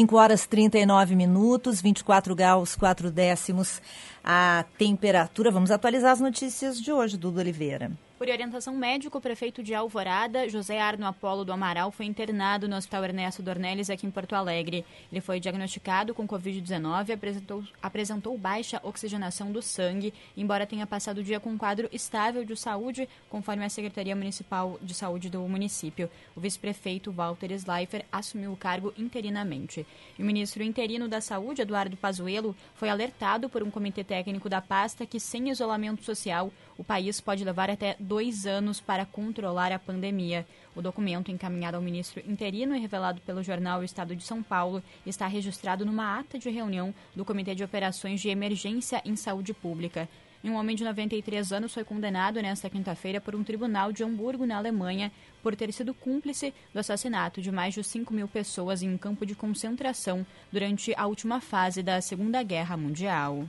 5 0.00 0.16
horas 0.16 0.46
39 0.46 1.14
minutos, 1.14 1.82
24 1.82 2.34
graus, 2.34 2.74
4 2.74 3.10
décimos 3.10 3.82
a 4.24 4.64
temperatura. 4.78 5.50
Vamos 5.50 5.70
atualizar 5.70 6.12
as 6.12 6.20
notícias 6.20 6.80
de 6.80 6.90
hoje, 6.90 7.18
Duda 7.18 7.42
Oliveira. 7.42 7.92
Por 8.20 8.28
orientação 8.28 8.76
médica, 8.76 9.16
o 9.16 9.20
prefeito 9.20 9.62
de 9.62 9.74
Alvorada, 9.74 10.46
José 10.46 10.78
Arno 10.78 11.06
Apolo 11.06 11.42
do 11.42 11.54
Amaral, 11.54 11.90
foi 11.90 12.04
internado 12.04 12.68
no 12.68 12.76
Hospital 12.76 13.04
Ernesto 13.04 13.42
Dornelles, 13.42 13.88
aqui 13.88 14.06
em 14.06 14.10
Porto 14.10 14.34
Alegre. 14.34 14.84
Ele 15.10 15.22
foi 15.22 15.40
diagnosticado 15.40 16.12
com 16.12 16.28
Covid-19 16.28 17.08
e 17.08 17.12
apresentou, 17.12 17.64
apresentou 17.82 18.36
baixa 18.36 18.78
oxigenação 18.84 19.50
do 19.50 19.62
sangue, 19.62 20.12
embora 20.36 20.66
tenha 20.66 20.86
passado 20.86 21.16
o 21.16 21.22
dia 21.22 21.40
com 21.40 21.48
um 21.48 21.56
quadro 21.56 21.88
estável 21.90 22.44
de 22.44 22.54
saúde, 22.56 23.08
conforme 23.30 23.64
a 23.64 23.70
Secretaria 23.70 24.14
Municipal 24.14 24.78
de 24.82 24.92
Saúde 24.92 25.30
do 25.30 25.40
município. 25.48 26.10
O 26.36 26.40
vice-prefeito 26.40 27.10
Walter 27.10 27.50
Sleifer 27.52 28.04
assumiu 28.12 28.52
o 28.52 28.56
cargo 28.56 28.92
interinamente. 28.98 29.86
E 30.18 30.22
o 30.22 30.26
ministro 30.26 30.62
interino 30.62 31.08
da 31.08 31.22
Saúde, 31.22 31.62
Eduardo 31.62 31.96
Pazuello, 31.96 32.54
foi 32.74 32.90
alertado 32.90 33.48
por 33.48 33.62
um 33.62 33.70
comitê 33.70 34.04
técnico 34.04 34.46
da 34.46 34.60
pasta 34.60 35.06
que, 35.06 35.18
sem 35.18 35.48
isolamento 35.48 36.04
social, 36.04 36.52
o 36.76 36.84
país 36.84 37.18
pode 37.18 37.44
levar 37.44 37.70
até 37.70 37.94
dois 38.10 38.44
anos 38.44 38.80
para 38.80 39.06
controlar 39.06 39.70
a 39.70 39.78
pandemia. 39.78 40.44
O 40.74 40.82
documento, 40.82 41.30
encaminhado 41.30 41.76
ao 41.76 41.82
ministro 41.82 42.20
interino 42.28 42.74
e 42.74 42.80
revelado 42.80 43.20
pelo 43.20 43.40
jornal 43.40 43.84
Estado 43.84 44.16
de 44.16 44.24
São 44.24 44.42
Paulo, 44.42 44.82
está 45.06 45.28
registrado 45.28 45.86
numa 45.86 46.18
ata 46.18 46.36
de 46.36 46.50
reunião 46.50 46.92
do 47.14 47.24
Comitê 47.24 47.54
de 47.54 47.62
Operações 47.62 48.20
de 48.20 48.28
Emergência 48.28 49.00
em 49.04 49.14
Saúde 49.14 49.54
Pública. 49.54 50.08
um 50.42 50.54
homem 50.54 50.74
de 50.74 50.82
93 50.82 51.52
anos 51.52 51.72
foi 51.72 51.84
condenado 51.84 52.42
nesta 52.42 52.68
quinta-feira 52.68 53.20
por 53.20 53.36
um 53.36 53.44
tribunal 53.44 53.92
de 53.92 54.02
Hamburgo, 54.02 54.44
na 54.44 54.56
Alemanha, 54.56 55.12
por 55.40 55.54
ter 55.54 55.72
sido 55.72 55.94
cúmplice 55.94 56.52
do 56.74 56.80
assassinato 56.80 57.40
de 57.40 57.52
mais 57.52 57.74
de 57.74 57.84
5 57.84 58.12
mil 58.12 58.26
pessoas 58.26 58.82
em 58.82 58.90
um 58.92 58.98
campo 58.98 59.24
de 59.24 59.36
concentração 59.36 60.26
durante 60.50 60.92
a 60.96 61.06
última 61.06 61.40
fase 61.40 61.80
da 61.80 62.00
Segunda 62.00 62.42
Guerra 62.42 62.76
Mundial. 62.76 63.46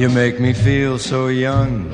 You 0.00 0.08
make 0.08 0.40
me 0.40 0.54
feel 0.54 0.98
so 0.98 1.30
young. 1.30 1.90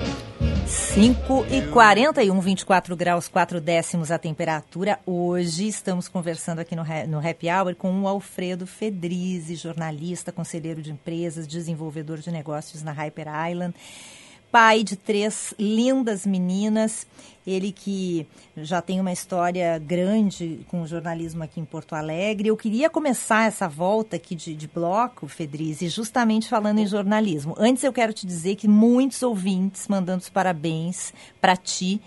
5 0.65 1.47
e 1.51 1.61
41, 1.73 2.41
24 2.41 2.95
graus, 2.95 3.27
4 3.27 3.61
décimos 3.61 4.13
a 4.13 4.17
temperatura. 4.17 5.01
Hoje 5.05 5.67
estamos 5.67 6.07
conversando 6.07 6.61
aqui 6.61 6.77
no, 6.77 6.85
no 7.09 7.19
Happy 7.19 7.49
Hour 7.51 7.75
com 7.75 8.03
o 8.03 8.07
Alfredo 8.07 8.65
Fedrizi, 8.65 9.57
jornalista, 9.57 10.31
conselheiro 10.31 10.81
de 10.81 10.93
empresas, 10.93 11.49
desenvolvedor 11.49 12.19
de 12.19 12.31
negócios 12.31 12.81
na 12.81 12.93
Hyper 12.93 13.27
Island 13.51 13.75
pai 14.51 14.83
de 14.83 14.97
três 14.97 15.53
lindas 15.59 16.25
meninas. 16.25 17.07
Ele 17.47 17.71
que 17.71 18.27
já 18.57 18.83
tem 18.83 19.01
uma 19.01 19.13
história 19.13 19.79
grande 19.79 20.61
com 20.69 20.83
o 20.83 20.87
jornalismo 20.87 21.43
aqui 21.43 21.61
em 21.61 21.65
Porto 21.65 21.95
Alegre. 21.95 22.49
Eu 22.49 22.57
queria 22.57 22.91
começar 22.91 23.47
essa 23.47 23.69
volta 23.69 24.17
aqui 24.17 24.35
de, 24.35 24.55
de 24.55 24.67
bloco, 24.67 25.29
Fedrize, 25.29 25.89
justamente 25.89 26.49
falando 26.49 26.79
em 26.79 26.87
jornalismo. 26.87 27.55
Antes 27.59 27.85
eu 27.85 27.93
quero 27.93 28.13
te 28.13 28.27
dizer 28.27 28.57
que 28.57 28.67
muitos 28.67 29.23
ouvintes 29.23 29.87
mandando 29.89 30.23
os 30.23 30.29
parabéns 30.29 31.13
para 31.41 31.57
ti 31.57 32.01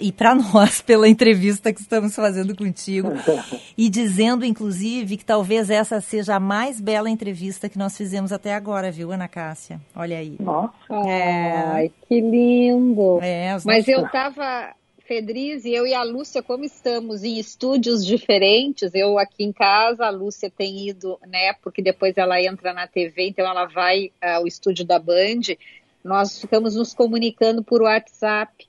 e 0.00 0.12
para 0.12 0.34
nós 0.52 0.80
pela 0.80 1.08
entrevista 1.08 1.72
que 1.72 1.80
estamos 1.80 2.14
fazendo 2.14 2.56
contigo 2.56 3.08
e 3.76 3.88
dizendo, 3.88 4.44
inclusive, 4.44 5.16
que 5.16 5.24
talvez 5.24 5.70
essa 5.70 6.00
seja 6.00 6.36
a 6.36 6.40
mais 6.40 6.80
bela 6.80 7.10
entrevista 7.10 7.68
que 7.68 7.78
nós 7.78 7.96
fizemos 7.96 8.32
até 8.32 8.54
agora, 8.54 8.90
viu, 8.90 9.12
Ana 9.12 9.28
Cássia? 9.28 9.80
Olha 9.94 10.18
aí. 10.18 10.36
Nossa, 10.40 10.72
é... 11.06 11.52
ai, 11.52 11.92
que 12.08 12.20
lindo! 12.20 13.18
É, 13.20 13.56
Mas 13.64 13.86
eu 13.88 14.06
estava, 14.06 14.74
Fedriz, 15.06 15.64
e 15.64 15.72
eu 15.72 15.86
e 15.86 15.94
a 15.94 16.02
Lúcia, 16.02 16.42
como 16.42 16.64
estamos 16.64 17.22
em 17.22 17.38
estúdios 17.38 18.04
diferentes, 18.04 18.94
eu 18.94 19.18
aqui 19.18 19.44
em 19.44 19.52
casa, 19.52 20.06
a 20.06 20.10
Lúcia 20.10 20.50
tem 20.50 20.88
ido, 20.88 21.18
né, 21.26 21.52
porque 21.62 21.82
depois 21.82 22.16
ela 22.16 22.40
entra 22.42 22.72
na 22.72 22.86
TV, 22.86 23.28
então 23.28 23.46
ela 23.46 23.66
vai 23.66 24.10
ao 24.20 24.46
estúdio 24.46 24.84
da 24.84 24.98
Band, 24.98 25.56
nós 26.04 26.40
ficamos 26.40 26.76
nos 26.76 26.94
comunicando 26.94 27.62
por 27.62 27.82
WhatsApp, 27.82 28.67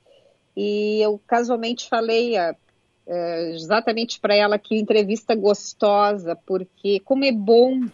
e 0.61 1.01
eu 1.01 1.17
casualmente 1.25 1.87
falei 1.87 2.35
a, 2.35 2.53
é, 3.07 3.51
exatamente 3.51 4.19
para 4.19 4.35
ela 4.35 4.59
que 4.59 4.77
entrevista 4.77 5.33
gostosa, 5.33 6.35
porque 6.45 6.99
como 6.99 7.23
é 7.23 7.31
bom 7.31 7.87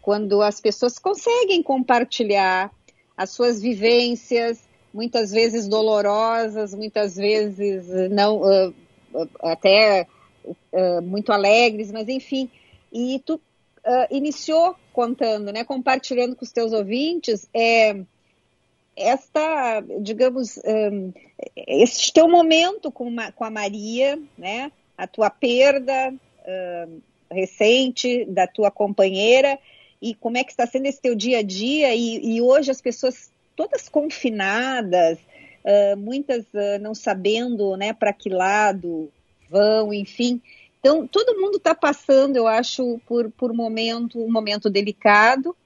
quando 0.00 0.40
as 0.40 0.58
pessoas 0.58 0.98
conseguem 0.98 1.62
compartilhar 1.62 2.72
as 3.14 3.28
suas 3.30 3.60
vivências, 3.60 4.66
muitas 4.94 5.30
vezes 5.30 5.68
dolorosas, 5.68 6.74
muitas 6.74 7.16
vezes 7.16 7.86
não 8.10 8.40
uh, 8.40 8.74
até 9.42 10.06
uh, 10.42 11.02
muito 11.02 11.32
alegres, 11.32 11.92
mas 11.92 12.08
enfim. 12.08 12.50
E 12.90 13.20
tu 13.26 13.34
uh, 13.34 13.40
iniciou 14.10 14.74
contando, 14.90 15.52
né, 15.52 15.64
compartilhando 15.64 16.34
com 16.34 16.46
os 16.46 16.52
teus 16.52 16.72
ouvintes, 16.72 17.46
é, 17.52 17.94
esta, 18.96 19.82
digamos, 20.00 20.58
um, 20.64 21.12
este 21.66 22.12
teu 22.12 22.28
momento 22.28 22.90
com, 22.90 23.14
com 23.34 23.44
a 23.44 23.50
Maria, 23.50 24.18
né? 24.38 24.72
a 24.96 25.06
tua 25.06 25.28
perda 25.28 26.12
uh, 26.12 27.02
recente 27.30 28.24
da 28.24 28.46
tua 28.46 28.70
companheira 28.70 29.58
e 30.00 30.14
como 30.14 30.38
é 30.38 30.44
que 30.44 30.50
está 30.50 30.66
sendo 30.66 30.86
esse 30.86 31.00
teu 31.00 31.14
dia 31.14 31.38
a 31.38 31.42
dia 31.42 31.94
e, 31.94 32.36
e 32.36 32.40
hoje 32.40 32.70
as 32.70 32.80
pessoas 32.80 33.30
todas 33.54 33.88
confinadas, 33.88 35.18
uh, 35.18 35.96
muitas 35.96 36.44
uh, 36.54 36.80
não 36.80 36.94
sabendo 36.94 37.76
né, 37.76 37.92
para 37.92 38.12
que 38.12 38.28
lado 38.28 39.10
vão, 39.50 39.92
enfim. 39.92 40.40
Então, 40.80 41.06
todo 41.06 41.40
mundo 41.40 41.56
está 41.56 41.74
passando, 41.74 42.36
eu 42.36 42.46
acho, 42.46 43.00
por, 43.06 43.30
por 43.32 43.52
momento, 43.52 44.22
um 44.22 44.30
momento 44.30 44.70
delicado, 44.70 45.56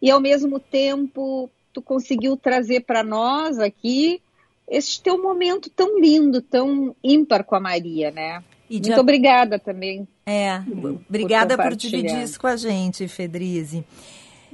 e 0.00 0.10
ao 0.10 0.20
mesmo 0.20 0.60
tempo 0.60 1.50
tu 1.78 1.82
conseguiu 1.82 2.36
trazer 2.36 2.80
para 2.80 3.04
nós 3.04 3.58
aqui 3.58 4.20
este 4.68 5.00
teu 5.00 5.22
momento 5.22 5.70
tão 5.70 5.98
lindo, 5.98 6.42
tão 6.42 6.94
ímpar 7.02 7.44
com 7.44 7.54
a 7.54 7.60
Maria, 7.60 8.10
né? 8.10 8.42
E 8.68 8.74
Muito 8.74 8.92
de... 8.92 9.00
obrigada 9.00 9.58
também. 9.58 10.06
É, 10.26 10.60
obrigada 11.08 11.56
por, 11.56 11.68
por 11.68 11.76
dividir 11.76 12.22
isso 12.22 12.38
com 12.38 12.48
a 12.48 12.56
gente, 12.56 13.08
Fedrize. 13.08 13.84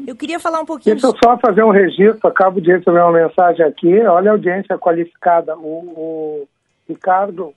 Eu 0.06 0.14
queria 0.14 0.38
falar 0.38 0.60
um 0.60 0.66
pouquinho. 0.66 0.94
Deixa 0.94 1.06
eu 1.06 1.16
só 1.22 1.38
fazer 1.38 1.64
um 1.64 1.70
registro, 1.70 2.28
acabo 2.28 2.60
de 2.60 2.70
receber 2.70 3.00
uma 3.00 3.12
mensagem 3.12 3.64
aqui. 3.64 4.00
Olha 4.02 4.30
a 4.30 4.34
audiência 4.34 4.78
qualificada. 4.78 5.56
O, 5.56 5.62
o 5.96 6.48
Ricardo 6.88 7.54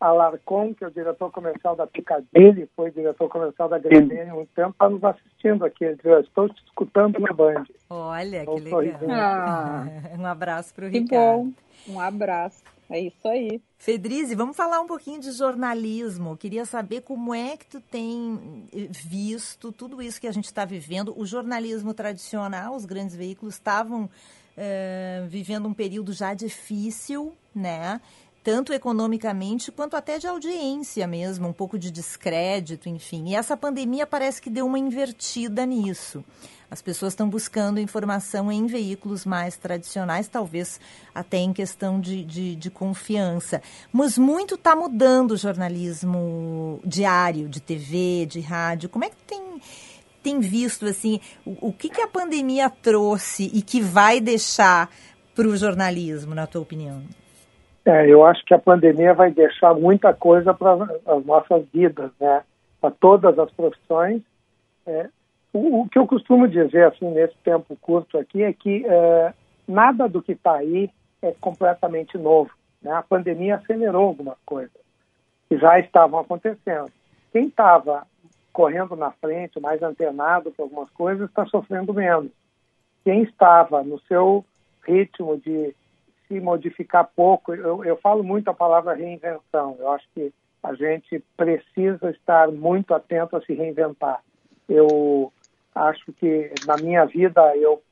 Alarcon, 0.00 0.74
que 0.74 0.82
é 0.82 0.86
o 0.86 0.90
diretor 0.90 1.30
comercial 1.30 1.76
da 1.76 1.86
Picadilly, 1.86 2.68
foi 2.74 2.90
diretor 2.90 3.28
comercial 3.28 3.68
da 3.68 3.76
há 3.76 4.34
muito 4.34 4.50
tempo, 4.54 4.70
está 4.70 4.88
nos 4.88 5.04
assistindo 5.04 5.64
aqui. 5.64 5.84
Ele 5.84 5.96
disse, 5.96 6.08
estou 6.20 6.48
te 6.48 6.64
escutando 6.64 7.18
na 7.18 7.32
Band. 7.32 7.64
Olha, 7.90 8.46
que 8.46 8.60
legal. 8.60 8.92
Ah, 9.10 9.84
um 10.18 10.24
abraço 10.24 10.74
para 10.74 10.86
o 10.86 10.88
Ricardo. 10.88 11.08
Que 11.10 11.16
bom, 11.16 11.52
um 11.88 12.00
abraço. 12.00 12.62
É 12.88 12.98
isso 12.98 13.28
aí. 13.28 13.62
Fedrize, 13.78 14.34
vamos 14.34 14.56
falar 14.56 14.80
um 14.80 14.86
pouquinho 14.86 15.20
de 15.20 15.30
jornalismo. 15.30 16.36
queria 16.36 16.64
saber 16.64 17.02
como 17.02 17.32
é 17.32 17.56
que 17.56 17.66
tu 17.66 17.80
tem 17.80 18.66
visto 18.90 19.70
tudo 19.70 20.02
isso 20.02 20.20
que 20.20 20.26
a 20.26 20.32
gente 20.32 20.46
está 20.46 20.64
vivendo. 20.64 21.14
O 21.16 21.24
jornalismo 21.24 21.94
tradicional, 21.94 22.74
os 22.74 22.84
grandes 22.84 23.14
veículos 23.14 23.54
estavam 23.54 24.04
uh, 24.04 25.28
vivendo 25.28 25.68
um 25.68 25.74
período 25.74 26.12
já 26.12 26.34
difícil, 26.34 27.32
né? 27.54 28.00
Tanto 28.42 28.72
economicamente 28.72 29.70
quanto 29.70 29.96
até 29.96 30.18
de 30.18 30.26
audiência 30.26 31.06
mesmo, 31.06 31.48
um 31.48 31.52
pouco 31.52 31.78
de 31.78 31.90
descrédito, 31.90 32.88
enfim. 32.88 33.28
E 33.28 33.34
essa 33.34 33.54
pandemia 33.54 34.06
parece 34.06 34.40
que 34.40 34.48
deu 34.48 34.64
uma 34.64 34.78
invertida 34.78 35.66
nisso. 35.66 36.24
As 36.70 36.80
pessoas 36.80 37.12
estão 37.12 37.28
buscando 37.28 37.80
informação 37.80 38.50
em 38.50 38.66
veículos 38.66 39.26
mais 39.26 39.56
tradicionais, 39.56 40.28
talvez 40.28 40.80
até 41.14 41.36
em 41.36 41.52
questão 41.52 42.00
de, 42.00 42.24
de, 42.24 42.54
de 42.54 42.70
confiança. 42.70 43.60
Mas 43.92 44.16
muito 44.16 44.54
está 44.54 44.74
mudando 44.74 45.32
o 45.32 45.36
jornalismo 45.36 46.80
diário, 46.84 47.48
de 47.48 47.60
TV, 47.60 48.24
de 48.24 48.40
rádio. 48.40 48.88
Como 48.88 49.04
é 49.04 49.10
que 49.10 49.16
tem, 49.26 49.60
tem 50.22 50.40
visto 50.40 50.86
assim 50.86 51.20
o, 51.44 51.68
o 51.68 51.72
que, 51.72 51.90
que 51.90 52.00
a 52.00 52.08
pandemia 52.08 52.70
trouxe 52.70 53.50
e 53.52 53.60
que 53.60 53.82
vai 53.82 54.18
deixar 54.20 54.88
para 55.34 55.48
o 55.48 55.56
jornalismo, 55.56 56.34
na 56.34 56.46
tua 56.46 56.62
opinião? 56.62 57.02
É, 57.84 58.06
eu 58.08 58.24
acho 58.24 58.44
que 58.44 58.54
a 58.54 58.58
pandemia 58.58 59.14
vai 59.14 59.30
deixar 59.30 59.74
muita 59.74 60.12
coisa 60.12 60.52
para 60.52 60.84
as 61.06 61.24
nossas 61.24 61.64
vidas, 61.72 62.10
né? 62.20 62.42
Para 62.80 62.90
todas 62.90 63.38
as 63.38 63.50
profissões. 63.52 64.22
É, 64.86 65.08
o, 65.52 65.80
o, 65.80 65.88
que 65.88 65.98
eu 65.98 66.06
costumo 66.06 66.46
dizer, 66.46 66.84
assim, 66.84 67.10
nesse 67.10 67.36
tempo 67.38 67.76
curto 67.80 68.18
aqui, 68.18 68.42
é 68.42 68.52
que 68.52 68.84
é, 68.86 69.32
nada 69.66 70.08
do 70.08 70.22
que 70.22 70.32
está 70.32 70.56
aí 70.56 70.90
é 71.22 71.34
completamente 71.40 72.16
novo. 72.18 72.50
Né? 72.82 72.92
A 72.92 73.02
pandemia 73.02 73.56
acelerou 73.56 74.08
algumas 74.08 74.38
coisas 74.44 74.80
que 75.48 75.58
já 75.58 75.78
estavam 75.78 76.20
acontecendo. 76.20 76.90
Quem 77.32 77.46
estava 77.46 78.06
correndo 78.52 78.96
na 78.96 79.10
frente, 79.12 79.60
mais 79.60 79.82
antenado 79.82 80.50
para 80.50 80.64
algumas 80.64 80.90
coisas, 80.90 81.28
está 81.28 81.46
sofrendo 81.46 81.94
menos. 81.94 82.30
Quem 83.04 83.22
estava 83.22 83.82
no 83.82 83.98
seu 84.02 84.44
ritmo 84.86 85.38
de 85.38 85.74
se 86.30 86.40
modificar 86.40 87.10
pouco, 87.16 87.52
eu, 87.52 87.84
eu 87.84 87.96
falo 87.96 88.22
muito 88.22 88.48
a 88.48 88.54
palavra 88.54 88.94
reinvenção. 88.94 89.76
Eu 89.78 89.90
acho 89.90 90.06
que 90.14 90.32
a 90.62 90.74
gente 90.74 91.22
precisa 91.36 92.10
estar 92.10 92.48
muito 92.52 92.94
atento 92.94 93.36
a 93.36 93.40
se 93.42 93.52
reinventar. 93.52 94.20
Eu 94.68 95.32
Acho 95.74 96.12
que 96.12 96.52
na 96.66 96.76
minha 96.76 97.04
vida 97.04 97.56
eu 97.56 97.82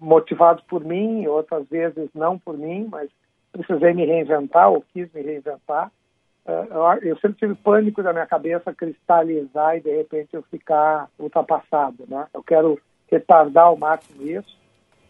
motivado 0.00 0.62
por 0.68 0.84
mim, 0.84 1.26
outras 1.26 1.68
vezes 1.68 2.08
não 2.14 2.38
por 2.38 2.56
mim, 2.56 2.88
mas 2.90 3.10
precisei 3.52 3.92
me 3.92 4.04
reinventar 4.04 4.70
ou 4.70 4.84
quis 4.92 5.12
me 5.12 5.20
reinventar. 5.20 5.90
Eh, 6.46 6.68
eu 7.02 7.18
sempre 7.18 7.38
tive 7.38 7.54
pânico 7.54 8.02
da 8.02 8.12
minha 8.12 8.26
cabeça 8.26 8.74
cristalizar 8.74 9.76
e 9.76 9.80
de 9.80 9.96
repente 9.96 10.34
eu 10.34 10.42
ficar 10.42 11.08
ultrapassado, 11.18 12.04
né? 12.08 12.26
Eu 12.32 12.42
quero 12.42 12.80
retardar 13.10 13.66
ao 13.66 13.76
máximo 13.76 14.22
isso, 14.22 14.56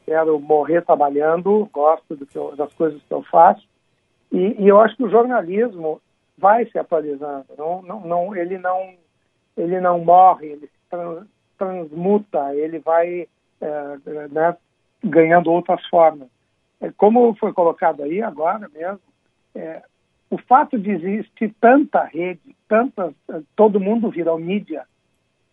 quero 0.04 0.38
morrer 0.40 0.82
trabalhando, 0.82 1.68
gosto 1.72 2.18
eu, 2.34 2.56
das 2.56 2.72
coisas 2.74 3.00
que 3.02 3.12
eu 3.12 3.22
faço 3.24 3.66
e, 4.32 4.62
e, 4.62 4.68
eu 4.68 4.80
acho 4.80 4.96
que 4.96 5.04
o 5.04 5.10
jornalismo 5.10 6.00
vai 6.38 6.64
se 6.66 6.78
atualizando, 6.78 7.46
não, 7.58 7.82
não, 7.82 8.00
não, 8.00 8.36
ele 8.36 8.56
não 8.58 8.94
ele 9.56 9.80
não 9.80 9.98
morre, 9.98 10.46
ele 10.46 10.66
se 10.68 11.26
transmuta, 11.58 12.54
ele 12.54 12.78
vai 12.78 13.26
é, 13.60 14.28
né, 14.30 14.56
ganhando 15.04 15.50
outras 15.50 15.84
formas. 15.86 16.28
É, 16.80 16.90
como 16.92 17.34
foi 17.34 17.52
colocado 17.52 18.02
aí 18.02 18.22
agora 18.22 18.68
mesmo, 18.72 19.00
é, 19.54 19.82
o 20.30 20.38
fato 20.38 20.78
de 20.78 20.90
existir 20.90 21.52
tanta 21.60 22.04
rede, 22.04 22.56
tantas, 22.68 23.12
todo 23.56 23.80
mundo 23.80 24.08
virou 24.08 24.38
mídia, 24.38 24.86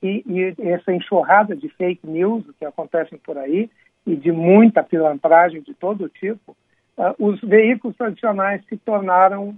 e, 0.02 0.24
e, 0.28 0.70
essa 0.70 0.94
enxurrada 0.94 1.56
de 1.56 1.68
fake 1.70 2.06
news 2.08 2.46
que 2.60 2.66
acontecem 2.66 3.18
por 3.18 3.38
aí, 3.38 3.70
e 4.08 4.16
de 4.16 4.32
muita 4.32 4.82
pilantragem 4.82 5.62
de 5.62 5.74
todo 5.74 6.08
tipo, 6.08 6.56
uh, 6.98 7.14
os 7.20 7.40
veículos 7.42 7.96
tradicionais 7.98 8.66
se 8.70 8.78
tornaram 8.78 9.54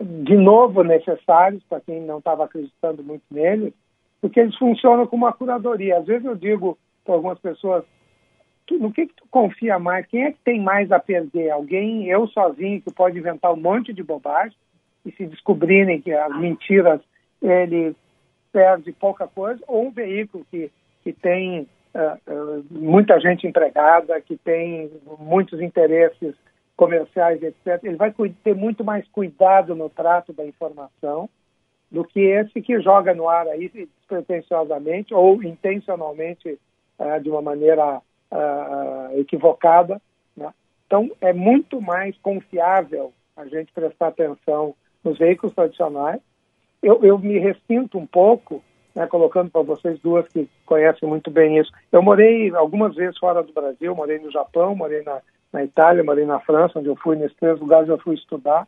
de 0.00 0.34
novo 0.34 0.82
necessários 0.82 1.62
para 1.64 1.80
quem 1.82 2.00
não 2.00 2.18
estava 2.18 2.46
acreditando 2.46 3.04
muito 3.04 3.22
neles, 3.30 3.74
porque 4.18 4.40
eles 4.40 4.56
funcionam 4.56 5.06
como 5.06 5.26
uma 5.26 5.32
curadoria. 5.32 5.98
Às 5.98 6.06
vezes 6.06 6.24
eu 6.24 6.34
digo 6.34 6.78
para 7.04 7.14
algumas 7.14 7.38
pessoas, 7.38 7.84
no 8.70 8.90
que, 8.90 9.06
que 9.06 9.14
tu 9.14 9.24
confia 9.30 9.78
mais? 9.78 10.06
Quem 10.06 10.24
é 10.24 10.32
que 10.32 10.38
tem 10.42 10.58
mais 10.58 10.90
a 10.90 10.98
perder? 10.98 11.50
Alguém, 11.50 12.08
eu 12.08 12.26
sozinho, 12.28 12.80
que 12.80 12.90
pode 12.90 13.18
inventar 13.18 13.52
um 13.52 13.60
monte 13.60 13.92
de 13.92 14.02
bobagem 14.02 14.56
e 15.04 15.12
se 15.12 15.26
descobrirem 15.26 16.00
que 16.00 16.12
as 16.12 16.34
mentiras 16.38 16.98
ele 17.42 17.94
perde 18.50 18.90
pouca 18.92 19.26
coisa, 19.26 19.62
ou 19.66 19.88
um 19.88 19.90
veículo 19.90 20.46
que, 20.50 20.70
que 21.02 21.12
tem 21.12 21.68
muita 22.70 23.20
gente 23.20 23.46
empregada, 23.46 24.20
que 24.20 24.36
tem 24.36 24.90
muitos 25.18 25.60
interesses 25.60 26.34
comerciais, 26.76 27.40
etc., 27.42 27.84
ele 27.84 27.96
vai 27.96 28.12
ter 28.42 28.54
muito 28.54 28.82
mais 28.82 29.06
cuidado 29.08 29.74
no 29.74 29.88
trato 29.88 30.32
da 30.32 30.44
informação 30.44 31.28
do 31.90 32.04
que 32.04 32.20
esse 32.20 32.60
que 32.60 32.80
joga 32.80 33.14
no 33.14 33.28
ar 33.28 33.46
aí 33.46 33.68
despretensiosamente 33.68 35.14
ou 35.14 35.40
intencionalmente 35.44 36.58
uh, 36.98 37.20
de 37.22 37.30
uma 37.30 37.40
maneira 37.40 38.02
equivocada. 39.16 40.00
Né? 40.36 40.52
Então, 40.86 41.10
é 41.20 41.32
muito 41.32 41.80
mais 41.80 42.16
confiável 42.18 43.12
a 43.36 43.46
gente 43.46 43.72
prestar 43.72 44.08
atenção 44.08 44.74
nos 45.02 45.18
veículos 45.18 45.54
tradicionais. 45.54 46.20
Eu, 46.82 47.02
eu 47.04 47.18
me 47.18 47.38
ressinto 47.38 47.98
um 47.98 48.06
pouco, 48.06 48.62
né, 48.94 49.06
colocando 49.06 49.50
para 49.50 49.62
vocês 49.62 49.98
duas 50.00 50.26
que 50.28 50.48
conhecem 50.64 51.08
muito 51.08 51.30
bem 51.30 51.58
isso. 51.58 51.72
Eu 51.90 52.02
morei 52.02 52.54
algumas 52.54 52.94
vezes 52.94 53.18
fora 53.18 53.42
do 53.42 53.52
Brasil, 53.52 53.94
morei 53.94 54.18
no 54.18 54.30
Japão, 54.30 54.74
morei 54.74 55.02
na, 55.02 55.20
na 55.52 55.64
Itália, 55.64 56.04
morei 56.04 56.24
na 56.24 56.38
França, 56.40 56.78
onde 56.78 56.88
eu 56.88 56.96
fui 56.96 57.16
nesses 57.16 57.36
três 57.36 57.58
lugares 57.58 57.88
eu 57.88 57.98
fui 57.98 58.14
estudar. 58.14 58.66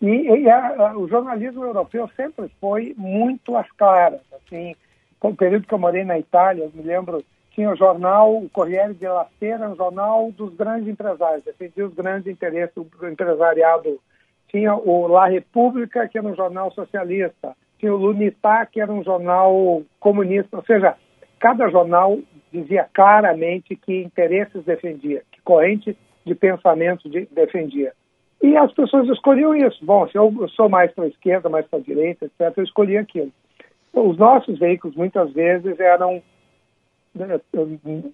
E, 0.00 0.06
e 0.06 0.48
a, 0.48 0.90
a, 0.90 0.96
o 0.96 1.08
jornalismo 1.08 1.64
europeu 1.64 2.08
sempre 2.16 2.50
foi 2.60 2.94
muito 2.96 3.56
às 3.56 3.70
claras. 3.72 4.20
Assim, 4.32 4.74
no 5.22 5.34
período 5.34 5.66
que 5.66 5.74
eu 5.74 5.78
morei 5.78 6.04
na 6.04 6.18
Itália, 6.18 6.64
eu 6.64 6.70
me 6.72 6.82
lembro, 6.82 7.22
tinha 7.50 7.70
o 7.70 7.76
jornal, 7.76 8.36
o 8.36 8.48
Corriere 8.48 8.94
della 8.94 9.26
Sera, 9.38 9.68
um 9.68 9.76
jornal 9.76 10.30
dos 10.32 10.54
grandes 10.54 10.88
empresários, 10.88 11.44
defendia 11.44 11.86
os 11.86 11.94
grandes 11.94 12.26
interesses 12.26 12.74
do 12.74 13.08
empresariado. 13.08 14.00
Tinha 14.48 14.74
o 14.74 15.06
La 15.06 15.26
República, 15.26 16.08
que 16.08 16.18
era 16.18 16.26
um 16.26 16.34
jornal 16.34 16.72
socialista. 16.72 17.54
Tinha 17.80 17.94
o 17.94 17.96
L'Unità, 17.96 18.64
que 18.66 18.80
era 18.80 18.92
um 18.92 19.02
jornal 19.02 19.82
comunista. 19.98 20.56
Ou 20.56 20.64
seja, 20.64 20.94
cada 21.40 21.68
jornal 21.70 22.18
dizia 22.52 22.86
claramente 22.92 23.74
que 23.74 24.02
interesses 24.02 24.62
defendia, 24.64 25.22
que 25.32 25.40
corrente 25.42 25.96
de 26.24 26.34
pensamento 26.34 27.08
de, 27.08 27.26
defendia. 27.32 27.92
E 28.42 28.56
as 28.56 28.72
pessoas 28.72 29.08
escolhiam 29.08 29.54
isso. 29.54 29.84
Bom, 29.84 30.06
se 30.08 30.16
eu 30.16 30.48
sou 30.50 30.68
mais 30.68 30.92
para 30.92 31.04
a 31.04 31.08
esquerda, 31.08 31.48
mais 31.48 31.66
para 31.66 31.78
a 31.78 31.82
direita, 31.82 32.26
etc., 32.26 32.56
eu 32.56 32.64
escolhi 32.64 32.96
aquilo. 32.96 33.32
Os 33.92 34.16
nossos 34.16 34.58
veículos, 34.58 34.96
muitas 34.96 35.32
vezes, 35.32 35.80
eram 35.80 36.22
né, 37.14 37.40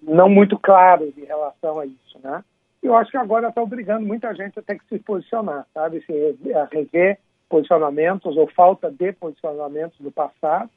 não 0.02 0.28
muito 0.28 0.58
claros 0.58 1.16
em 1.18 1.24
relação 1.24 1.80
a 1.80 1.86
isso, 1.86 2.18
né? 2.22 2.42
Eu 2.82 2.94
acho 2.94 3.10
que 3.10 3.16
agora 3.16 3.48
está 3.48 3.62
obrigando 3.62 4.06
muita 4.06 4.32
gente 4.34 4.58
a 4.58 4.62
ter 4.62 4.78
que 4.78 4.86
se 4.86 4.98
posicionar, 5.00 5.66
sabe? 5.74 6.00
Se, 6.02 6.54
a 6.54 6.64
rever 6.64 7.18
posicionamentos 7.48 8.36
ou 8.36 8.46
falta 8.48 8.90
de 8.90 9.12
posicionamentos 9.12 9.98
do 10.00 10.10
passado. 10.10 10.70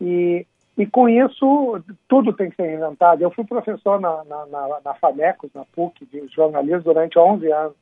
E, 0.00 0.46
e 0.76 0.86
com 0.86 1.08
isso, 1.08 1.82
tudo 2.08 2.32
tem 2.32 2.50
que 2.50 2.56
ser 2.56 2.74
inventado. 2.74 3.22
Eu 3.22 3.30
fui 3.30 3.44
professor 3.44 4.00
na, 4.00 4.24
na, 4.24 4.46
na, 4.46 4.80
na 4.84 4.94
FAMECOS, 4.94 5.50
na 5.54 5.64
PUC, 5.64 6.06
de 6.06 6.26
jornalismo 6.28 6.82
durante 6.82 7.18
11 7.18 7.52
anos. 7.52 7.76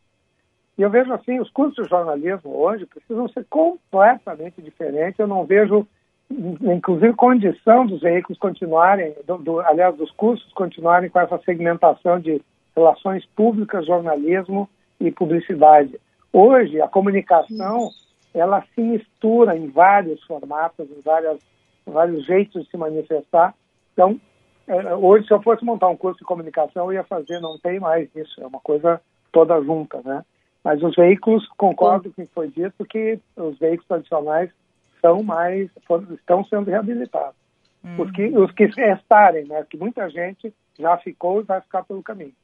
E 0.77 0.83
eu 0.83 0.91
vejo 0.91 1.13
assim, 1.13 1.41
os 1.41 1.51
cursos 1.51 1.85
de 1.85 1.91
jornalismo 1.91 2.57
hoje 2.57 2.87
precisam 2.87 3.29
ser 3.29 3.45
completamente 3.51 4.63
diferentes. 4.63 5.19
Eu 5.19 5.27
não 5.27 5.45
vejo, 5.45 5.87
inclusive, 6.31 7.13
condição 7.15 7.85
dos 7.85 8.01
veículos 8.01 8.39
continuarem, 8.39 9.13
do, 9.27 9.39
do, 9.39 9.61
aliás, 9.61 9.97
dos 9.97 10.11
cursos 10.13 10.53
continuarem 10.53 11.11
com 11.11 11.19
essa 11.19 11.39
segmentação 11.39 12.21
de 12.21 12.41
relações 12.77 13.27
públicas, 13.35 13.87
jornalismo 13.87 14.69
e 15.01 15.11
publicidade. 15.11 15.99
Hoje, 16.33 16.81
a 16.81 16.87
comunicação, 16.87 17.91
ela 18.35 18.65
se 18.75 18.81
mistura 18.81 19.57
em 19.57 19.69
vários 19.69 20.23
formatos, 20.25 20.91
em 20.91 21.01
várias, 21.01 21.39
vários 21.87 22.25
jeitos 22.25 22.65
de 22.65 22.71
se 22.71 22.77
manifestar. 22.77 23.55
Então, 23.93 24.21
é, 24.67 24.95
hoje, 24.95 25.27
se 25.27 25.33
eu 25.33 25.43
fosse 25.43 25.65
montar 25.65 25.89
um 25.89 25.97
curso 25.97 26.19
de 26.19 26.25
comunicação, 26.25 26.87
eu 26.87 26.95
ia 26.95 27.05
fazer, 27.05 27.41
não 27.41 27.59
tem 27.59 27.81
mais 27.81 28.09
isso, 28.15 28.41
é 28.43 28.47
uma 28.47 28.61
coisa 28.61 29.01
toda 29.33 29.61
junta, 29.63 30.01
né? 30.05 30.25
Mas 30.63 30.83
os 30.83 30.95
veículos, 30.95 31.49
concordo 31.57 32.13
com 32.13 32.23
o 32.23 32.27
que 32.27 32.35
foi 32.35 32.49
dito, 32.49 32.85
que 32.85 33.19
os 33.37 33.59
veículos 33.59 33.87
tradicionais 33.87 34.51
são 35.01 35.23
mais, 35.23 35.71
estão 36.11 36.45
sendo 36.45 36.71
reabilitados. 36.71 37.37
Uhum. 37.83 38.03
Os, 38.03 38.11
que, 38.11 38.27
os 38.27 38.53
que 38.53 38.67
restarem, 38.67 39.47
né? 39.47 39.65
Que 39.71 39.77
muita 39.77 40.11
gente 40.11 40.53
já 40.79 40.97
ficou 40.99 41.41
e 41.41 41.45
vai 41.45 41.61
ficar 41.61 41.85
pelo 41.85 42.03
caminho. 42.03 42.35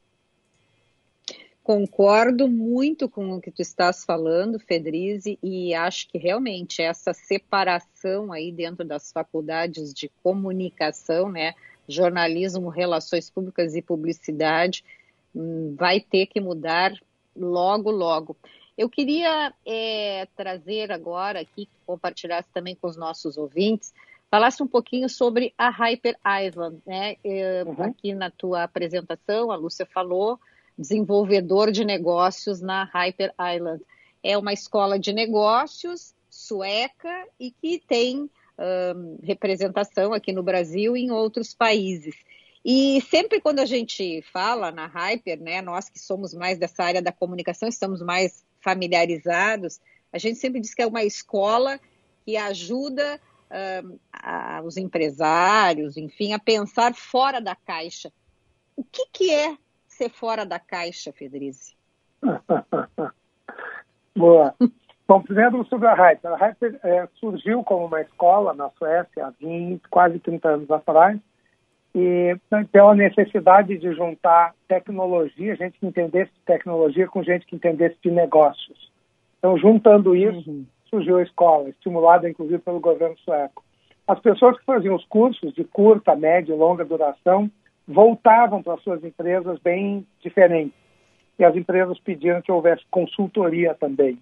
Concordo 1.65 2.47
muito 2.47 3.09
com 3.09 3.31
o 3.31 3.41
que 3.41 3.49
tu 3.49 3.63
estás 3.63 4.05
falando, 4.05 4.59
Fedrize, 4.59 5.39
e 5.41 5.73
acho 5.73 6.07
que 6.09 6.19
realmente 6.19 6.79
essa 6.79 7.11
separação 7.11 8.31
aí 8.31 8.51
dentro 8.51 8.85
das 8.85 9.11
faculdades 9.11 9.91
de 9.91 10.07
comunicação, 10.21 11.27
né, 11.27 11.55
jornalismo, 11.89 12.69
relações 12.69 13.31
públicas 13.31 13.75
e 13.75 13.81
publicidade, 13.81 14.85
hum, 15.35 15.73
vai 15.75 15.99
ter 15.99 16.27
que 16.27 16.39
mudar 16.39 16.93
logo, 17.35 17.89
logo. 17.89 18.37
Eu 18.77 18.87
queria 18.87 19.51
é, 19.65 20.27
trazer 20.37 20.91
agora 20.91 21.39
aqui, 21.39 21.67
compartilhasse 21.83 22.47
também 22.53 22.75
com 22.75 22.87
os 22.87 22.95
nossos 22.95 23.39
ouvintes, 23.39 23.91
falasse 24.29 24.61
um 24.61 24.67
pouquinho 24.67 25.09
sobre 25.09 25.51
a 25.57 25.71
Hyper 25.71 26.15
Island, 26.45 26.77
né? 26.85 27.15
Uhum. 27.65 27.85
Aqui 27.85 28.13
na 28.13 28.29
tua 28.29 28.61
apresentação, 28.61 29.49
a 29.49 29.55
Lúcia 29.55 29.87
falou, 29.87 30.39
desenvolvedor 30.77 31.71
de 31.71 31.85
negócios 31.85 32.61
na 32.61 32.83
Hyper 32.83 33.33
Island. 33.55 33.83
É 34.23 34.37
uma 34.37 34.53
escola 34.53 34.99
de 34.99 35.13
negócios 35.13 36.13
sueca 36.29 37.27
e 37.39 37.51
que 37.51 37.81
tem 37.87 38.29
um, 38.59 39.17
representação 39.23 40.13
aqui 40.13 40.31
no 40.31 40.43
Brasil 40.43 40.95
e 40.97 41.03
em 41.03 41.11
outros 41.11 41.53
países. 41.53 42.15
E 42.63 42.99
sempre 43.09 43.39
quando 43.39 43.59
a 43.59 43.65
gente 43.65 44.21
fala 44.33 44.71
na 44.71 44.87
Hyper, 44.87 45.39
né, 45.39 45.61
nós 45.61 45.87
que 45.87 45.99
somos 45.99 46.33
mais 46.33 46.57
dessa 46.57 46.83
área 46.83 47.01
da 47.01 47.11
comunicação, 47.11 47.69
estamos 47.69 48.01
mais 48.01 48.43
familiarizados, 48.59 49.79
a 50.11 50.17
gente 50.17 50.39
sempre 50.39 50.59
diz 50.59 50.73
que 50.73 50.81
é 50.81 50.87
uma 50.87 51.03
escola 51.03 51.79
que 52.25 52.35
ajuda 52.35 53.21
um, 53.83 53.99
a, 54.11 54.61
os 54.65 54.77
empresários, 54.77 55.95
enfim, 55.95 56.33
a 56.33 56.39
pensar 56.39 56.95
fora 56.95 57.39
da 57.39 57.55
caixa. 57.55 58.11
O 58.75 58.83
que, 58.83 59.05
que 59.13 59.31
é 59.31 59.55
ser 59.95 60.09
fora 60.09 60.45
da 60.45 60.59
caixa, 60.59 61.11
Federici? 61.11 61.75
Boa. 64.15 64.53
Bom, 65.07 65.21
primeiro 65.21 65.65
sobre 65.65 65.87
a 65.87 65.93
Hyper. 65.93 66.31
A 66.31 66.35
Hyper 66.35 66.79
é, 66.83 67.07
surgiu 67.15 67.63
como 67.63 67.85
uma 67.85 68.01
escola 68.01 68.53
na 68.53 68.69
Suécia 68.71 69.27
há 69.27 69.29
20, 69.39 69.87
quase 69.89 70.19
30 70.19 70.49
anos 70.49 70.71
atrás, 70.71 71.19
e 71.93 72.35
pela 72.71 72.95
necessidade 72.95 73.77
de 73.77 73.93
juntar 73.93 74.53
tecnologia, 74.67 75.55
gente 75.55 75.79
que 75.79 75.85
entendesse 75.85 76.31
de 76.33 76.41
tecnologia 76.45 77.07
com 77.07 77.23
gente 77.23 77.45
que 77.45 77.55
entendesse 77.55 77.95
de 78.03 78.11
negócios. 78.11 78.91
Então, 79.37 79.57
juntando 79.57 80.15
isso, 80.15 80.49
uhum. 80.49 80.65
surgiu 80.89 81.17
a 81.17 81.23
escola, 81.23 81.69
estimulada 81.69 82.29
inclusive 82.29 82.59
pelo 82.59 82.79
governo 82.79 83.17
sueco. 83.19 83.63
As 84.07 84.19
pessoas 84.19 84.57
que 84.57 84.65
faziam 84.65 84.95
os 84.95 85.05
cursos 85.05 85.53
de 85.53 85.63
curta, 85.63 86.15
média 86.15 86.53
e 86.53 86.57
longa 86.57 86.83
duração 86.83 87.49
voltavam 87.87 88.63
para 88.63 88.77
suas 88.77 89.03
empresas 89.03 89.59
bem 89.59 90.05
diferentes. 90.21 90.73
E 91.37 91.43
as 91.43 91.55
empresas 91.55 91.99
pediram 91.99 92.41
que 92.41 92.51
houvesse 92.51 92.83
consultoria 92.89 93.75
também. 93.75 94.17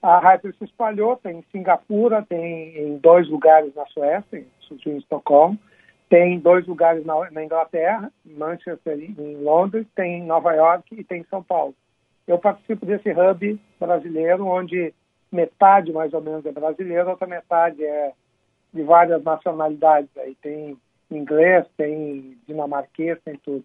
A 0.00 0.18
Hyper 0.18 0.54
se 0.54 0.64
espalhou, 0.64 1.16
tem 1.16 1.38
em 1.38 1.44
Singapura, 1.50 2.24
tem 2.28 2.78
em 2.78 2.98
dois 2.98 3.28
lugares 3.28 3.74
na 3.74 3.84
Suécia, 3.86 4.44
em 4.86 4.96
Estocolmo, 4.96 5.58
tem 6.08 6.38
dois 6.38 6.66
lugares 6.66 7.04
na, 7.04 7.30
na 7.30 7.44
Inglaterra, 7.44 8.10
Manchester 8.24 8.98
em 8.98 9.36
Londres, 9.42 9.86
tem 9.94 10.20
em 10.20 10.24
Nova 10.24 10.54
York 10.54 10.94
e 10.94 11.02
tem 11.02 11.22
em 11.22 11.26
São 11.28 11.42
Paulo. 11.42 11.74
Eu 12.26 12.38
participo 12.38 12.86
desse 12.86 13.10
hub 13.10 13.60
brasileiro, 13.80 14.46
onde 14.46 14.94
metade 15.32 15.92
mais 15.92 16.12
ou 16.12 16.20
menos 16.20 16.46
é 16.46 16.52
brasileiro, 16.52 17.10
outra 17.10 17.26
metade 17.26 17.84
é 17.84 18.12
de 18.72 18.82
várias 18.82 19.22
nacionalidades. 19.24 20.10
Aí 20.16 20.36
tem 20.40 20.78
inglês, 21.10 21.66
tem 21.76 22.36
dinamarquês, 22.46 23.18
tem 23.24 23.36
tudo. 23.36 23.64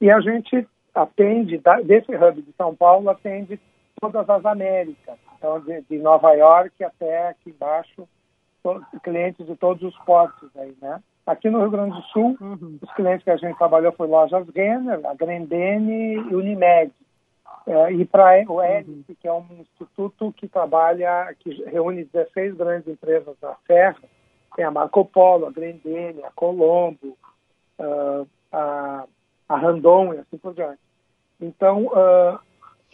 E 0.00 0.10
a 0.10 0.20
gente 0.20 0.66
atende, 0.94 1.60
desse 1.84 2.14
hub 2.14 2.42
de 2.42 2.52
São 2.52 2.74
Paulo, 2.74 3.08
atende 3.10 3.60
todas 4.00 4.28
as 4.28 4.44
Américas. 4.44 5.18
Então, 5.36 5.60
de, 5.60 5.82
de 5.82 5.98
Nova 5.98 6.32
York 6.32 6.82
até 6.82 7.28
aqui 7.28 7.50
embaixo, 7.50 8.08
clientes 9.02 9.46
de 9.46 9.54
todos 9.56 9.82
os 9.82 9.96
portos 10.04 10.50
aí, 10.56 10.74
né? 10.80 11.00
Aqui 11.26 11.50
no 11.50 11.58
Rio 11.60 11.70
Grande 11.70 11.96
do 11.96 12.02
Sul, 12.02 12.36
uhum. 12.40 12.78
os 12.80 12.92
clientes 12.94 13.24
que 13.24 13.30
a 13.30 13.36
gente 13.36 13.58
trabalhou 13.58 13.92
foi 13.92 14.06
Lojas 14.06 14.46
Renner, 14.54 15.00
a 15.04 15.14
Grendene 15.14 16.14
e 16.14 16.34
Unimed. 16.34 16.92
É, 17.66 17.92
e 17.92 18.04
para 18.04 18.44
o 18.48 18.62
ELIS, 18.62 19.08
uhum. 19.08 19.14
que 19.20 19.26
é 19.26 19.32
um 19.32 19.44
instituto 19.58 20.32
que 20.36 20.46
trabalha, 20.46 21.34
que 21.40 21.50
reúne 21.64 22.04
16 22.04 22.54
grandes 22.54 22.86
empresas 22.86 23.36
da 23.40 23.56
Serra, 23.66 23.96
tem 24.56 24.64
a 24.64 24.70
Marco 24.70 25.04
Polo, 25.04 25.46
a 25.46 25.50
Grendene, 25.50 26.24
a 26.24 26.30
Colombo, 26.34 27.16
uh, 27.78 28.26
a, 28.50 29.04
a 29.48 29.56
Randon 29.56 30.14
e 30.14 30.18
assim 30.18 30.38
por 30.38 30.54
diante. 30.54 30.80
Então, 31.40 31.84
uh, 31.86 32.38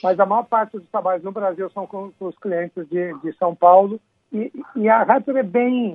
mas 0.02 0.18
a 0.18 0.26
maior 0.26 0.42
parte 0.42 0.76
dos 0.76 0.88
trabalhos 0.90 1.22
no 1.22 1.30
Brasil 1.30 1.70
são 1.70 1.86
com, 1.86 2.10
com 2.18 2.26
os 2.26 2.36
clientes 2.36 2.86
de, 2.88 3.14
de 3.20 3.32
São 3.38 3.54
Paulo 3.54 4.00
e, 4.32 4.52
e 4.74 4.88
a 4.88 5.04
Raptor 5.04 5.36
é 5.36 5.42
bem 5.42 5.94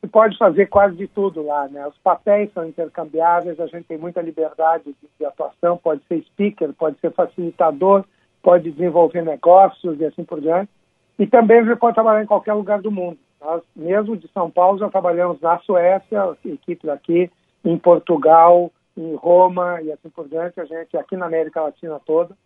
você 0.00 0.08
pode 0.08 0.38
fazer 0.38 0.66
quase 0.66 0.96
de 0.96 1.06
tudo 1.06 1.42
lá, 1.42 1.68
né? 1.68 1.86
Os 1.86 1.98
papéis 1.98 2.50
são 2.54 2.66
intercambiáveis, 2.66 3.60
a 3.60 3.66
gente 3.66 3.84
tem 3.84 3.98
muita 3.98 4.22
liberdade 4.22 4.84
de, 4.84 5.08
de, 5.18 5.26
atuação, 5.26 5.76
pode 5.76 6.02
ser 6.08 6.22
speaker, 6.22 6.72
pode 6.72 6.98
ser 7.00 7.12
facilitador, 7.12 8.02
pode 8.42 8.70
desenvolver 8.70 9.22
negócios 9.22 10.00
e 10.00 10.06
assim 10.06 10.24
por 10.24 10.40
diante. 10.40 10.70
E 11.18 11.26
também 11.26 11.62
gente 11.66 11.78
pode 11.78 11.94
trabalhar 11.94 12.22
em 12.22 12.26
qualquer 12.26 12.54
lugar 12.54 12.80
do 12.80 12.90
mundo. 12.90 13.18
Nós, 13.40 13.62
mesmo 13.74 14.16
de 14.16 14.28
São 14.28 14.50
Paulo, 14.50 14.78
já 14.78 14.90
trabalhamos 14.90 15.40
na 15.40 15.58
Suécia, 15.60 16.36
equipe 16.44 16.86
daqui, 16.86 17.30
em 17.64 17.78
Portugal, 17.78 18.70
em 18.96 19.14
Roma 19.14 19.80
e 19.80 19.90
assim 19.90 20.10
por 20.10 20.28
diante, 20.28 20.60
a 20.60 20.64
gente 20.64 20.96
aqui 20.96 21.16
na 21.16 21.26
América 21.26 21.62
Latina 21.62 22.00
toda. 22.04 22.36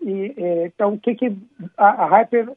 E, 0.00 0.34
então, 0.64 0.94
o 0.94 0.98
que, 0.98 1.14
que 1.14 1.36
a, 1.76 2.04
a 2.04 2.06
Hyper 2.06 2.52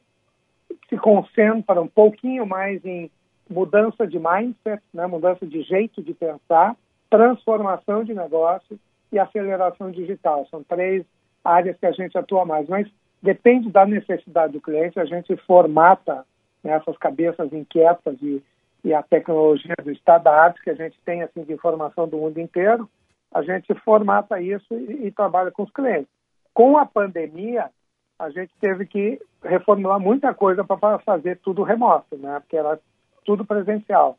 se 0.88 0.96
concentra 0.96 1.80
um 1.80 1.88
pouquinho 1.88 2.46
mais 2.46 2.84
em 2.84 3.10
mudança 3.48 4.06
de 4.06 4.18
mindset, 4.18 4.82
né, 4.92 5.06
mudança 5.06 5.46
de 5.46 5.62
jeito 5.62 6.02
de 6.02 6.12
pensar, 6.12 6.76
transformação 7.08 8.04
de 8.04 8.14
negócio 8.14 8.78
e 9.12 9.18
aceleração 9.18 9.90
digital. 9.90 10.46
São 10.50 10.62
três 10.62 11.04
áreas 11.44 11.76
que 11.78 11.86
a 11.86 11.92
gente 11.92 12.18
atua 12.18 12.44
mais, 12.44 12.68
mas 12.68 12.88
depende 13.22 13.70
da 13.70 13.86
necessidade 13.86 14.52
do 14.52 14.60
cliente, 14.60 14.98
a 14.98 15.04
gente 15.04 15.36
formata 15.38 16.24
né, 16.66 16.72
essas 16.74 16.98
cabeças 16.98 17.52
inquietas 17.52 18.16
e, 18.20 18.42
e 18.84 18.92
a 18.92 19.02
tecnologia 19.02 19.76
do 19.82 19.92
estado 19.92 20.24
da 20.24 20.34
arte 20.34 20.62
que 20.62 20.70
a 20.70 20.74
gente 20.74 20.98
tem 21.04 21.22
assim 21.22 21.44
de 21.44 21.52
informação 21.52 22.08
do 22.08 22.18
mundo 22.18 22.40
inteiro, 22.40 22.88
a 23.32 23.42
gente 23.42 23.72
formata 23.76 24.40
isso 24.40 24.74
e, 24.74 25.06
e 25.06 25.10
trabalha 25.12 25.50
com 25.50 25.62
os 25.62 25.70
clientes. 25.70 26.08
Com 26.52 26.76
a 26.76 26.84
pandemia, 26.84 27.70
a 28.18 28.30
gente 28.30 28.52
teve 28.60 28.86
que 28.86 29.20
reformular 29.44 30.00
muita 30.00 30.34
coisa 30.34 30.64
para 30.64 30.98
fazer 30.98 31.38
tudo 31.38 31.62
remoto, 31.62 32.16
né? 32.16 32.40
Porque 32.40 32.56
era 32.56 32.80
tudo 33.24 33.44
presencial. 33.44 34.18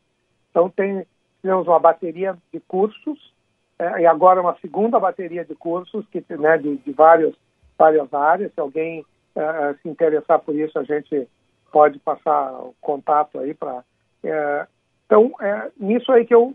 Então, 0.50 0.70
tem, 0.70 1.04
temos 1.42 1.66
uma 1.66 1.80
bateria 1.80 2.36
de 2.52 2.60
cursos 2.60 3.34
é, 3.78 4.02
e 4.02 4.06
agora 4.06 4.40
uma 4.40 4.56
segunda 4.60 4.98
bateria 4.98 5.44
de 5.44 5.54
cursos 5.54 6.06
que, 6.08 6.24
né, 6.30 6.58
de, 6.58 6.76
de 6.76 6.92
vários, 6.92 7.34
várias 7.76 8.12
áreas. 8.14 8.52
Se 8.54 8.60
alguém 8.60 9.04
é, 9.34 9.40
é, 9.40 9.74
se 9.82 9.88
interessar 9.88 10.38
por 10.38 10.54
isso, 10.54 10.78
a 10.78 10.84
gente 10.84 11.28
pode 11.72 11.98
passar 11.98 12.52
o 12.52 12.74
contato 12.80 13.38
aí 13.38 13.54
para... 13.54 13.84
É, 14.24 14.66
então, 15.06 15.32
é 15.40 15.70
nisso 15.78 16.10
aí 16.12 16.26
que 16.26 16.34
eu 16.34 16.54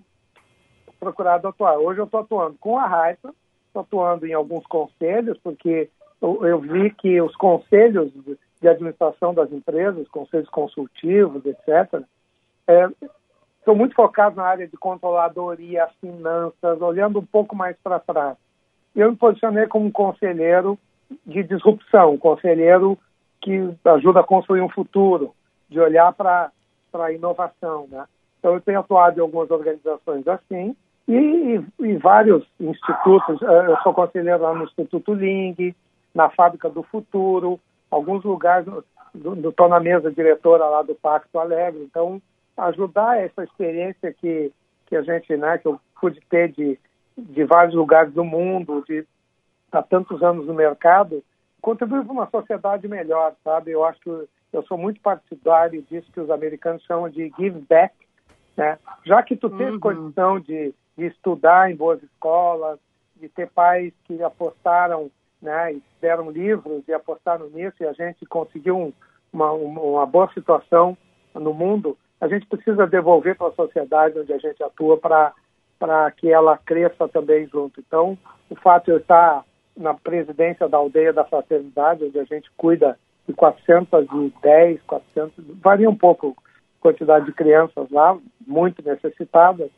procurado 0.99 1.47
atuar. 1.47 1.77
Hoje 1.77 1.99
eu 1.99 2.05
estou 2.05 2.21
atuando 2.21 2.55
com 2.59 2.77
a 2.77 2.87
Raifa, 2.87 3.33
estou 3.67 3.81
atuando 3.81 4.25
em 4.25 4.33
alguns 4.33 4.65
conselhos, 4.67 5.37
porque 5.43 5.89
eu, 6.21 6.45
eu, 6.45 6.59
vi 6.59 6.89
que 6.91 7.21
os 7.21 7.35
conselhos 7.35 8.11
de 8.61 8.67
administração 8.67 9.33
das 9.33 9.51
empresas, 9.51 10.07
conselhos 10.07 10.49
consultivos, 10.49 11.45
etc., 11.45 12.01
é, 12.67 12.87
são 13.65 13.75
muito 13.75 13.95
focados 13.95 14.37
na 14.37 14.45
área 14.45 14.67
de 14.67 14.77
controladoria, 14.77 15.87
finanças, 15.99 16.81
olhando 16.81 17.19
um 17.19 17.25
pouco 17.25 17.55
mais 17.55 17.75
para 17.83 17.99
trás. 17.99 18.37
Eu 18.95 19.11
me 19.11 19.17
posicionei 19.17 19.67
como 19.67 19.85
um 19.85 19.91
conselheiro 19.91 20.77
de 21.25 21.43
disrupção, 21.43 22.13
um 22.13 22.17
conselheiro 22.17 22.97
que 23.43 23.75
ajuda 23.85 24.21
a 24.21 24.23
construir 24.23 24.61
um 24.61 24.69
futuro, 24.69 25.33
de 25.69 25.79
olhar 25.79 26.13
para 26.13 26.49
a 26.93 27.11
inovação. 27.11 27.87
Né? 27.91 28.05
Então, 28.39 28.53
eu 28.53 28.61
tenho 28.61 28.79
atuado 28.79 29.19
em 29.19 29.21
algumas 29.21 29.51
organizações 29.51 30.27
assim 30.27 30.75
e, 31.07 31.13
e, 31.13 31.65
e 31.79 31.97
vários 31.97 32.45
institutos. 32.59 33.41
Eh, 33.41 33.65
eu 33.67 33.77
sou 33.83 33.93
conselheiro 33.93 34.41
lá 34.41 34.53
no 34.53 34.63
Instituto 34.63 35.13
Ling, 35.13 35.75
na 36.15 36.29
Fábrica 36.29 36.69
do 36.69 36.83
Futuro, 36.83 37.59
alguns 37.91 38.23
lugares, 38.23 38.65
estou 39.13 39.67
na 39.67 39.79
mesa 39.79 40.11
diretora 40.11 40.65
lá 40.65 40.81
do 40.81 40.95
Pacto 40.95 41.37
Alegre. 41.37 41.83
Então, 41.83 42.21
ajudar 42.55 43.19
essa 43.19 43.43
experiência 43.43 44.13
que, 44.13 44.51
que 44.85 44.95
a 44.95 45.01
gente, 45.01 45.35
né, 45.35 45.57
que 45.57 45.67
eu 45.67 45.79
pude 45.99 46.21
ter 46.29 46.49
de, 46.51 46.79
de 47.17 47.43
vários 47.43 47.75
lugares 47.75 48.13
do 48.13 48.23
mundo, 48.23 48.83
de 48.87 49.05
há 49.71 49.81
tantos 49.81 50.21
anos 50.21 50.45
no 50.45 50.53
mercado, 50.53 51.23
contribuir 51.63 52.03
para 52.03 52.11
uma 52.11 52.29
sociedade 52.29 52.89
melhor, 52.89 53.33
sabe? 53.41 53.71
Eu 53.71 53.85
acho 53.85 53.97
que 54.01 54.09
eu 54.51 54.63
sou 54.63 54.77
muito 54.77 54.99
partidário 54.99 55.81
disso 55.83 56.11
que 56.11 56.19
os 56.19 56.29
americanos 56.29 56.83
chamam 56.83 57.09
de 57.09 57.31
give 57.39 57.65
back, 57.69 57.95
né? 58.57 58.77
Já 59.05 59.23
que 59.23 59.37
tu 59.37 59.49
teve 59.49 59.71
uhum. 59.71 59.79
condição 59.79 60.39
de, 60.41 60.75
de 60.97 61.05
estudar 61.05 61.71
em 61.71 61.75
boas 61.75 62.03
escolas, 62.03 62.77
de 63.15 63.29
ter 63.29 63.49
pais 63.49 63.93
que 64.03 64.21
apostaram, 64.21 65.09
né, 65.41 65.73
e 65.73 65.83
deram 66.01 66.29
livros 66.29 66.83
e 66.85 66.93
apostaram 66.93 67.49
nisso 67.49 67.77
e 67.79 67.85
a 67.85 67.93
gente 67.93 68.25
conseguiu 68.25 68.77
um, 68.77 68.93
uma, 69.31 69.51
uma 69.51 70.05
boa 70.05 70.29
situação 70.33 70.97
no 71.33 71.53
mundo, 71.53 71.97
a 72.19 72.27
gente 72.27 72.45
precisa 72.45 72.85
devolver 72.85 73.37
para 73.37 73.47
a 73.47 73.53
sociedade 73.53 74.19
onde 74.19 74.33
a 74.33 74.37
gente 74.37 74.61
atua 74.61 74.97
para 74.97 75.33
para 75.79 76.09
que 76.11 76.31
ela 76.31 76.57
cresça 76.57 77.09
também 77.09 77.45
junto. 77.47 77.81
Então, 77.81 78.17
o 78.49 78.55
fato 78.55 78.85
de 78.85 78.91
eu 78.91 78.97
estar 78.99 79.43
na 79.75 79.93
presidência 79.93 80.67
da 80.67 80.77
aldeia 80.77 81.11
da 81.11 81.25
fraternidade, 81.25 82.05
onde 82.05 82.19
a 82.19 82.23
gente 82.23 82.49
cuida 82.57 82.97
de 83.27 83.33
410, 83.33 84.81
400, 84.83 85.45
varia 85.61 85.89
um 85.89 85.95
pouco 85.95 86.35
a 86.79 86.81
quantidade 86.81 87.25
de 87.25 87.33
crianças 87.33 87.89
lá, 87.89 88.17
muito 88.45 88.83
necessitadas. 88.83 89.69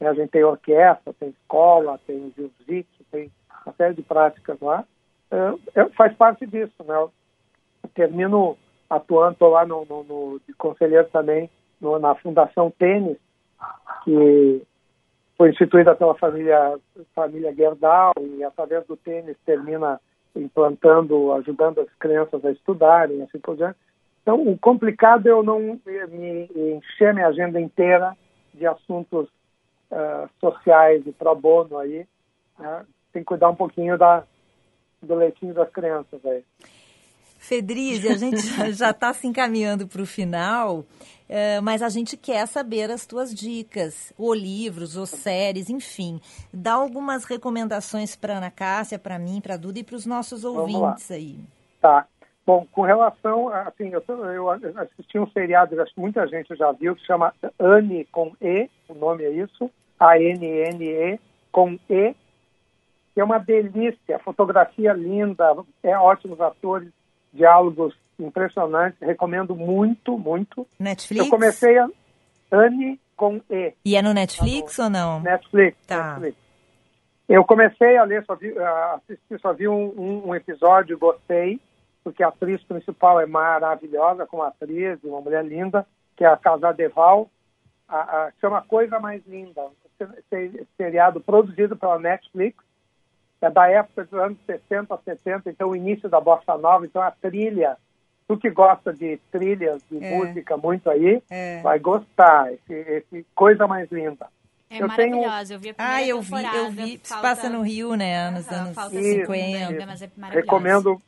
A 0.00 0.12
gente 0.12 0.30
tem 0.30 0.44
orquestra, 0.44 1.14
tem 1.18 1.30
escola, 1.30 1.98
tem 2.06 2.32
jiu-jitsu, 2.36 3.04
tem 3.10 3.30
uma 3.64 3.74
série 3.74 3.94
de 3.94 4.02
práticas 4.02 4.60
lá. 4.60 4.84
É, 5.30 5.80
é, 5.80 5.88
faz 5.90 6.14
parte 6.14 6.46
disso, 6.46 6.84
né? 6.84 6.94
Eu 6.94 7.10
termino 7.94 8.56
atuando 8.88 9.48
lá 9.48 9.64
no, 9.64 9.84
no, 9.84 10.04
no 10.04 10.40
de 10.46 10.52
conselheiro 10.54 11.08
também 11.10 11.50
no, 11.80 11.98
na 11.98 12.14
Fundação 12.16 12.70
Tênis, 12.70 13.16
que 14.04 14.62
foi 15.36 15.50
instituída 15.50 15.94
pela 15.94 16.14
família, 16.14 16.78
família 17.14 17.54
Gerdau 17.54 18.12
e 18.20 18.44
através 18.44 18.86
do 18.86 18.96
tênis 18.96 19.36
termina 19.44 20.00
implantando, 20.34 21.32
ajudando 21.32 21.80
as 21.80 21.88
crianças 21.98 22.44
a 22.44 22.50
estudarem, 22.50 23.22
assim 23.22 23.38
por 23.38 23.56
diante. 23.56 23.78
Então, 24.22 24.40
o 24.48 24.58
complicado 24.58 25.26
é 25.26 25.30
eu 25.30 25.42
não 25.42 25.60
me 25.60 26.48
encher 26.56 27.12
minha 27.12 27.28
agenda 27.28 27.60
inteira 27.60 28.16
de 28.54 28.66
assuntos 28.66 29.28
uh, 29.90 30.28
sociais 30.40 31.06
e 31.06 31.12
pro 31.12 31.34
bono 31.34 31.76
aí. 31.78 32.06
Né? 32.58 32.86
Tem 33.12 33.22
que 33.22 33.26
cuidar 33.26 33.50
um 33.50 33.54
pouquinho 33.54 33.98
da, 33.98 34.24
do 35.02 35.14
leitinho 35.14 35.52
das 35.52 35.70
crianças 35.70 36.24
aí. 36.24 36.42
Fedrize, 37.38 38.08
a 38.08 38.16
gente 38.16 38.40
já 38.72 38.90
está 38.90 39.12
se 39.12 39.26
encaminhando 39.26 39.86
para 39.86 40.00
o 40.00 40.06
final, 40.06 40.84
uh, 41.28 41.62
mas 41.62 41.82
a 41.82 41.88
gente 41.88 42.16
quer 42.16 42.46
saber 42.46 42.90
as 42.90 43.06
tuas 43.06 43.34
dicas, 43.34 44.12
ou 44.18 44.34
livros, 44.34 44.96
ou 44.96 45.06
séries, 45.06 45.70
enfim. 45.70 46.20
Dá 46.52 46.74
algumas 46.74 47.24
recomendações 47.24 48.16
para 48.16 48.38
Ana 48.38 48.50
Cássia, 48.50 48.98
para 48.98 49.18
mim, 49.18 49.40
para 49.40 49.56
Duda 49.56 49.78
e 49.78 49.84
para 49.84 49.96
os 49.96 50.06
nossos 50.06 50.44
ouvintes 50.44 51.10
aí. 51.10 51.38
Tá. 51.80 52.06
Bom, 52.46 52.66
com 52.70 52.82
relação, 52.82 53.48
assim, 53.48 53.90
eu, 53.90 54.02
eu 54.06 54.50
assisti 54.50 55.18
um 55.18 55.26
seriado, 55.28 55.80
acho 55.80 55.94
que 55.94 56.00
muita 56.00 56.26
gente 56.26 56.54
já 56.54 56.72
viu, 56.72 56.94
que 56.94 57.06
chama 57.06 57.32
Anne 57.58 58.04
com 58.12 58.32
E, 58.38 58.68
o 58.86 58.94
nome 58.94 59.24
é 59.24 59.30
isso, 59.30 59.70
A-N-N-E 59.98 61.18
com 61.50 61.78
E, 61.88 62.14
que 63.14 63.20
é 63.20 63.24
uma 63.24 63.38
delícia, 63.38 64.18
fotografia 64.18 64.92
linda, 64.92 65.56
é 65.82 65.96
ótimos 65.96 66.38
atores, 66.40 66.90
diálogos 67.32 67.94
impressionantes, 68.18 68.98
recomendo 69.00 69.54
muito, 69.54 70.18
muito. 70.18 70.66
Netflix? 70.78 71.24
Eu 71.24 71.30
comecei 71.30 71.78
a 71.78 71.88
Anne 72.52 73.00
com 73.16 73.40
E. 73.50 73.72
E 73.84 73.96
é 73.96 74.02
no 74.02 74.12
Netflix 74.12 74.76
tá 74.76 74.84
ou 74.84 74.90
não? 74.90 75.20
Netflix, 75.20 75.76
tá. 75.86 76.12
Netflix. 76.14 76.44
Eu 77.28 77.44
comecei 77.44 77.96
a 77.96 78.04
ler, 78.04 78.24
só 78.24 78.34
vi, 78.34 78.54
assistir, 78.58 79.40
só 79.40 79.52
vi 79.52 79.66
um, 79.66 79.92
um, 79.96 80.28
um, 80.28 80.34
episódio, 80.34 80.98
gostei, 80.98 81.58
porque 82.02 82.22
a 82.22 82.28
atriz 82.28 82.62
principal 82.64 83.18
é 83.18 83.26
maravilhosa 83.26 84.26
como 84.26 84.42
atriz, 84.42 85.02
uma 85.02 85.22
mulher 85.22 85.44
linda, 85.44 85.86
que 86.16 86.24
é 86.24 86.28
a 86.28 86.36
Casa 86.36 86.72
Deval, 86.72 87.30
a, 87.88 87.96
a, 87.98 88.32
chama 88.40 88.62
Coisa 88.62 89.00
Mais 89.00 89.22
Linda, 89.26 89.62
seriado 90.76 91.18
produzido 91.20 91.76
pela 91.76 91.98
Netflix, 91.98 92.62
é 93.40 93.50
da 93.50 93.68
época 93.68 94.04
dos 94.04 94.14
anos 94.14 94.38
60, 94.46 94.98
70, 95.04 95.50
então 95.50 95.68
o 95.70 95.76
início 95.76 96.08
da 96.08 96.20
bossa 96.20 96.56
nova, 96.56 96.84
então 96.86 97.02
a 97.02 97.10
trilha, 97.10 97.76
tu 98.26 98.36
que 98.36 98.50
gosta 98.50 98.92
de 98.92 99.18
trilhas 99.30 99.82
de 99.90 100.02
é. 100.02 100.16
música 100.16 100.56
muito 100.56 100.88
aí, 100.88 101.22
é. 101.30 101.60
vai 101.62 101.78
gostar, 101.78 102.52
esse, 102.52 102.72
esse, 102.72 103.26
coisa 103.34 103.66
mais 103.66 103.90
linda. 103.90 104.26
É 104.70 104.82
eu 104.82 104.88
maravilhosa, 104.88 105.48
tenho... 105.48 105.56
eu 105.56 105.60
vi 105.60 105.70
a 105.70 105.74
Ah, 105.78 106.02
eu 106.02 106.20
vi, 106.20 106.44
eu 106.56 106.70
vi, 106.70 107.00
falta... 107.04 107.22
passa 107.22 107.48
no 107.48 107.62
Rio, 107.62 107.94
né, 107.94 108.30
nos 108.30 108.48
ah, 108.48 108.62
anos 108.62 108.76
50. 108.76 109.00
Isso. 109.00 109.32
É 109.32 110.30
Recomendo, 110.30 111.00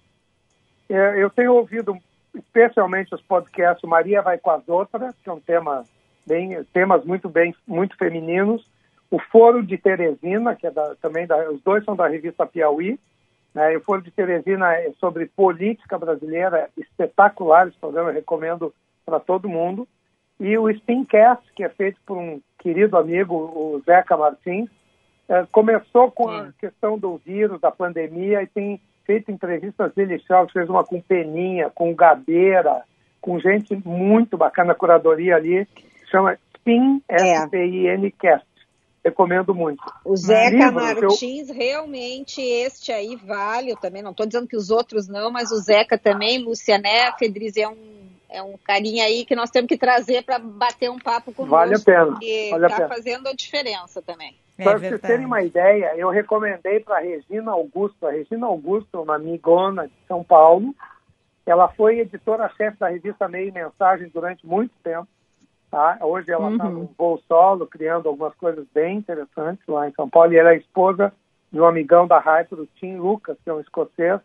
é, 0.89 1.23
eu 1.23 1.31
tenho 1.31 1.55
ouvido 1.55 1.99
especialmente 2.35 3.14
os 3.14 3.23
podcasts 3.23 3.89
Maria 3.89 4.21
Vai 4.23 4.39
com 4.39 4.51
as 4.51 4.69
Outras, 4.69 5.14
que 5.23 5.31
é 5.31 5.33
um 5.33 5.41
tema 5.41 5.85
bem, 6.27 6.62
temas 6.73 7.05
muito 7.05 7.29
bem, 7.29 7.55
muito 7.67 7.97
femininos, 7.97 8.67
o 9.11 9.19
Foro 9.19 9.62
de 9.62 9.79
Teresina, 9.79 10.55
que 10.55 10.67
é 10.67 10.71
da, 10.71 10.95
também 10.97 11.27
da, 11.27 11.51
os 11.51 11.62
dois 11.62 11.85
são 11.85 11.95
da 11.95 12.09
revista 12.09 12.45
Piauí, 12.47 12.99
né? 13.57 13.75
o 13.75 13.81
Foro 13.81 14.03
de 14.03 14.11
Teresina 14.11 14.75
é 14.75 14.93
sobre 15.01 15.25
política 15.27 15.99
brasileira, 15.99 16.69
espetacular 16.77 17.67
esse 17.67 17.79
programa, 17.79 18.11
eu 18.11 18.15
recomendo 18.15 18.75
para 19.05 19.19
todo 19.19 19.49
mundo. 19.49 19.89
E 20.39 20.59
o 20.59 20.71
Spincast, 20.71 21.43
que 21.55 21.65
é 21.65 21.69
feito 21.71 21.99
por 22.05 22.19
um 22.19 22.39
querido 22.59 22.99
amigo, 22.99 23.35
o 23.35 23.83
Zeca 23.87 24.15
Martins, 24.15 24.69
é, 25.27 25.47
começou 25.51 26.11
com 26.11 26.29
a 26.29 26.53
questão 26.61 26.99
do 26.99 27.17
vírus, 27.17 27.59
da 27.59 27.71
pandemia, 27.71 28.43
e 28.43 28.47
tem 28.47 28.79
feito 29.07 29.31
entrevistas 29.31 29.91
deliciosas, 29.95 30.53
fez 30.53 30.69
uma 30.69 30.85
com 30.85 31.01
Peninha, 31.01 31.71
com 31.71 31.95
Gabeira, 31.95 32.83
com 33.23 33.41
gente 33.41 33.75
muito 33.87 34.37
bacana, 34.37 34.73
a 34.73 34.75
curadoria 34.75 35.35
ali, 35.35 35.67
chama 36.11 36.37
Spin, 36.55 37.01
é. 37.09 37.39
Recomendo 39.07 39.55
muito. 39.55 39.81
O 40.05 40.17
Zeca 40.17 40.73
Martins, 40.73 41.49
eu... 41.49 41.55
realmente, 41.55 42.41
este 42.43 42.91
aí 42.91 43.15
vale, 43.15 43.71
eu 43.71 43.77
também 43.77 44.03
não 44.03 44.11
estou 44.11 44.27
dizendo 44.27 44.49
que 44.49 44.57
os 44.57 44.69
outros 44.69 45.07
não, 45.07 45.31
mas 45.31 45.53
o 45.53 45.59
Zeca 45.59 45.97
também, 45.97 46.43
Luciané, 46.43 47.13
Fedriz 47.17 47.57
é 47.57 47.69
um, 47.69 48.09
é 48.29 48.43
um 48.43 48.59
carinha 48.59 49.05
aí 49.05 49.25
que 49.25 49.37
nós 49.37 49.49
temos 49.51 49.69
que 49.69 49.79
trazer 49.79 50.25
para 50.25 50.41
bater 50.41 50.91
um 50.91 50.99
papo 50.99 51.33
com 51.33 51.47
Vale 51.47 51.77
a 51.77 51.79
pena. 51.79 52.07
Porque 52.07 52.49
vale 52.51 52.67
está 52.67 52.89
fazendo 52.89 53.29
a 53.29 53.33
diferença 53.33 54.03
também. 54.03 54.35
É 54.59 54.65
para 54.65 54.77
vocês 54.77 55.01
terem 55.01 55.25
uma 55.25 55.41
ideia, 55.41 55.95
eu 55.97 56.09
recomendei 56.09 56.81
para 56.81 56.97
a 56.97 57.01
Regina 57.01 57.53
Augusto. 57.53 58.09
A 58.09 58.11
Regina 58.11 58.47
Augusto, 58.49 59.03
uma 59.03 59.15
amigona 59.15 59.87
de 59.87 59.95
São 60.09 60.25
Paulo, 60.25 60.75
ela 61.47 61.69
foi 61.69 62.01
editora-chefe 62.01 62.77
da 62.81 62.89
revista 62.89 63.29
Meio 63.29 63.53
Mensagem 63.53 64.11
durante 64.13 64.45
muito 64.45 64.73
tempo. 64.83 65.07
Tá? 65.77 65.99
Hoje 66.01 66.33
ela 66.33 66.51
está 66.51 66.64
uhum. 66.64 66.72
no 66.72 66.91
voo 66.97 67.22
solo, 67.29 67.66
criando 67.66 68.09
algumas 68.09 68.35
coisas 68.37 68.66
bem 68.72 68.97
interessantes 68.97 69.62
lá 69.68 69.87
em 69.87 69.93
São 69.93 70.09
Paulo. 70.09 70.33
E 70.33 70.39
ela 70.39 70.55
é 70.55 70.57
esposa 70.57 71.12
de 71.53 71.61
um 71.61 71.66
amigão 71.66 72.07
da 72.07 72.18
Hyper, 72.18 72.61
o 72.61 72.66
Tim 72.77 72.97
Lucas, 72.97 73.37
que 73.45 73.51
é 73.51 73.53
um 73.53 73.61
escocês. 73.61 74.18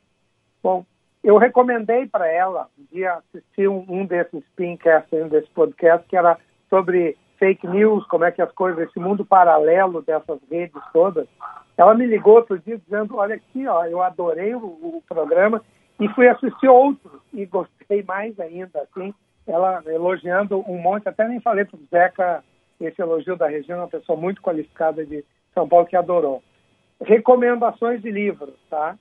Bom, 0.63 0.85
eu 1.21 1.35
recomendei 1.35 2.07
para 2.07 2.25
ela 2.25 2.69
um 2.79 2.85
dia 2.89 3.15
assistir 3.15 3.67
um, 3.67 3.83
um 3.89 4.05
desses 4.05 4.41
spincasts, 4.45 5.11
um 5.11 5.27
desses 5.27 5.49
podcasts, 5.49 6.07
que 6.07 6.15
era 6.15 6.37
sobre 6.69 7.17
fake 7.37 7.67
news, 7.67 8.07
como 8.07 8.23
é 8.23 8.31
que 8.31 8.41
as 8.41 8.51
coisas, 8.53 8.87
esse 8.87 8.97
mundo 8.97 9.25
paralelo 9.25 10.01
dessas 10.01 10.39
redes 10.49 10.81
todas. 10.93 11.27
Ela 11.75 11.93
me 11.93 12.05
ligou 12.05 12.35
outro 12.35 12.57
dia 12.59 12.77
dizendo, 12.77 13.17
olha 13.17 13.35
aqui, 13.35 13.67
ó, 13.67 13.83
eu 13.83 14.01
adorei 14.01 14.55
o, 14.55 14.59
o 14.59 15.03
programa 15.05 15.61
e 15.99 16.07
fui 16.07 16.29
assistir 16.29 16.69
outro 16.69 17.21
e 17.33 17.45
gostei 17.45 18.03
mais 18.03 18.39
ainda, 18.39 18.79
assim 18.83 19.13
ela 19.51 19.83
elogiando 19.85 20.63
um 20.67 20.77
monte, 20.77 21.07
até 21.07 21.27
nem 21.27 21.41
falei 21.41 21.65
para 21.65 21.77
o 21.77 21.85
Zeca 21.89 22.43
esse 22.79 23.01
elogio 23.01 23.35
da 23.35 23.47
Regina, 23.47 23.79
uma 23.79 23.87
pessoa 23.87 24.17
muito 24.17 24.41
qualificada 24.41 25.05
de 25.05 25.23
São 25.53 25.67
Paulo 25.67 25.85
que 25.85 25.95
adorou. 25.95 26.41
Recomendações 27.01 28.01
de 28.01 28.09
livros, 28.09 28.55
tá? 28.69 28.97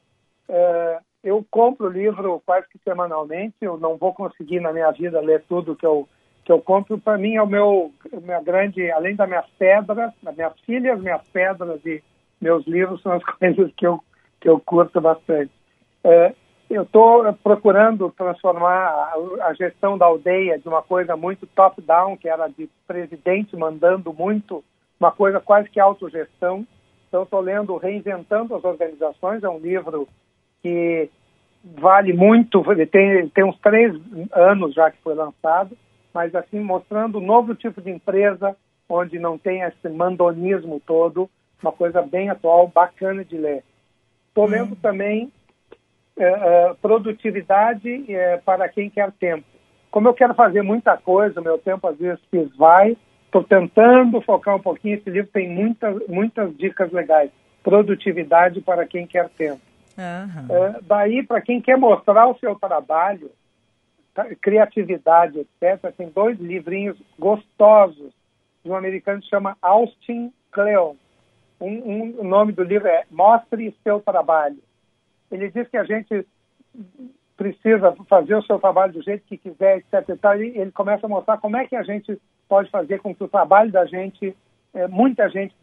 Uh, 0.48 1.00
eu 1.22 1.44
compro 1.50 1.88
livro 1.88 2.42
quase 2.44 2.68
que 2.68 2.78
semanalmente. 2.82 3.54
Eu 3.60 3.76
não 3.78 3.96
vou 3.96 4.12
conseguir 4.12 4.60
na 4.60 4.72
minha 4.72 4.90
vida 4.90 5.20
ler 5.20 5.44
tudo 5.48 5.76
que 5.76 5.86
eu 5.86 6.08
que 6.44 6.50
eu 6.50 6.60
compro. 6.60 6.98
Para 6.98 7.18
mim 7.18 7.36
é 7.36 7.42
o 7.42 7.46
meu 7.46 7.92
minha 8.22 8.40
grande, 8.42 8.90
além 8.90 9.14
das 9.14 9.28
minhas 9.28 9.46
pedras, 9.58 10.12
das 10.22 10.34
minhas 10.34 10.58
filhas, 10.60 11.00
minhas 11.00 11.22
pedras 11.32 11.84
e 11.84 12.02
meus 12.40 12.66
livros 12.66 13.02
são 13.02 13.12
as 13.12 13.22
coisas 13.38 13.70
que 13.76 13.86
eu 13.86 14.00
que 14.40 14.48
eu 14.48 14.58
curto 14.58 15.00
bastante. 15.00 15.52
É, 16.02 16.34
eu 16.70 16.82
estou 16.84 17.32
procurando 17.42 18.14
transformar 18.16 19.12
a, 19.42 19.52
gestão 19.54 19.98
da 19.98 20.06
aldeia 20.06 20.56
de 20.56 20.68
uma 20.68 20.80
coisa 20.80 21.16
muito 21.16 21.44
top-down, 21.48 22.16
que 22.16 22.28
era 22.28 22.46
de 22.46 22.70
presidente 22.86 23.56
mandando 23.56 24.12
muito, 24.12 24.62
uma 24.98 25.10
coisa 25.10 25.40
quase 25.40 25.68
que 25.68 25.80
autogestão. 25.80 26.64
Então, 27.08 27.24
estou 27.24 27.40
lendo 27.40 27.76
Reinventando 27.76 28.54
as 28.54 28.62
Organizações, 28.62 29.42
é 29.42 29.48
um 29.48 29.58
livro 29.58 30.06
que 30.62 31.10
vale 31.64 32.12
muito, 32.12 32.62
tem, 32.86 33.28
tem 33.28 33.44
uns 33.44 33.58
três 33.58 33.92
anos 34.32 34.72
já 34.72 34.92
que 34.92 35.02
foi 35.02 35.14
lançado, 35.14 35.76
mas 36.14 36.32
assim, 36.36 36.60
mostrando 36.60 37.18
um 37.18 37.26
novo 37.26 37.52
tipo 37.54 37.82
de 37.82 37.90
empresa, 37.90 38.56
onde 38.88 39.18
não 39.18 39.36
tem 39.36 39.62
esse 39.62 39.88
mandonismo 39.88 40.80
todo, 40.86 41.28
uma 41.60 41.72
coisa 41.72 42.00
bem 42.00 42.30
atual, 42.30 42.68
bacana 42.68 43.24
de 43.24 43.36
ler. 43.36 43.64
Estou 44.28 44.44
hum. 44.44 44.50
lendo 44.50 44.76
também 44.76 45.32
é, 46.20 46.24
é, 46.24 46.74
produtividade 46.82 48.14
é, 48.14 48.36
para 48.38 48.68
quem 48.68 48.90
quer 48.90 49.10
tempo. 49.12 49.44
Como 49.90 50.06
eu 50.06 50.14
quero 50.14 50.34
fazer 50.34 50.62
muita 50.62 50.96
coisa, 50.96 51.40
meu 51.40 51.56
tempo 51.56 51.88
às 51.88 51.96
vezes 51.96 52.20
se 52.30 52.44
vai, 52.56 52.96
estou 53.24 53.42
tentando 53.42 54.20
focar 54.20 54.54
um 54.54 54.60
pouquinho. 54.60 54.96
Esse 54.96 55.08
livro 55.08 55.30
tem 55.32 55.48
muitas, 55.48 56.06
muitas 56.06 56.54
dicas 56.56 56.92
legais. 56.92 57.30
Produtividade 57.62 58.60
para 58.60 58.86
quem 58.86 59.06
quer 59.06 59.30
tempo. 59.30 59.60
Uhum. 59.98 60.56
É, 60.56 60.80
daí, 60.82 61.22
para 61.22 61.40
quem 61.40 61.60
quer 61.60 61.76
mostrar 61.76 62.26
o 62.28 62.38
seu 62.38 62.54
trabalho, 62.54 63.30
tá, 64.14 64.26
criatividade, 64.40 65.38
etc., 65.38 65.92
tem 65.96 66.08
dois 66.10 66.38
livrinhos 66.38 66.96
gostosos 67.18 68.12
de 68.62 68.70
um 68.70 68.76
americano 68.76 69.20
que 69.20 69.28
chama 69.28 69.56
Austin 69.60 70.32
Kleon. 70.52 70.94
Um, 71.60 71.68
um, 71.68 72.14
o 72.18 72.24
nome 72.24 72.52
do 72.52 72.62
livro 72.62 72.88
é 72.88 73.04
Mostre 73.10 73.74
Seu 73.82 74.00
Trabalho 74.00 74.58
ele 75.30 75.50
diz 75.50 75.68
que 75.68 75.76
a 75.76 75.84
gente 75.84 76.26
precisa 77.36 77.96
fazer 78.08 78.34
o 78.34 78.42
seu 78.42 78.58
trabalho 78.58 78.92
do 78.92 79.02
jeito 79.02 79.24
que 79.26 79.38
quiser, 79.38 79.78
etc. 79.78 80.08
E 80.38 80.58
ele 80.58 80.70
começa 80.70 81.06
a 81.06 81.08
mostrar 81.08 81.38
como 81.38 81.56
é 81.56 81.66
que 81.66 81.74
a 81.74 81.82
gente 81.82 82.20
pode 82.48 82.70
fazer 82.70 82.98
com 82.98 83.14
que 83.14 83.24
o 83.24 83.28
trabalho 83.28 83.72
da 83.72 83.86
gente, 83.86 84.36
é, 84.74 84.86
muita 84.86 85.28
gente 85.30 85.54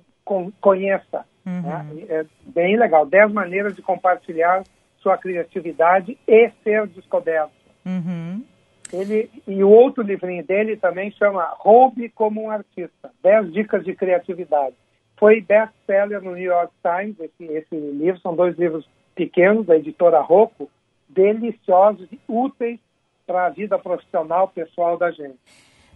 conheça. 0.60 1.26
Uhum. 1.46 1.62
Né? 1.62 2.06
É 2.10 2.26
bem 2.48 2.78
legal. 2.78 3.06
Dez 3.06 3.32
maneiras 3.32 3.76
de 3.76 3.82
compartilhar 3.82 4.64
sua 5.00 5.18
criatividade 5.18 6.18
e 6.28 6.50
ser 6.64 6.88
descoberto. 6.88 7.52
Uhum. 7.86 8.44
Ele, 8.92 9.30
e 9.48 9.64
o 9.64 9.70
outro 9.70 10.02
livrinho 10.02 10.44
dele 10.46 10.78
também 10.78 11.12
chama 11.12 11.54
Roube 11.60 12.10
como 12.10 12.42
um 12.42 12.50
Artista. 12.50 13.12
Dez 13.22 13.52
dicas 13.54 13.84
de 13.84 13.94
criatividade. 13.94 14.76
Foi 15.18 15.42
best-seller 15.42 16.22
no 16.22 16.36
New 16.36 16.44
York 16.44 16.74
Times, 16.82 17.20
esse, 17.20 17.52
esse 17.54 17.76
livro. 17.76 18.20
São 18.22 18.36
dois 18.36 18.58
livros 18.58 18.88
pequenos 19.18 19.66
da 19.66 19.76
editora 19.76 20.22
Rocco, 20.22 20.70
deliciosos 21.10 22.08
e 22.12 22.20
úteis 22.28 22.80
para 23.26 23.48
a 23.48 23.50
vida 23.50 23.80
profissional, 23.80 24.48
pessoal 24.48 24.96
da 24.98 25.10
gente. 25.12 25.40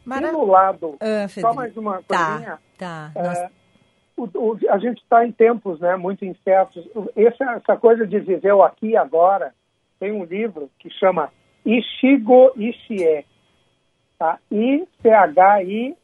Mara... 0.03 0.27
E 0.27 0.31
no 0.31 0.43
lado, 0.45 0.97
ah, 0.99 1.27
só 1.29 1.53
mais 1.53 1.77
uma 1.77 2.01
tá, 2.01 2.31
coisinha. 2.31 2.59
Tá, 2.77 3.11
tá. 3.13 3.21
É, 3.21 3.49
o, 4.17 4.23
o, 4.23 4.57
a 4.69 4.79
gente 4.79 4.99
está 5.03 5.23
em 5.25 5.31
tempos 5.31 5.79
né, 5.79 5.95
muito 5.95 6.25
incertos. 6.25 6.83
Essa, 7.15 7.51
essa 7.51 7.77
coisa 7.77 8.05
de 8.07 8.19
viver 8.19 8.51
o 8.53 8.63
aqui 8.63 8.87
e 8.87 8.97
agora, 8.97 9.53
tem 9.99 10.11
um 10.11 10.25
livro 10.25 10.71
que 10.79 10.89
chama 10.89 11.31
Ishigo 11.63 12.51
Ishie. 12.57 13.23
Tá? 14.17 14.39
I-C-H-I-G-O, 14.51 15.95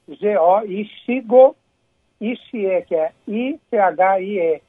Ishigo 0.66 1.56
Ishie, 2.22 2.84
que 2.88 2.96
é 2.96 3.12
I-C-H-I-E. 3.28 4.62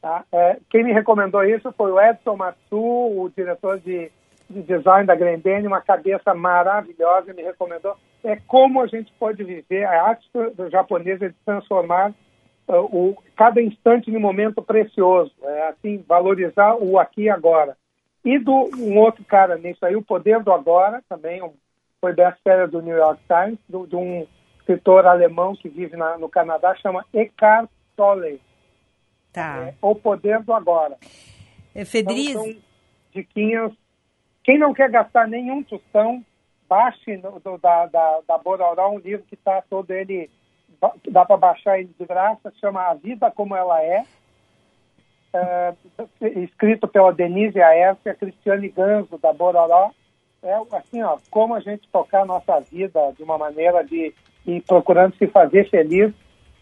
Tá? 0.00 0.24
É, 0.32 0.56
quem 0.70 0.82
me 0.82 0.92
recomendou 0.92 1.44
isso 1.44 1.70
foi 1.72 1.92
o 1.92 2.00
Edson 2.00 2.36
Matsu, 2.36 2.78
o 2.78 3.30
diretor 3.36 3.78
de, 3.80 4.10
de 4.48 4.62
design 4.62 5.06
da 5.06 5.14
Grendene, 5.14 5.66
uma 5.66 5.82
cabeça 5.82 6.34
maravilhosa, 6.34 7.34
me 7.34 7.42
recomendou. 7.42 7.94
É 8.24 8.36
como 8.46 8.80
a 8.80 8.86
gente 8.86 9.12
pode 9.18 9.44
viver 9.44 9.84
a 9.84 10.02
arte 10.02 10.26
do 10.54 10.70
japonês 10.70 11.20
é 11.20 11.28
de 11.28 11.34
transformar 11.44 12.14
uh, 12.66 12.76
o, 12.76 13.16
cada 13.36 13.60
instante 13.60 14.10
em 14.10 14.16
um 14.16 14.20
momento 14.20 14.62
precioso, 14.62 15.32
é, 15.42 15.68
assim, 15.68 16.02
valorizar 16.08 16.76
o 16.76 16.98
aqui 16.98 17.22
e 17.22 17.30
agora. 17.30 17.76
E 18.24 18.38
do 18.38 18.70
um 18.78 18.98
outro 18.98 19.24
cara 19.24 19.56
nisso 19.56 19.84
aí, 19.84 19.96
O 19.96 20.02
Poder 20.02 20.42
do 20.42 20.52
Agora, 20.52 21.02
também 21.08 21.42
um, 21.42 21.52
foi 22.00 22.14
best-seller 22.14 22.68
do 22.68 22.80
New 22.80 22.96
York 22.96 23.20
Times, 23.26 23.58
do, 23.68 23.86
de 23.86 23.96
um 23.96 24.26
escritor 24.58 25.06
alemão 25.06 25.54
que 25.54 25.68
vive 25.68 25.96
na, 25.96 26.16
no 26.16 26.28
Canadá, 26.28 26.74
chama 26.76 27.04
Eckhart 27.12 27.68
Tolle. 27.96 28.40
Tá. 29.32 29.68
É, 29.68 29.74
o 29.80 29.94
poder 29.94 30.42
do 30.42 30.52
agora. 30.52 30.96
É, 31.74 31.84
Fedriz... 31.84 32.30
Então, 32.30 32.44
são 32.44 32.56
diquinhas. 33.12 33.72
Quem 34.42 34.58
não 34.58 34.72
quer 34.72 34.90
gastar 34.90 35.28
nenhum 35.28 35.62
tostão, 35.62 36.24
baixe 36.68 37.16
no, 37.16 37.38
do, 37.40 37.58
da, 37.58 37.86
da, 37.86 38.20
da 38.26 38.38
Bororó 38.38 38.90
um 38.90 38.98
livro 38.98 39.24
que 39.28 39.34
está 39.34 39.62
todo 39.62 39.90
ele, 39.90 40.30
dá 41.10 41.24
para 41.24 41.36
baixar 41.36 41.78
ele 41.78 41.90
de 41.98 42.06
graça, 42.06 42.52
chama 42.60 42.82
A 42.82 42.94
Vida 42.94 43.30
Como 43.30 43.54
Ela 43.54 43.82
É, 43.82 44.04
é 45.32 45.74
escrito 46.40 46.88
pela 46.88 47.12
Denise 47.12 47.60
Aércio 47.60 48.02
e 48.06 48.10
a 48.10 48.14
Cristiane 48.14 48.68
Ganzo, 48.68 49.18
da 49.18 49.32
Bororó. 49.32 49.90
É 50.42 50.54
assim, 50.72 51.02
ó, 51.02 51.18
como 51.30 51.54
a 51.54 51.60
gente 51.60 51.86
tocar 51.88 52.22
a 52.22 52.26
nossa 52.26 52.58
vida 52.60 53.12
de 53.16 53.22
uma 53.22 53.36
maneira 53.36 53.84
de 53.84 54.14
ir 54.46 54.62
procurando 54.62 55.14
se 55.16 55.26
fazer 55.26 55.68
feliz 55.68 56.14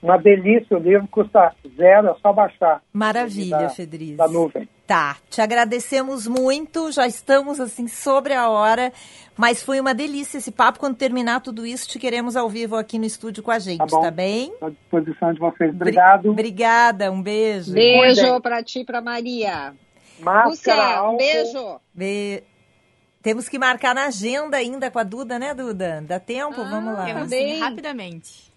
uma 0.03 0.17
delícia 0.17 0.77
o 0.77 0.81
livro, 0.81 1.09
custa 1.09 1.53
zero, 1.77 2.09
é 2.09 2.15
só 2.21 2.33
baixar. 2.33 2.81
Maravilha, 2.93 3.59
da, 3.59 3.69
Fedriz. 3.69 4.17
Da 4.17 4.29
nuvem. 4.29 4.69
Tá, 4.87 5.17
te 5.29 5.41
agradecemos 5.41 6.27
muito, 6.27 6.91
já 6.93 7.07
estamos 7.07 7.61
assim 7.61 7.89
sobre 7.89 8.33
a 8.33 8.49
hora, 8.49 8.93
mas 9.37 9.63
foi 9.63 9.81
uma 9.81 9.93
delícia 9.93 10.39
esse 10.39 10.51
papo. 10.51 10.79
Quando 10.79 10.97
terminar 10.97 11.41
tudo 11.41 11.67
isso, 11.67 11.89
te 11.89 11.99
queremos 11.99 12.37
ao 12.37 12.49
vivo 12.49 12.77
aqui 12.77 12.99
no 12.99 13.05
estúdio 13.05 13.43
com 13.43 13.51
a 13.51 13.59
gente, 13.59 13.79
tá, 13.79 13.87
bom. 13.87 14.01
tá 14.01 14.11
bem? 14.11 14.53
À 14.63 14.71
disposição 14.71 15.33
de 15.33 15.41
vocês. 15.41 15.71
Obrigado. 15.75 16.31
Obrigada, 16.31 17.11
um 17.11 17.21
beijo. 17.21 17.73
Beijo 17.73 18.41
para 18.41 18.63
ti 18.63 18.81
e 18.81 18.85
para 18.85 19.01
Maria. 19.01 19.75
Máscara, 20.21 21.09
um 21.11 21.17
beijo. 21.17 21.81
Be... 21.93 22.43
Temos 23.21 23.49
que 23.49 23.59
marcar 23.59 23.95
na 23.95 24.07
agenda 24.07 24.57
ainda 24.57 24.91
com 24.91 24.99
a 24.99 25.03
Duda, 25.03 25.39
né, 25.39 25.53
Duda? 25.53 26.03
Dá 26.07 26.21
tempo? 26.21 26.61
Ah, 26.61 26.71
Vamos 26.71 26.95
lá. 26.95 27.05
Temos 27.05 27.29
sim, 27.29 27.59
rapidamente. 27.59 28.48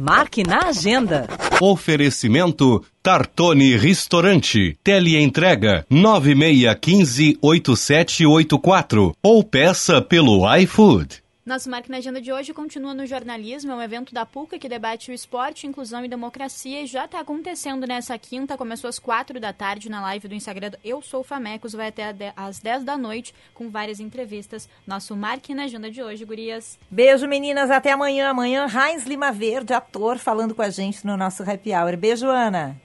Marque 0.00 0.42
na 0.42 0.68
agenda. 0.68 1.26
Oferecimento 1.60 2.84
Tartone 3.02 3.76
Restaurante. 3.76 4.76
Teleentrega 4.82 5.86
9615 5.88 7.38
8784 7.40 9.16
ou 9.22 9.44
peça 9.44 10.02
pelo 10.02 10.42
iFood. 10.56 11.21
Nosso 11.44 11.68
Marque 11.68 11.90
na 11.90 11.96
Agenda 11.96 12.20
de 12.20 12.32
hoje 12.32 12.54
continua 12.54 12.94
no 12.94 13.04
jornalismo, 13.04 13.72
é 13.72 13.74
um 13.74 13.82
evento 13.82 14.14
da 14.14 14.24
PUCA 14.24 14.60
que 14.60 14.68
debate 14.68 15.10
o 15.10 15.14
esporte, 15.14 15.66
inclusão 15.66 16.04
e 16.04 16.08
democracia 16.08 16.82
e 16.82 16.86
já 16.86 17.04
está 17.04 17.18
acontecendo 17.18 17.84
nessa 17.84 18.16
quinta, 18.16 18.56
começou 18.56 18.86
às 18.86 19.00
quatro 19.00 19.40
da 19.40 19.52
tarde 19.52 19.90
na 19.90 20.00
live 20.02 20.28
do 20.28 20.36
Instagram 20.36 20.70
Eu 20.84 21.02
Sou 21.02 21.24
Famecos, 21.24 21.72
vai 21.72 21.88
até 21.88 22.32
às 22.36 22.60
dez 22.60 22.84
da 22.84 22.96
noite 22.96 23.34
com 23.54 23.68
várias 23.68 23.98
entrevistas. 23.98 24.68
Nosso 24.86 25.16
Marque 25.16 25.52
na 25.52 25.64
Agenda 25.64 25.90
de 25.90 26.00
hoje, 26.00 26.24
gurias. 26.24 26.78
Beijo 26.88 27.26
meninas, 27.26 27.72
até 27.72 27.90
amanhã. 27.90 28.28
Amanhã, 28.28 28.68
Heinz 28.68 29.04
Lima 29.04 29.32
Verde, 29.32 29.74
ator, 29.74 30.18
falando 30.18 30.54
com 30.54 30.62
a 30.62 30.70
gente 30.70 31.04
no 31.04 31.16
nosso 31.16 31.42
Happy 31.42 31.74
Hour. 31.74 31.96
Beijo, 31.96 32.28
Ana. 32.28 32.80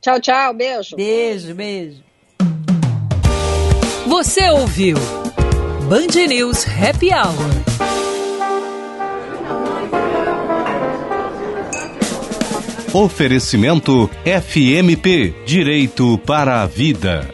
Tchau, 0.00 0.20
tchau, 0.20 0.54
beijo. 0.54 0.94
Beijo, 0.94 1.52
beijo. 1.52 2.04
Você 4.06 4.48
ouviu 4.50 4.96
Band 5.94 6.16
News 6.26 6.64
Happy 6.64 7.10
Hour. 7.12 7.36
Oferecimento 12.92 14.10
FMP 14.24 15.32
Direito 15.46 16.18
para 16.18 16.62
a 16.62 16.66
Vida. 16.66 17.30